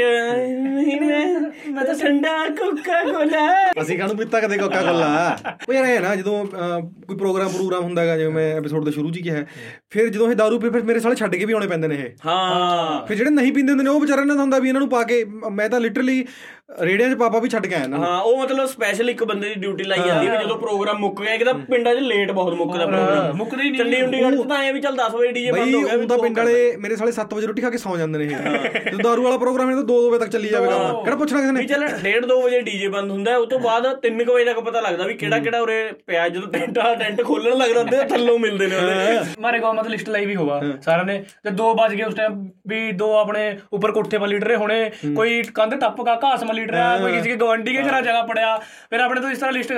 ਮੈਂ 1.71 1.83
ਤਾਂ 1.85 1.93
ਠੰਡਾ 1.95 2.31
ਕੋਕਾ 2.49 3.01
ਕੋਲਾ 3.03 3.45
ਅਸੀਂ 3.81 3.97
ਕਾਹਨੂੰ 3.97 4.17
ਪੀਤਾ 4.17 4.39
ਕਦੇ 4.39 4.57
ਕੋਕਾ 4.57 4.81
ਕੋਲਾ 4.81 5.37
ਉਹ 5.69 5.73
ਯਾਰ 5.73 5.85
ਇਹ 5.85 5.99
ਨਾ 5.99 6.15
ਜਦੋਂ 6.15 6.45
ਕੋਈ 6.45 7.15
ਪ੍ਰੋਗਰਾਮ 7.17 7.49
ਪ੍ਰੋਗਰਾਮ 7.49 7.83
ਹੁੰਦਾਗਾ 7.83 8.17
ਜਿਵੇਂ 8.17 8.31
ਮੈਂ 8.31 8.53
ਐਪੀਸੋਡ 8.55 8.85
ਦੇ 8.85 8.91
ਸ਼ੁਰੂ 8.91 9.11
'ਚ 9.11 9.17
ਹੀ 9.17 9.21
ਕਿਹਾ 9.21 9.43
ਫਿਰ 9.89 10.07
ਜਦੋਂ 10.07 10.29
ਇਹ 10.29 10.35
ਦਾਰੂ 10.35 10.59
ਪੀ 10.59 10.69
ਫਿਰ 10.69 10.83
ਮੇਰੇ 10.83 10.99
ਸਾਲੇ 10.99 11.15
ਛੱਡ 11.15 11.35
ਕੇ 11.35 11.45
ਵੀ 11.45 11.53
ਆਉਣੇ 11.53 11.67
ਪੈਂਦੇ 11.67 11.87
ਨੇ 11.87 11.95
ਇਹ। 11.95 12.09
ਹਾਂ। 12.25 13.05
ਫਿਰ 13.05 13.17
ਜਿਹੜੇ 13.17 13.31
ਨਹੀਂ 13.31 13.51
ਪੀਂਦੇ 13.53 13.71
ਹੁੰਦੇ 13.71 13.83
ਨੇ 13.83 13.89
ਉਹ 13.89 13.99
ਵਿਚਾਰਿਆਂ 14.01 14.25
ਨਾਲ 14.25 14.37
ਹੁੰਦਾ 14.37 14.59
ਵੀ 14.59 14.67
ਇਹਨਾਂ 14.67 14.81
ਨੂੰ 14.81 14.89
ਪਾ 14.89 15.03
ਕੇ 15.03 15.23
ਮੈਂ 15.51 15.69
ਤਾਂ 15.69 15.79
ਲਿਟਰਲੀ 15.79 16.25
ਰੇੜਿਆਂ 16.69 17.09
'ਚ 17.09 17.13
ਪਾਪਾ 17.17 17.39
ਵੀ 17.39 17.49
ਛੱਡ 17.49 17.65
ਕੇ 17.65 17.75
ਆਇਆ 17.75 17.87
ਨਾ। 17.87 17.97
ਹਾਂ 17.97 18.19
ਉਹ 18.21 18.37
ਮਤਲਬ 18.37 18.65
ਸਪੈਸ਼ਲ 18.67 19.09
ਇੱਕ 19.09 19.23
ਬੰਦੇ 19.23 19.49
ਦੀ 19.49 19.59
ਡਿਊਟੀ 19.61 19.83
ਲਾਈ 19.83 19.99
ਜਾਂਦੀ 20.07 20.29
ਵੀ 20.29 20.37
ਜਦੋਂ 20.37 20.57
ਪ੍ਰੋਗਰਾਮ 20.59 20.97
ਮੁੱਕ 20.99 21.21
ਗਿਆ 21.21 21.35
ਕਿਦਾ 21.37 21.53
ਪਿੰਡਾਂ 21.69 21.93
'ਚ 21.95 21.99
ਲੇਟ 21.99 22.31
ਬਹੁਤ 22.31 22.53
ਮੁੱਕਦਾ 22.53 22.85
ਪ੍ਰੋਗਰਾਮ 22.85 23.37
ਮੁੱਕਦੇ 23.37 23.63
ਹੀ 23.63 23.69
ਨਹੀਂ। 23.69 23.79
ਚੰਡੀ 23.79 23.97
ਚੰਡੀਗੜ੍ਹ 23.97 24.43
ਤਾਂ 24.49 24.57
ਐ 24.63 24.71
ਵੀ 24.71 24.81
ਚੱਲ 24.81 24.95
10 24.97 25.13
ਵਜੇ 25.13 25.31
ਡੀਜੇ 25.31 25.51
ਬੰਦ 25.51 25.75
ਹੋ 25.75 25.81
ਗਿਆ 25.81 25.95
ਵੀ 25.97 26.07
ਤਾਂ 26.07 26.17
ਪਿੰਡ 26.17 26.37
ਵਾਲੇ 26.37 26.75
ਮੇਰੇ 26.77 26.95
ਸਾਲੇ 26.95 27.11
7 27.11 27.33
ਵਜੇ 27.33 27.47
ਰੋਟੀ 27.47 27.61
ਖਾ 27.61 27.69
ਕੇ 27.69 27.77
ਸੌਂ 27.77 27.95
ਜਾਂਦੇ 27.97 28.19
ਨੇ 28.19 28.25
ਇਹ। 28.25 28.79
ਤੇ 28.81 29.03
ਦਾਰੂ 29.03 29.23
ਵਾਲਾ 29.23 29.37
ਪ੍ਰੋਗਰਾਮ 29.37 29.69
ਇਹਨਾਂ 29.69 29.83
ਤੋਂ 29.83 29.95
2 29.95 30.09
ਵਜੇ 30.09 30.19
ਤੱਕ 30.19 30.31
ਚੱਲੀ 30.31 30.49
ਜਾਵੇਗਾ। 30.49 30.77
ਕਿਹੜਾ 31.03 31.15
ਪੁੱਛਣਾ 31.15 31.39
ਕਿਸੇ 31.39 31.51
ਨੇ? 31.51 31.61
ਵੀ 31.61 31.67
ਚੱਲ 31.67 31.83
1.5 31.85 32.27
2 32.29 32.41
ਵਜੇ 32.43 32.61
ਡੀਜੇ 32.61 32.87
ਬੰਦ 32.87 33.11
ਹੁੰਦਾ 33.11 33.37
ਉਸ 33.37 33.47
ਤੋਂ 33.49 33.59
ਬਾਅਦ 33.59 33.87
3 34.05 34.23
ਵਜੇ 34.31 34.45
ਤੱਕ 34.45 34.59
ਪਤਾ 34.59 34.81
ਲੱਗਦਾ 34.81 35.07
ਵੀ 35.07 35.13
ਕਿਹੜਾ 35.13 35.39
ਕਿਹੜਾ 35.39 35.59
ਉਰੇ 35.61 35.79
ਪਿਆ 36.07 36.27
ਜਦੋਂ 36.29 36.51
ਟੈਂਟ 36.51 36.77
ਆ 36.79 36.93
ਟੈਂਟ 36.95 37.21
ਖੋਲਣ 37.23 37.57
ਲੱਗਦਾ 37.57 37.83
ਤੇ 37.85 38.03
ਥੱਲੋਂ 38.09 38.37
ਮਿਲਦੇ 38.39 38.67
ਨੇ 38.67 38.75
ਉਹਦੇ। 38.75 39.41
ਮਾਰੇ 39.41 39.59
ਗਾਉਂ 39.59 39.73
ਮਤ 39.73 39.87
ਲਿਸਟ 39.87 40.09
ਲਈ 40.09 40.25
ਵੀ 40.25 40.35
ਹੋਵਾ 40.35 40.61
ਸਾਰਿਆਂ 40.81 41.05
ਨੇ 41.05 41.17
ਤੇ 41.43 41.55
2 41.61 41.71
ਵਜ 41.81 41.95
ਗਏ 41.95 42.03
ਉਸ 42.03 42.15
ਟਾਈਮ 42.15 42.47
ਵੀ 42.67 42.91
ਦੋ 42.97 43.11
ਆਪਣੇ 43.17 43.47
ਉੱਪਰ 43.73 43.91
ਕੋਠੇ 43.91 44.17
ਪਰ 44.17 44.27
ਲੀਡਰੇ 44.27 44.55
ਹੋਣੇ 44.55 44.79
ਕੋਈ 45.15 45.41
ਕੰਧ 45.53 45.75
ਟੱਪ 45.81 46.01
ਕਾ 46.01 46.19
ਘਾਸ 46.23 46.43
का 46.56 46.56
घास 46.56 46.56
में 46.56 46.56
लीड 46.56 46.70
रहा 46.72 46.98
कोई 46.98 47.12
किसी 47.12 47.28
के 47.28 47.36
गवंडी 47.38 47.74
के 47.74 47.82
जरा 47.82 48.00
जगह 48.02 48.22
पड़या 48.26 48.56
फिर 48.90 49.00
अपने 49.02 49.20
तो 49.20 49.30
इस 49.30 49.40
तरह 49.40 49.50
लिस्ट 49.52 49.72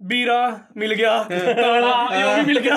बीरा 0.00 0.36
मिल 0.76 0.92
गया 0.94 1.10
काला 1.30 1.90
यो 2.14 2.30
भी 2.36 2.46
मिल 2.46 2.58
गया 2.60 2.76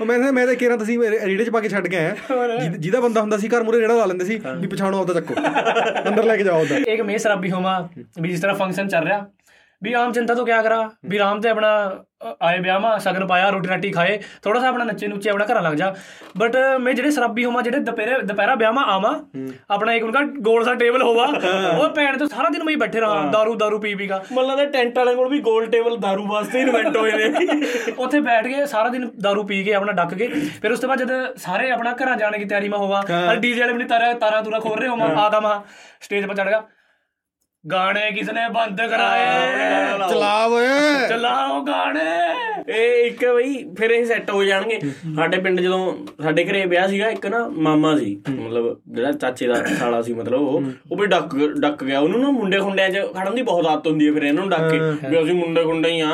ਉਹ 0.00 0.06
ਮੈਂ 0.06 0.16
ਮੈਂ 0.32 0.46
ਤਾਂ 0.46 0.54
ਕਿਹਾ 0.56 0.76
ਤੁਸੀਂ 0.76 0.98
ਰੇੜੇ 1.00 1.44
'ਚ 1.44 1.50
ਪਾ 1.50 1.60
ਕੇ 1.60 1.68
ਛੱਡ 1.68 1.86
ਕੇ 1.88 1.96
ਆਇਆ 1.96 2.10
ਜਿਹਦਾ- 2.10 2.76
ਜਿਹਦਾ 2.76 3.00
ਬੰਦਾ 3.00 3.20
ਹੁੰਦਾ 3.20 3.36
ਸੀ 3.38 3.48
ਘਰ 3.48 3.62
ਮੂਰੇ 3.62 3.80
ਰੇੜਾ 3.80 3.94
ਲਾ 3.94 4.04
ਲੈਂਦੇ 4.04 4.24
ਸੀ 4.24 4.36
ਵੀ 4.60 4.66
ਪਛਾਣੋ 4.66 5.00
ਆਪਦਾ 5.00 5.14
ਚੱਕੋ 5.14 5.34
ਅੰਦਰ 6.08 6.24
ਲੈ 6.24 6.36
ਕੇ 6.36 6.44
ਜਾਓ 6.44 6.60
ਉਹਦਾ 6.60 6.76
एक 6.94 7.02
मैं 7.02 7.16
शराबी 7.18 7.50
हुआ 7.50 7.72
भी 8.18 8.30
जिस 8.30 8.42
तरह 8.42 8.58
फंक्शन 8.60 8.88
चल 8.88 9.08
रहा 9.08 9.18
भी 9.82 9.92
आम 9.94 10.12
जनता 10.12 10.34
तो 10.34 10.44
क्या 10.44 10.56
करा 10.62 10.76
भी 11.04 11.18
आराम 11.18 11.40
से 11.40 11.48
अपना 11.50 11.68
अ, 12.20 12.30
आए 12.42 12.58
ब्याह 12.60 12.78
में 12.78 12.98
सगन 13.00 13.26
पाया 13.26 13.48
रोटी 13.48 13.68
राटी 13.68 13.90
खाए 13.92 14.14
थोड़ा 14.46 14.60
सा 14.60 14.68
अपना 14.68 14.84
नच्चे 14.86 15.08
नुच्चे 15.08 15.30
अपना 15.30 15.44
घर 15.46 15.60
लग 15.62 15.74
जा 15.76 15.90
बट 16.36 16.56
मैं 16.80 16.94
जेडे 16.96 17.10
शराबी 17.12 17.42
हुआ 17.44 17.60
जेडे 17.62 17.80
दोपहरे 17.82 18.16
दोपहरा 18.24 18.54
ब्याह 18.56 18.72
में 18.72 18.80
आवा 18.86 19.10
अपना 19.70 19.92
एक 19.92 20.04
उनका 20.04 20.22
गोल 20.48 20.64
सा 20.64 20.74
टेबल 20.80 21.02
होगा 21.02 21.26
वो 21.76 21.86
भैन 21.98 22.16
तो 22.16 22.26
सारा 22.28 22.48
दिन 22.48 22.64
मैं 22.66 22.78
बैठे 22.78 23.00
रहा 23.00 23.20
दारू 23.30 23.54
दारू 23.58 23.78
पी 23.78 23.92
पी 23.94 24.08
का 24.08 24.18
ਮੱਲਾ 24.32 24.56
ਦੇ 24.56 24.64
ਟੈਂਟ 24.72 24.98
ਵਾਲੇ 24.98 25.14
ਕੋਲ 25.14 25.28
ਵੀ 25.28 25.38
ਗੋਲ 25.42 25.66
ਟੇਬਲ 25.70 25.94
दारू 25.98 26.26
ਵਾਸਤੇ 26.30 26.60
ਇਨਵੈਂਟ 26.60 26.96
ਹੋਏ 26.96 27.12
ਨੇ 27.18 27.92
ਉੱਥੇ 27.98 28.20
ਬੈਠ 28.22 28.46
ਕੇ 28.46 28.64
ਸਾਰਾ 28.66 28.88
ਦਿਨ 28.88 29.04
दारू 29.26 29.44
ਪੀ 29.46 29.62
ਕੇ 29.64 29.74
ਆਪਣਾ 29.74 29.92
ਡੱਕ 29.94 30.14
ਕੇ 30.14 30.26
ਫਿਰ 30.62 30.72
ਉਸ 30.72 30.80
ਤੋਂ 30.80 30.88
ਬਾਅਦ 30.88 31.02
ਜਦ 31.02 31.36
ਸਾਰੇ 31.40 31.70
ਆਪਣਾ 31.70 31.92
ਘਰਾਂ 32.02 32.16
ਜਾਣ 32.16 32.38
ਦੀ 32.38 32.44
ਤਿਆਰੀ 32.46 32.68
ਮਾ 32.68 32.76
ਹੋਵਾ 32.78 33.04
ਔਰ 33.20 33.36
ਡੀਜੇ 33.36 33.60
ਵਾਲੇ 33.60 33.72
ਵੀ 33.74 33.84
ਤਾਰਾ 33.86 34.12
ਤਾਰਾ 34.24 34.40
ਤੂਰਾ 34.42 34.60
ਖੋਲ 34.60 34.78
ਰਹੇ 34.78 34.88
ਹੋਵਾ 34.88 35.06
ਆ 35.18 35.28
ਕਾ 35.30 35.62
ਸਟੇਜ 36.00 36.24
'ਤੇ 36.24 36.34
ਚੜ 36.34 36.48
ਗਿਆ 36.48 36.62
ਗਾਣੇ 37.71 38.11
ਕਿਸਨੇ 38.11 38.47
ਬੰਦ 38.49 38.81
ਕਰਾਏ? 38.81 39.25
ਚਲਾ 40.09 40.45
ਓਏ। 40.45 41.07
ਚਲਾਓ 41.09 41.61
ਗਾਣੇ। 41.61 42.52
ਇਹ 42.69 43.05
ਇੱਕ 43.05 43.25
ਬਈ 43.25 43.53
ਫਿਰ 43.77 43.91
ਇਹ 43.91 44.05
ਸੈੱਟ 44.05 44.29
ਹੋ 44.31 44.43
ਜਾਣਗੇ। 44.43 44.79
ਸਾਡੇ 45.15 45.37
ਪਿੰਡ 45.37 45.59
ਜਦੋਂ 45.59 46.23
ਸਾਡੇ 46.23 46.43
ਘਰੇ 46.45 46.65
ਵਿਆਹ 46.65 46.87
ਸੀਗਾ 46.87 47.09
ਇੱਕ 47.09 47.25
ਨਾ 47.27 47.47
ਮਾਮਾ 47.57 47.95
ਸੀ 47.97 48.15
ਮਤਲਬ 48.29 48.77
ਜਿਹੜਾ 48.87 49.11
ਚਾਚੇ 49.11 49.47
ਦਾ 49.47 49.55
ਸਾਲਾ 49.79 50.01
ਸੀ 50.01 50.13
ਮਤਲਬ 50.13 50.41
ਉਹ 50.41 50.63
ਉਹ 50.91 50.97
ਵੀ 50.97 51.05
ਡੱਕ 51.07 51.35
ਡੱਕ 51.59 51.83
ਗਿਆ। 51.83 51.99
ਉਹਨੂੰ 51.99 52.21
ਨਾ 52.21 52.29
ਮੁੰਡੇ 52.31 52.59
ਖੁੰਡਿਆਂ 52.59 52.89
'ਚ 52.89 53.05
ਖੜਨ 53.15 53.35
ਦੀ 53.35 53.41
ਬਹੁਤ 53.41 53.65
ਆਦਤ 53.65 53.87
ਹੁੰਦੀ 53.87 54.07
ਹੈ 54.07 54.13
ਫਿਰ 54.13 54.23
ਇਹਨਾਂ 54.23 54.43
ਨੂੰ 54.43 54.49
ਡੱਕ 54.49 54.71
ਕੇ 54.71 55.09
ਵੀ 55.09 55.21
ਅਸੀਂ 55.23 55.33
ਮੁੰਡੇ 55.33 55.63
ਖੁੰਡੇ 55.63 55.91
ਹੀ 55.91 55.99
ਆ 55.99 56.09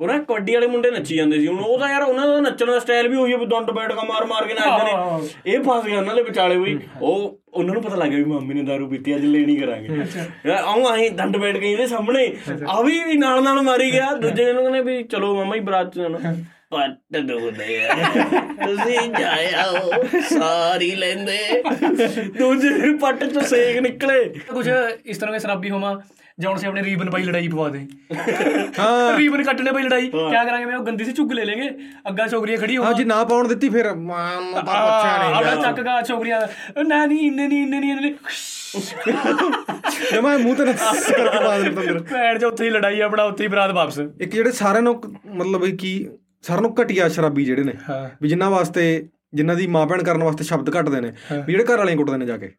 ਉਹ 0.00 0.06
ਨਾ 0.06 0.18
ਕਬੱਡੀ 0.18 0.54
ਵਾਲੇ 0.54 0.66
ਮੁੰਡੇ 0.66 0.90
ਨੱਚੀ 0.90 1.16
ਜਾਂਦੇ 1.16 1.40
ਸੀ। 1.40 1.46
ਹੁਣ 1.46 1.58
ਉਹ 1.58 1.78
ਤਾਂ 1.78 1.90
ਯਾਰ 1.90 2.02
ਉਹਨਾਂ 2.02 2.26
ਦਾ 2.26 2.40
ਨੱਚਣ 2.40 2.66
ਦਾ 2.66 2.78
ਸਟਾਈਲ 2.78 3.08
ਵੀ 3.08 3.16
ਉਹੀ 3.16 3.32
ਹੈ 3.32 3.38
ਵੀ 3.38 3.46
ਦੰਡ 3.46 3.70
ਬੈਠ 3.70 3.92
ਕੇ 3.92 4.06
ਮਾਰ 4.06 4.26
ਮਾਰ 4.26 4.46
ਕੇ 4.46 4.54
ਨੱਚਦੇ 4.54 4.84
ਨੇ। 4.84 5.52
ਇਹ 5.52 5.58
ਫਸ 5.60 5.84
ਗਿਆ 5.86 5.98
ਉਹਨਾਂ 5.98 6.14
ਦੇ 6.14 6.22
ਵਿਚਾਲੇ 6.22 6.58
ਬਈ। 6.58 6.78
ਉਹ 7.02 7.38
ਉਹਨਾਂ 7.52 7.74
ਨੂੰ 7.74 7.82
ਪਤਾ 7.82 7.96
ਲੱਗ 7.96 8.08
ਗਿਆ 8.08 8.18
ਵੀ 8.18 8.24
ਮੰਮੀ 8.24 8.54
ਨੇ 8.54 8.62
ਦਾਰੂ 8.62 8.86
ਪੀਤੀ 8.88 9.14
ਅੱਜ 9.16 9.24
ਲੈਣੀ 9.24 9.56
ਕਰਾਂਗੇ। 9.56 10.50
ਆਉਂ 10.52 10.84
ਆਹੀਂ 10.86 11.10
ਦੰਡ 11.10 11.36
ਬੈਠ 11.36 11.56
ਗਈ 11.56 11.70
ਇਹਦੇ 11.70 11.86
ਸਾਹਮਣੇ। 11.86 12.26
ਆ 12.68 12.80
ਵੀ 12.82 12.98
ਵੀ 13.04 13.16
ਨਾਲ 13.18 13.42
ਨਾਲ 13.42 13.60
ਮਾਰੀ 13.62 13.90
ਗਿਆ। 13.92 14.12
ਦੂਜੇ 14.14 14.44
ਦਿਨ 14.44 14.56
ਕਹਿੰਦੇ 14.56 14.80
ਵੀ 14.82 15.02
ਚਲੋ 15.04 15.34
ਮਾਮਾ 15.36 15.54
ਹੀ 15.54 15.60
ਰਾਜੂ 15.76 16.08
ਨੂੰ 16.08 16.20
ਪੱਟ 16.70 17.18
ਡੋਦੇ 17.18 17.88
ਆ। 17.88 17.94
ਤੁਸੀਂ 18.66 19.10
ਜਾਇਓ, 19.10 19.92
ਸਾਰੀ 20.20 20.94
ਲੈਂਦੇ। 20.94 21.62
ਦੂਜੇ 22.38 22.96
ਪੱਟ 22.96 23.24
ਚੋਂ 23.24 23.42
ਸੇਕ 23.42 23.78
ਨਿਕਲੇ। 23.78 24.24
ਕੁਝ 24.28 24.70
ਇਸ 25.04 25.18
ਤਰ੍ਹਾਂ 25.18 25.32
ਦੇ 25.32 25.38
ਸ਼ਰਾਬੀ 25.38 25.70
ਹੋਮਾ 25.70 26.02
होमा 26.38 26.42
ਜੌਨ 26.42 26.56
ਸੇ 26.56 26.66
ਆਪਣੇ 26.66 26.82
ਰੀਬਨ 26.82 27.10
ਪਾਈ 27.10 27.22
ਲੜਾਈ 27.22 27.48
ਪਵਾ 27.48 27.68
ਦੇ। 27.68 27.86
ਹਾਂ। 28.78 29.16
ਰੀਬਨ 29.18 29.42
ਕੱਟਣੇ 29.42 29.72
ਪਈ 29.72 29.82
ਲੜਾਈ। 29.82 30.10
ਕਿਆ 30.10 30.44
ਕਰਾਂਗੇ 30.44 30.64
ਮੈਂ 30.64 30.76
ਉਹ 30.76 30.84
ਗੰਦੀ 30.84 31.04
ਸੀ 31.04 31.12
ਝੁੱਗ 31.12 31.32
ਲੈ 31.32 31.44
ਲੇਂਗੇ। 31.44 31.70
ਅੱਗਾ 32.08 32.26
ਛੋਕਰੀਆਂ 32.26 32.58
ਖੜੀ 32.58 32.76
ਹੋ 32.76 32.84
ਹਾਂ 32.84 32.94
ਜੇ 32.94 33.04
ਨਾ 33.04 33.24
ਪਾਉਣ 33.24 33.48
ਦਿੱਤੀ 33.48 33.68
ਫਿਰ 33.68 33.94
ਨੂੰ 33.94 34.06
ਬੱਚਾ 34.54 35.18
ਨਹੀਂ 35.18 35.34
ਆਪਣਾ 35.34 35.72
ਚੱਕ 35.72 35.80
ਗਾ 35.80 36.02
ਛੋਕਰੀਆਂ 36.02 36.40
ਉਹ 36.76 36.84
ਨਾ 36.84 37.06
ਨਹੀਂ 37.06 37.26
ਇੰਨੇ 37.26 37.48
ਨਹੀਂ 37.48 37.62
ਇੰਨੇ 37.62 37.80
ਨਹੀਂ 37.80 37.92
ਇੰਨੇ 37.92 38.14
ਜਮਾ 40.12 40.36
ਮੂੰਹ 40.38 40.56
ਤੇ 40.56 40.64
ਨਸ 40.64 40.78
ਕਰਕੇ 41.12 41.44
ਪਾ 41.44 41.58
ਦੇ 41.58 41.68
ਅੰਦਰ 41.68 41.98
ਭੈਣ 42.12 42.38
ਚ 42.38 42.44
ਉੱਥੇ 42.44 42.64
ਹੀ 42.64 42.70
ਲੜਾਈ 42.70 43.00
ਆਪਣਾ 43.00 43.22
ਉੱਥੇ 43.22 43.44
ਹੀ 43.44 43.48
ਬਰਾਤ 43.48 43.70
ਵਾਪਸ। 43.70 43.98
ਇੱਕ 44.20 44.32
ਜਿਹੜੇ 44.32 44.52
ਸਾਰਿਆਂ 44.52 44.82
ਨੂੰ 44.82 45.02
ਮਤਲਬ 45.34 45.62
ਵੀ 45.62 45.76
ਕੀ 45.76 46.08
ਸਾਰਿਆਂ 46.42 46.62
ਨੂੰ 46.62 46.74
ਘਟੀਆ 46.82 47.08
ਸ਼ਰਾਬੀ 47.08 47.44
ਜਿਹੜੇ 47.44 47.64
ਨੇ 47.64 47.72
ਵੀ 48.22 48.28
ਜਿਨ੍ਹਾਂ 48.28 48.50
ਵਾਸਤੇ 48.50 49.08
ਜਿਨ੍ਹਾਂ 49.36 49.56
ਦੀ 49.56 49.66
ਮਾਂ 49.68 49.86
ਭੈਣ 49.86 50.02
ਕਰਨ 50.02 50.22
ਵਾਸਤੇ 50.22 50.44
ਸ਼ਬਦ 50.44 50.70
ਘਟਦੇ 50.76 51.00
ਨੇ 51.00 51.12
ਵੀ 51.30 51.52
ਜਿਹੜੇ 51.52 51.64
ਘਰ 51.64 51.78
ਵਾਲਿਆਂ 51.78 51.96
ਕੁੱਟਦੇ 51.96 52.16
ਨੇ 52.16 52.26
ਜਾ 52.26 52.36
ਕੇ। 52.36 52.50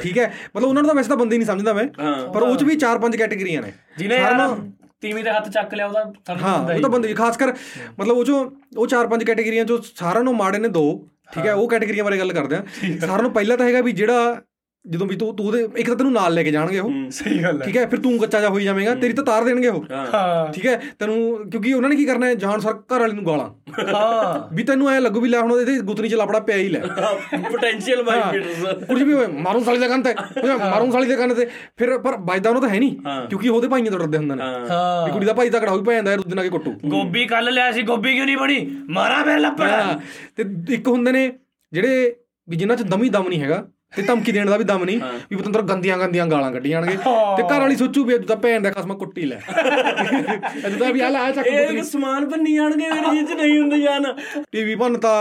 ਠੀਕ 0.00 0.18
ਹੈ? 0.18 0.26
ਮਤਲਬ 0.56 0.68
ਉਹਨਾਂ 0.68 0.82
ਨੂੰ 0.82 0.86
ਤਾਂ 0.86 0.94
ਵੈਸੇ 0.94 1.08
ਤਾਂ 1.08 1.16
ਬੰਦੇ 1.16 1.36
ਨਹੀਂ 1.38 1.46
ਸਮਝਦਾ 1.46 1.72
ਮੈਂ 1.72 1.86
ਪਰ 2.32 2.42
ਉਹ 2.42 2.56
ਚ 2.56 2.62
ਵੀ 2.62 2.76
ਚਾਰ 2.76 2.98
ਪੰਜ 2.98 3.16
ਕੈਟਾਗਰੀਆਂ 3.16 3.62
ਨੇ। 3.62 3.72
ਜਿਹਨੇ 3.98 4.16
ਯਾਰ 4.16 4.56
ਤੀਵੀਂ 5.02 5.24
ਦੇ 5.24 5.30
ਹੱਥ 5.30 5.48
ਚੱਕ 5.50 5.74
ਲਿਆ 5.74 5.86
ਉਹਦਾ 5.86 6.04
ਥਰਡ 6.26 6.40
ਹਾਂ 6.42 6.58
ਉਹ 6.66 6.80
ਤਾਂ 6.80 6.90
ਬੰਦੇ 6.90 7.12
ਖਾਸ 7.14 7.36
ਕਰ 7.36 7.52
ਮਤਲਬ 7.98 8.16
ਉਹ 8.16 8.24
ਚੋਂ 8.24 8.44
ਉਹ 8.76 8.86
ਚਾਰ 8.86 9.06
ਪੰਜ 9.06 9.24
ਕੈਟਾਗਰੀਆਂ 9.24 9.64
ਚੋਂ 9.64 9.78
ਸਾਰਿਆਂ 9.96 10.24
ਨੂੰ 10.24 10.34
ਮਾੜੇ 10.36 10.58
ਨੇ 10.58 10.68
ਦੋ 10.70 10.84
ਠੀਕ 11.32 11.46
ਹੈ? 11.46 11.52
ਉਹ 11.54 11.68
ਕੈਟਾਗਰੀਆਂ 11.68 12.04
ਬਾਰੇ 12.04 12.18
ਗੱਲ 12.18 12.32
ਕਰਦੇ 12.32 12.56
ਆ 12.56 12.62
ਸਾਰਿਆਂ 13.00 13.22
ਨੂੰ 13.22 13.32
ਪਹਿਲਾਂ 13.32 13.56
ਤਾਂ 13.56 13.66
ਹੈਗਾ 13.66 13.80
ਵੀ 13.80 13.92
ਜਿਹੜਾ 13.92 14.40
ਜਦੋਂ 14.90 15.06
ਵੀ 15.06 15.16
ਤੂੰ 15.16 15.36
ਤੂੰ 15.36 15.46
ਉਹਦੇ 15.46 15.66
ਇੱਕ 15.76 15.88
ਤਾਂ 15.88 15.96
ਤੈਨੂੰ 15.96 16.12
ਨਾਲ 16.12 16.34
ਲੈ 16.34 16.42
ਕੇ 16.42 16.50
ਜਾਣਗੇ 16.50 16.78
ਉਹ। 16.78 16.90
ਸਹੀ 17.10 17.42
ਗੱਲ 17.42 17.60
ਹੈ। 17.60 17.66
ਠੀਕ 17.66 17.76
ਹੈ 17.76 17.86
ਫਿਰ 17.86 17.98
ਤੂੰ 17.98 18.18
ਕੱਚਾ 18.18 18.40
ਜਾ 18.40 18.48
ਹੋਈ 18.48 18.64
ਜਾਵੇਂਗਾ 18.64 18.94
ਤੇਰੀ 18.94 19.12
ਤਾਂ 19.12 19.24
ਤਾਰ 19.24 19.44
ਦੇਣਗੇ 19.44 19.68
ਉਹ। 19.68 19.84
ਹਾਂ। 20.14 20.52
ਠੀਕ 20.52 20.66
ਹੈ 20.66 20.80
ਤੈਨੂੰ 20.98 21.50
ਕਿਉਂਕਿ 21.50 21.72
ਉਹਨਾਂ 21.74 21.90
ਨੇ 21.90 21.96
ਕੀ 21.96 22.04
ਕਰਨਾ 22.04 22.26
ਹੈ 22.26 22.34
ਜਾਨ 22.34 22.60
ਸਰ 22.60 22.72
ਘਰ 22.72 23.00
ਵਾਲੇ 23.00 23.12
ਨੂੰ 23.12 23.26
ਗਾਲਾਂ। 23.26 23.48
ਹਾਂ। 23.94 24.54
ਵੀ 24.54 24.62
ਤੈਨੂੰ 24.64 24.88
ਐ 24.90 24.98
ਲੱਗੂ 25.00 25.20
ਵੀ 25.20 25.28
ਲੈ 25.28 25.40
ਹੁਣ 25.40 25.52
ਇਹਦੇ 25.60 25.78
ਗੁੱਤਨੀ 25.80 26.08
ਚ 26.08 26.14
ਲਪੜਾ 26.14 26.38
ਪਿਆ 26.40 26.56
ਹੀ 26.56 26.68
ਲੈ। 26.68 26.80
ਪੋਟੈਂਸ਼ੀਅਲ 27.50 28.02
ਬਾਈਟਰਸ 28.02 28.84
ਕੁਝ 28.84 29.02
ਵੀ 29.02 29.12
ਹੋਏ 29.12 29.26
ਮਾਰੂ 29.26 29.64
ਸਾਲੀ 29.64 29.78
ਦੇ 29.78 29.88
ਕੰਨ 29.88 30.02
ਤੇ। 30.02 30.14
ਮਾਰੂ 30.58 30.90
ਸਾਲੀ 30.92 31.08
ਦੇ 31.08 31.16
ਕੰਨ 31.16 31.34
ਤੇ। 31.34 31.46
ਫਿਰ 31.76 31.96
ਪਰ 31.98 32.16
ਵੱਜਦਾ 32.20 32.50
ਉਹਨੂੰ 32.50 32.62
ਤਾਂ 32.62 32.70
ਹੈ 32.70 32.78
ਨਹੀਂ 32.78 32.96
ਕਿਉਂਕਿ 33.28 33.48
ਉਹਦੇ 33.48 33.68
ਭਾਈਆਂ 33.68 33.90
ਤੋਂ 33.90 33.98
ਡਰਦੇ 33.98 34.18
ਹੁੰਦੇ 34.18 34.34
ਨੇ। 34.34 34.42
ਹਾਂ। 34.70 35.06
ਵੀ 35.06 35.12
ਕੁੜੀ 35.12 35.26
ਦਾ 35.26 35.32
ਭਾਈ 35.32 35.50
ਤਾਂ 35.50 35.60
ਕੜਾ 35.60 35.70
ਹੋਈ 35.70 35.82
ਪੈ 35.82 35.94
ਜਾਂਦਾ 35.94 36.10
ਯਾਰ 36.10 36.20
ਦੂਜੇ 36.20 36.34
ਨਾਲ 36.34 36.44
ਕੇ 36.44 36.50
ਕੁੱਟੂ। 36.50 36.72
ਗੋਭੀ 36.88 37.26
ਕੱਲ 37.26 37.52
ਲਿਆ 37.54 37.70
ਸੀ 37.72 37.82
ਗੋਭੀ 37.82 38.14
ਕਿਉਂ 38.14 38.26
ਨਹੀਂ 38.26 38.36
ਬਣੀ? 38.36 38.66
ਮਾਰਾ 38.88 39.22
ਫੇਰ 39.22 39.38
ਲੱਪੜ 39.38 39.68
ਤੇ 40.36 40.44
ਇੱਕ 40.74 40.88
ਹੁੰਦੇ 40.88 41.12
ਨੇ 41.12 41.32
ਜਿਹੜੇ 41.72 42.14
ਵੀ 42.48 42.56
ਜਿਨ੍ਹਾਂ 42.56 42.76
ਚ 42.76 42.82
ਦਮ 42.82 43.02
ਹੀ 43.02 43.08
ਦਮ 43.08 43.28
ਨਹੀਂ 43.28 43.40
ਹੈਗਾ 43.40 43.64
ਤੇ 43.96 44.02
ਧਮਕੀ 44.02 44.32
ਦੇਣ 44.32 44.50
ਦਾ 44.50 44.56
ਵੀ 44.56 44.64
ਦਮ 44.64 44.84
ਨਹੀਂ 44.84 45.00
ਵੀ 45.30 45.36
ਪਤੰਦਰ 45.36 45.62
ਗੰਦੀਆਂ 45.64 45.98
ਗੰਦੀਆਂ 45.98 46.26
ਗਾਲਾਂ 46.26 46.50
ਕੱਢੀ 46.52 46.70
ਜਾਣਗੇ। 46.70 46.96
ਤੇ 46.96 47.42
ਘਰ 47.42 47.60
ਵਾਲੀ 47.60 47.76
ਸੋਚੂ 47.76 48.04
ਵੀ 48.04 48.16
ਤੂੰ 48.18 48.26
ਤਾਂ 48.26 48.36
ਭੈਣ 48.36 48.62
ਦਾ 48.62 48.70
ਖਸਮ 48.70 48.94
ਕੁੱਟੀ 48.98 49.24
ਲੈ। 49.24 49.38
ਅਜੂ 50.66 50.78
ਤਾਂ 50.78 50.92
ਵੀ 50.92 51.00
ਆ 51.00 51.08
ਲੈ 51.08 51.30
ਚੱਕ 51.32 51.46
ਇਹ 51.46 51.82
ਸਮਾਨ 51.84 52.28
ਭੰਨੀ 52.30 52.54
ਜਾਣਗੇ 52.54 52.90
ਮੇਰੇ 52.90 53.16
ਜਿੱਦ 53.16 53.30
ਨਹੀਂ 53.32 53.58
ਹੁੰਦੇ 53.58 53.80
ਜਾਨ। 53.80 54.04
ਟੀਵੀ 54.52 54.74
ਭੰਨਤਾ 54.74 55.12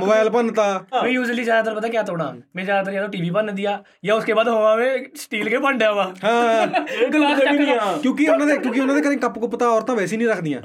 ਮੋਬਾਈਲ 0.00 0.30
ਭੰਨਤਾ। 0.30 0.68
ਮੈਂ 0.94 1.10
ਯੂਜ਼ਲੀ 1.10 1.44
ਜ਼ਿਆਦਾਤਰ 1.44 1.74
ਪਤਾ 1.76 1.88
ਕੀ 1.88 1.98
ਤੋੜਾ? 2.06 2.32
ਮੈਂ 2.56 2.64
ਜ਼ਿਆਦਾਤਰ 2.64 2.92
ਜਾਂ 2.92 3.02
ਤਾਂ 3.02 3.08
ਟੀਵੀ 3.08 3.30
ਭੰਨ 3.30 3.54
ਦਿਆ 3.54 3.78
ਜਾਂ 4.04 4.16
ਉਸਕੇ 4.16 4.32
ਬਾਅਦ 4.34 4.48
ਹੋਵਾਵੇਂ 4.48 4.98
ਸਟੀਲ 5.16 5.48
ਕੇ 5.48 5.58
ਭਾਂਡਿਆ 5.58 5.92
ਵਾ। 5.92 6.04
ਹਾਂ। 6.24 6.66
ਗਲਾਸ 7.12 7.38
ਚੱਕਣਾ 7.38 7.98
ਕਿਉਂਕਿ 8.02 8.28
ਉਹਨਾਂ 8.28 8.46
ਦੇ 8.46 8.56
ਕਿਉਂਕਿ 8.56 8.80
ਉਹਨਾਂ 8.80 8.94
ਦੇ 8.94 9.00
ਕਦੇ 9.02 9.16
ਕੱਪ 9.18 9.38
ਕੁੱਪ 9.38 9.56
ਤਾਂ 9.56 9.68
ਔਰਤਾਂ 9.68 9.94
ਵੈਸੇ 9.96 10.16
ਨਹੀਂ 10.16 10.28
ਰੱਖਦੀਆਂ। 10.28 10.60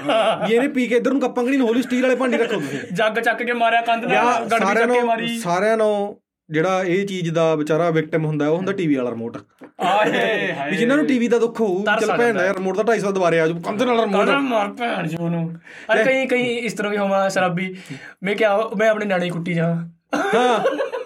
ਇਹਨੇ 0.49 0.67
ਪੀ 0.69 0.87
ਕੇ 0.87 0.95
ਇਧਰ 0.95 1.11
ਨੂੰ 1.11 1.21
ਕੱਪਾਂ 1.21 1.43
ਕਣੀ 1.43 1.59
ਹੋਲੀ 1.59 1.81
ਸਟੀਲ 1.81 2.01
ਵਾਲੇ 2.01 2.15
ਭਾਂਡੇ 2.15 2.37
ਰੱਖੋ 2.37 2.59
ਤੁਸੀਂ। 2.59 2.79
ਜੱਗ 2.95 3.19
ਚੱਕ 3.19 3.43
ਕੇ 3.43 3.53
ਮਾਰਿਆ 3.53 3.81
ਕੰਧ 3.83 4.05
ਨਾਲ 4.05 4.45
ਗੜਵੀ 4.45 4.75
ਚੱਕ 4.75 4.91
ਕੇ 4.91 5.01
ਮਾਰੀ। 5.01 5.37
ਸਾਰਿਆਂ 5.39 5.77
ਨੂੰ 5.77 6.17
ਜਿਹੜਾ 6.49 6.83
ਇਹ 6.83 7.05
ਚੀਜ਼ 7.05 7.29
ਦਾ 7.31 7.55
ਵਿਚਾਰਾ 7.55 7.89
ਵਿਕਟਿਮ 7.89 8.25
ਹੁੰਦਾ 8.25 8.49
ਉਹ 8.49 8.57
ਹੁੰਦਾ 8.57 8.73
ਟੀਵੀ 8.73 8.95
ਵਾਲਾ 8.95 9.09
ਰਿਮੋਟ 9.09 9.37
ਆਏ 9.79 10.11
ਵੀ 10.11 10.51
ਹਾਏ 10.51 10.71
ਜਿਨ੍ਹਾਂ 10.71 10.97
ਨੂੰ 10.97 11.07
ਟੀਵੀ 11.07 11.27
ਦਾ 11.27 11.39
ਦੁੱਖ 11.39 11.61
ਹੋਊ 11.61 11.83
ਚਲ 12.01 12.17
ਭੈਣ 12.17 12.33
ਦਾ 12.33 12.45
ਯਾਰ 12.45 12.55
ਰਿਮੋਟ 12.55 12.77
ਦਾ 12.77 12.83
250 12.83 13.13
ਦੁਬਾਰੇ 13.13 13.39
ਆ 13.39 13.47
ਜੂ 13.47 13.59
ਕੰਧ 13.59 13.83
ਨਾਲ 13.83 13.99
ਰਿਮੋਟ 13.99 14.25
ਕਹਿੰਦਾ 14.25 14.39
ਮਾਰ 14.39 14.67
ਭੈਣ 14.67 15.07
ਜੀ 15.07 15.17
ਉਹਨੂੰ। 15.17 15.55
ਅਰੇ 15.93 16.03
ਕਈ 16.03 16.25
ਕਈ 16.27 16.41
ਇਸ 16.41 16.73
ਤਰ੍ਹਾਂ 16.73 16.91
ਵੀ 16.91 16.97
ਹੋਵਾ 16.97 17.29
ਸ਼ਰਾਬੀ। 17.29 17.75
ਮੈਂ 18.23 18.35
ਕਿਹਾ 18.35 18.69
ਮੈਂ 18.77 18.89
ਆਪਣੇ 18.89 19.05
ਨਿਆਣੇ 19.05 19.29
ਕੁੱਟੀ 19.29 19.53
ਜਾ 19.53 19.75
ਹਾਂ। 20.15 20.59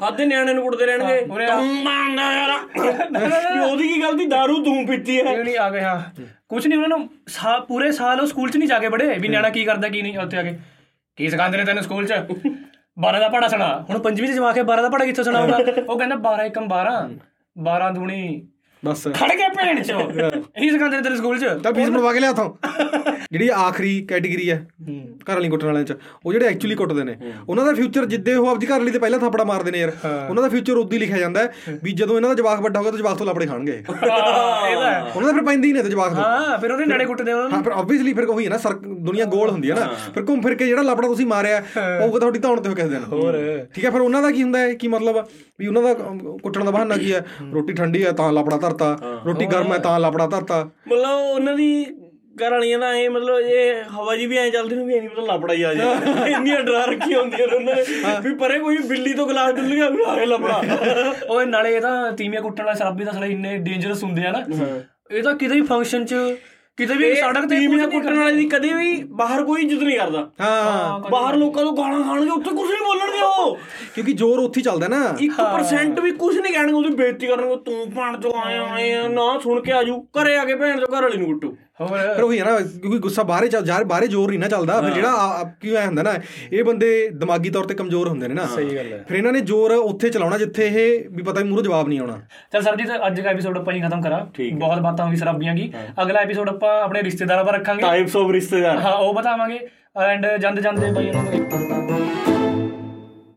ਹੱਦੇ 0.07 0.25
ਨਿਆਣੇ 0.25 0.53
ਨੂੰ 0.53 0.63
ਕੁੱਟਦੇ 0.63 0.85
ਰਹਿਣਗੇ। 0.85 1.43
ਆ। 1.43 1.47
ਤੰਮਾਂਗਾ 1.47 2.31
ਯਾਰ। 2.33 2.59
ਵੀ 3.53 3.59
ਉਹਦੀ 3.59 3.87
ਕੀ 3.87 4.01
ਗਲਤੀ 4.01 4.25
दारू 4.25 4.63
ਤੂੰ 4.63 4.87
ਪੀਤੀ 4.87 5.17
ਹੈ। 5.17 5.23
ਕਿਉਂ 5.23 5.43
ਨਹੀਂ 5.43 5.57
ਆ 5.57 5.69
ਗਏ 5.69 5.81
ਹਾਂ। 5.81 6.23
ਕੁਝ 6.49 6.67
ਨਹੀਂ 6.67 6.79
ਉਹਨਾਂ 6.79 6.97
ਨੂੰ 6.97 7.09
ਪੂਰੇ 7.67 7.91
ਸਾਲ 7.91 8.21
ਉਹ 8.21 8.27
ਸਕੂਲ 8.27 8.49
'ਚ 8.49 8.57
ਨਹੀਂ 8.57 8.69
ਜਾ 8.69 8.79
ਕੇ 8.79 8.89
ਪੜ੍ਹੇ। 8.89 9.17
ਵੀ 9.19 9.27
ਨਿਆਣਾ 9.27 9.49
ਕੀ 9.49 9.65
ਕਰਦਾ 9.65 9.89
ਕੀ 9.89 10.01
ਨਹੀਂ 10.01 10.17
ਉੱਥੇ 10.17 10.37
ਆ 10.37 10.43
ਕੇ। 10.43 10.59
ਕੀ 11.15 11.29
ਸਿਖਾਉਂਦੇ 11.29 11.57
ਨੇ 11.57 11.63
ਤੈਨੂੰ 11.65 11.83
ਸਕੂਲ 11.83 12.07
'ਚ? 12.07 12.13
12 12.99 13.19
ਦਾ 13.19 13.27
ਪੜਾ 13.29 13.47
ਸੁਣਾ। 13.47 13.85
ਹੁਣ 13.89 13.99
ਪੰਜਵੀਂ 13.99 14.29
'ਚ 14.29 14.31
ਜਮਾ 14.31 14.51
ਕੇ 14.51 14.61
12 14.61 14.81
ਦਾ 14.81 14.89
ਪੜਾ 14.89 15.05
ਕਿੱਥੋਂ 15.05 15.23
ਸੁਣਾਊਗਾ? 15.23 15.57
ਉਹ 15.89 15.97
ਕਹਿੰਦਾ 15.97 16.15
12 16.15 16.45
ਇੱਕਮ 16.45 16.67
12 16.67 16.95
12 17.55 17.91
ਦੂਣੀ 17.93 18.47
ਬਸ। 18.83 19.03
ਖੜ 19.09 19.29
ਕੇ 19.29 19.47
ਭੈਣ 19.55 19.81
'ਚ। 19.81 19.91
ਇਹੀ 20.57 20.69
ਸਿਖਾਉਂਦੇ 20.69 21.01
ਤੇਰੇ 21.01 21.15
ਸਕੂਲ 21.15 21.39
'ਚ? 21.39 21.45
ਤਾਂ 21.63 21.71
ਫੀਸ 21.73 21.89
ਬਣਵਾ 21.89 22.11
ਕੇ 22.13 22.19
ਲਿਆ 22.19 22.33
ਥੋਂ 22.33 22.49
ਜਿਹੜੀ 23.31 23.47
ਆਖਰੀ 23.55 23.89
ਕੈਟਾਗਰੀ 24.01 24.49
ਹੈ 24.51 24.55
ਘਰ 25.23 25.33
ਵਾਲੀ 25.33 25.49
ਕੁੱਟਣ 25.49 25.65
ਵਾਲਿਆਂ 25.65 25.85
ਚ 25.85 25.93
ਉਹ 26.25 26.31
ਜਿਹੜੇ 26.33 26.45
ਐਕਚੁਅਲੀ 26.45 26.75
ਕੁੱਟਦੇ 26.75 27.03
ਨੇ 27.03 27.15
ਉਹਨਾਂ 27.49 27.65
ਦਾ 27.65 27.73
ਫਿਊਚਰ 27.73 28.05
ਜਿੱਦੇ 28.05 28.35
ਉਹ 28.35 28.47
ਆਪਦੀ 28.47 28.67
ਘਰ 28.67 28.77
ਵਾਲੀ 28.79 28.91
ਤੇ 28.91 28.99
ਪਹਿਲਾਂ 28.99 29.19
ਥਾਪੜਾ 29.19 29.43
ਮਾਰਦੇ 29.43 29.71
ਨੇ 29.71 29.79
ਯਾਰ। 29.79 29.91
ਉਹਨਾਂ 30.29 30.43
ਦਾ 30.43 30.49
ਫਿਊਚਰ 30.49 30.77
ਉਦੋਂ 30.77 30.93
ਹੀ 30.93 30.97
ਲਿਖਿਆ 30.97 31.17
ਜਾਂਦਾ 31.17 31.47
ਵੀ 31.83 31.91
ਜਦੋਂ 31.91 32.15
ਇਹਨਾਂ 32.15 32.29
ਦਾ 32.29 32.35
ਜਵਾਕ 32.35 32.61
ਵੱਡਾ 32.61 32.79
ਹੋਗਾ 32.79 32.91
ਤਾਂ 32.91 32.97
ਜਵਾਕ 32.99 33.17
ਤੋਂ 33.17 33.25
ਲਾਪੜੇ 33.25 33.45
ਖਾਣਗੇ। 33.45 33.71
ਇਹਦਾ। 33.79 35.11
ਉਹਨਾਂ 35.15 35.27
ਦਾ 35.27 35.33
ਫਿਰ 35.33 35.43
ਪੈਂਦੇ 35.43 35.71
ਨੇ 35.73 35.83
ਤੇ 35.83 35.89
ਜਵਾਕ 35.89 36.13
ਤੋਂ। 36.13 36.23
ਹਾਂ 36.23 36.57
ਫਿਰ 36.57 36.71
ਉਹਦੇ 36.71 36.85
ਨਿਆਣੇ 36.85 37.05
ਕੁੱਟਦੇ 37.05 37.31
ਉਹਨਾਂ 37.33 37.49
ਨੂੰ। 37.49 37.57
ਹਾਂ 37.57 37.63
ਫਿਰ 37.63 37.71
ਆਬਵੀਅਸਲੀ 37.73 38.13
ਫਿਰ 38.13 38.25
ਉਹੀ 38.25 38.45
ਹੈ 38.45 38.49
ਨਾ 38.49 38.57
ਸਰ 38.57 38.73
ਦੁਨੀਆ 39.01 39.25
ਗੋਲ 39.25 39.49
ਹੁੰਦੀ 39.49 39.69
ਹੈ 39.71 39.75
ਨਾ। 39.75 39.87
ਫਿਰ 40.13 40.23
ਘੁੰਮ 40.23 40.41
ਫਿਰ 40.41 40.55
ਕੇ 40.55 40.67
ਜਿਹੜਾ 40.67 40.81
ਲਾਪੜਾ 40.81 41.07
ਤੁਸੀਂ 41.07 41.25
ਮਾਰਿਆ 41.27 41.61
ਪਊਗਾ 41.75 42.19
ਤੁਹਾਡੀ 42.19 42.39
ਧੌਣ 42.39 42.61
ਤੇ 42.61 42.69
ਹੋ 42.69 42.75
ਕਿਸੇ 42.75 42.89
ਦਿਨ 42.89 43.03
ਹੋਰ। 43.03 43.37
ਠੀਕ 43.75 43.85
ਹੈ 43.85 43.91
ਫਿਰ 43.91 44.01
ਉਹਨਾਂ 44.01 44.21
ਦਾ 44.21 44.31
ਕੀ 44.31 44.43
ਹੁੰਦਾ 44.43 44.59
ਹੈ? 44.59 44.73
ਕੀ 44.73 44.87
ਮਤਲਬ 44.87 45.23
ਵੀ 45.59 45.67
ਉਹਨਾਂ 45.67 45.81
ਦਾ 45.83 45.93
ਕੁੱਟਣ 46.43 46.63
ਦਾ 46.65 46.71
ਬਹਾਨਾ 46.71 46.97
ਕੀ 46.97 47.13
ਹੈ। 47.13 47.25
ਰੋਟੀ 47.53 47.73
ਠੰਡੀ 47.73 48.05
ਹੈ 48.05 48.11
ਤਾਂ 48.11 48.31
ਲਾਪੜਾ 48.33 48.57
ਧਰਤਾ 48.69 49.21
ਰੋਟੀ 49.25 49.45
ਗਰਮ 49.45 49.73
ਹੈ 49.73 49.77
ਤਾਂ 49.79 49.99
ਲਾਪੜਾ 49.99 50.27
ਧਰਤਾ। 50.27 50.63
ਮਤਲਬ 50.87 51.33
ਉਹਨਾਂ 51.33 51.55
ਦੀ 51.55 51.85
ਘਰ 52.35 52.51
ਵਾਲੀਆਂ 52.51 52.77
ਦਾ 52.79 52.87
ਐ 52.87 53.07
ਮਤਲਬ 53.09 53.39
ਇਹ 53.39 53.83
ਹਵਾ 53.93 54.15
ਜੀ 54.15 54.25
ਵੀ 54.25 54.37
ਐ 54.37 54.49
ਚੱਲਦੀ 54.49 54.75
ਨੂੰ 54.75 54.85
ਵੀ 54.85 54.93
ਐ 54.93 54.99
ਨਹੀਂ 54.99 55.09
ਪਤਾ 55.09 55.21
ਲਪੜਾ 55.33 55.53
ਹੀ 55.53 55.63
ਆ 55.63 55.73
ਜਾ। 55.73 55.93
ਇੰਨੀਆਂ 56.27 56.59
ਡਰਾ 56.63 56.83
ਰੱਖੀਆਂ 56.85 57.19
ਹੁੰਦੀਆਂ 57.19 57.47
ਨੇ 57.47 57.55
ਉਹਨਾਂ 57.55 57.75
ਨੇ 57.75 57.83
ਵੀ 58.23 58.33
ਪਰੇ 58.35 58.59
ਕੋਈ 58.59 58.77
ਬਿੱਲੀ 58.89 59.13
ਤੋਂ 59.13 59.27
ਗਲਾਸ 59.27 59.53
ਡੁੱਲ 59.53 59.73
ਗਿਆ 59.75 59.89
ਵੀ 59.89 60.03
ਆਏ 60.07 60.25
ਲਪੜਾ। 60.25 60.61
ਓਏ 61.29 61.45
ਨਾਲੇ 61.45 61.75
ਇਹ 61.75 61.81
ਤਾਂ 61.81 62.11
ਤੀਮੀਆਂ 62.11 62.41
ਕੁੱਟਣ 62.41 62.63
ਵਾਲੇ 62.63 62.77
ਸ਼ਰਾਬੀ 62.77 63.05
ਤਾਂ 63.05 63.13
ਸਾਲੇ 63.13 63.31
ਇੰਨੇ 63.31 63.57
ਡੇਂਜਰਸ 63.57 64.03
ਹੁੰਦੇ 64.03 64.25
ਆ 64.25 64.31
ਨਾ। 64.31 64.43
ਇਹ 65.11 65.23
ਤਾਂ 65.23 65.33
ਕਿਤੇ 65.33 65.55
ਵੀ 65.55 65.61
ਫੰਕਸ਼ਨ 65.61 66.05
'ਚ 66.05 66.15
ਕਿਤੇ 66.79 66.93
ਵੀ 66.93 67.15
ਸੜਕ 67.15 67.45
ਤੇ 67.49 67.67
ਕੁਝ 67.67 67.81
ਕੁੱਟਣ 67.85 68.19
ਵਾਲੇ 68.19 68.35
ਦੀ 68.35 68.45
ਕਦੇ 68.45 68.73
ਵੀ 68.73 69.03
ਬਾਹਰ 69.03 69.43
ਕੋਈ 69.43 69.61
ਇੱਜ਼ਤ 69.61 69.83
ਨਹੀਂ 69.83 69.97
ਕਰਦਾ। 69.97 70.29
ਹਾਂ। 70.41 70.99
ਬਾਹਰ 70.99 71.35
ਲੋਕਾਂ 71.35 71.65
ਤੋਂ 71.65 71.73
ਗਾਲਾਂ 71.73 72.03
ਖਾਣਗੇ 72.03 72.29
ਉੱਥੇ 72.29 72.49
ਕੁਝ 72.49 72.71
ਨਹੀਂ 72.71 72.81
ਬੋਲਣਗੇ 72.81 73.21
ਉਹ। 73.21 73.57
ਕਿਉਂਕਿ 73.95 74.13
ਜ਼ੋਰ 74.13 74.39
ਉੱਥੇ 74.39 74.61
ਚੱਲਦਾ 74.61 74.87
ਨਾ। 74.87 75.15
1% 75.21 76.01
ਵੀ 76.01 76.11
ਕੁਝ 76.11 76.37
ਨਹੀਂ 76.39 76.53
ਕਹਿਣਗੇ 76.53 76.73
ਉਹਦੀ 76.73 76.89
ਬੇਇੱਜ਼ਤੀ 76.89 77.27
ਕਰਨਗੇ 77.27 77.55
ਤੂੰ 77.55 77.91
ਭਣ 77.95 78.21
ਚੋਂ 78.21 78.31
ਆਏ 78.45 78.57
ਆਏ 78.57 78.93
ਆ, 78.93 79.07
ਨਾ 79.07 79.39
ਸੁਣ 79.43 79.61
ਕੇ 79.61 79.71
ਆਜੂ 79.71 80.01
ਘਰੇ 80.01 80.37
ਆ 80.37 80.45
ਕੇ 80.45 80.55
ਭੈਣ 80.55 80.79
ਚੋਂ 80.79 80.97
ਘਰ 80.97 81.01
ਵਾਲੀ 81.01 81.17
ਨੂੰ 81.17 81.27
ਕੁੱਟੂ। 81.27 81.57
ਹੋਰ। 81.81 81.97
ਫਿਰ 82.15 82.23
ਉਹੀ 82.23 82.39
ਹੈ 82.39 82.45
ਨਾ 82.45 82.59
ਕਿਉਂਕਿ 82.59 82.97
ਗੁੱਸਾ 82.99 83.23
ਬਾਹਰੇ 83.23 83.47
ਚੱਲ 83.47 83.63
ਜਾ 83.63 83.79
ਬਾਹਰੇ 83.83 84.07
ਜ਼ੋਰ 84.07 84.29
ਨਹੀਂ 84.29 84.39
ਨਾ 84.39 84.47
ਚੱਲਦਾ 84.47 84.81
ਫਿਰ 84.81 84.89
ਜਿਹੜਾ 84.89 85.11
ਆ- 85.11 85.39
ਆ- 85.39 85.43
ਕੀ 85.61 85.75
ਐ 85.75 85.85
ਹੁੰਦਾ 85.85 86.03
ਨਾ 86.03 86.13
ਇਹ 86.53 86.63
ਬੰਦੇ 86.63 87.09
ਦਿਮਾਗੀ 87.09 87.49
ਤੌਰ 87.49 87.65
ਤੇ 87.65 87.73
ਕਮਜ਼ੋਰ 87.73 88.07
ਹੁੰਦੇ 88.07 88.27
ਨੇ 88.27 88.33
ਨਾ। 88.33 88.45
ਸਹੀ 88.45 88.75
ਗੱਲ 88.75 88.93
ਹੈ। 88.93 89.05
ਫਿਰ 89.07 89.17
ਇਹਨਾਂ 89.17 89.33
ਨੇ 89.33 89.41
ਜ਼ੋਰ 89.41 89.71
ਉੱਥੇ 89.71 90.09
ਚਲਾਉਣਾ 90.09 90.37
ਜਿੱਥੇ 90.37 90.67
ਇਹ 90.67 91.09
ਵੀ 91.09 91.23
ਪਤਾ 91.23 91.41
ਵੀ 91.41 91.49
ਮੂਹਰੋਂ 91.49 91.63
ਜਵਾਬ 91.63 91.87
ਨਹੀਂ 91.87 91.99
ਆਉਣਾ। 91.99 92.19
ਚਲ 92.53 92.61
ਸਰਜੀਤ 92.61 92.89
ਅੱਜ 93.07 93.21
ਦਾ 93.21 93.29
ਐਪੀਸੋਡ 93.29 93.57
ਆਪਾਂ 93.57 93.73
ਹੀ 93.73 93.81
ਖਤਮ 93.81 94.01
ਕਰਾਂ। 94.01 94.25
ਬਹੁਤ 94.53 94.79
ਬਾਤਾਂ 94.79 95.05
ਹੋ 95.05 95.11
ਗਈ 95.11 95.15
ਸ਼ਰਾਬੀਆਂ 95.15 95.55
ਕੀ 95.55 95.71
ਅਗਲਾ 96.01 96.19
ਐਪੀਸੋਡ 96.19 96.49
ਆਪਾਂ 96.49 96.81
ਆਪਣੇ 96.81 97.03
ਰਿਸ਼ਤੇਦਾਰਾਂ 97.03 97.45
ਪਰ 97.45 97.53
ਰੱਖਾਂਗੇ। 97.53 97.81
ਟਾਈਪਸ 97.81 98.15
ਆਫ 98.15 98.31
ਰਿਸ਼ਤੇਦਾਰ। 98.31 98.77
ਹਾਂ 98.77 98.93
ਉਹ 98.93 99.13
ਬਤਾਵਾਂਗੇ। 99.13 99.59
ਐਂਡ 100.01 100.27
ਜਾਂਦੇ 100.39 100.61
ਜਾਂਦੇ 100.61 100.91
ਬਈ 100.91 101.07
ਉਹਨਾਂ 101.09 101.23
ਨੂੰ 101.23 102.38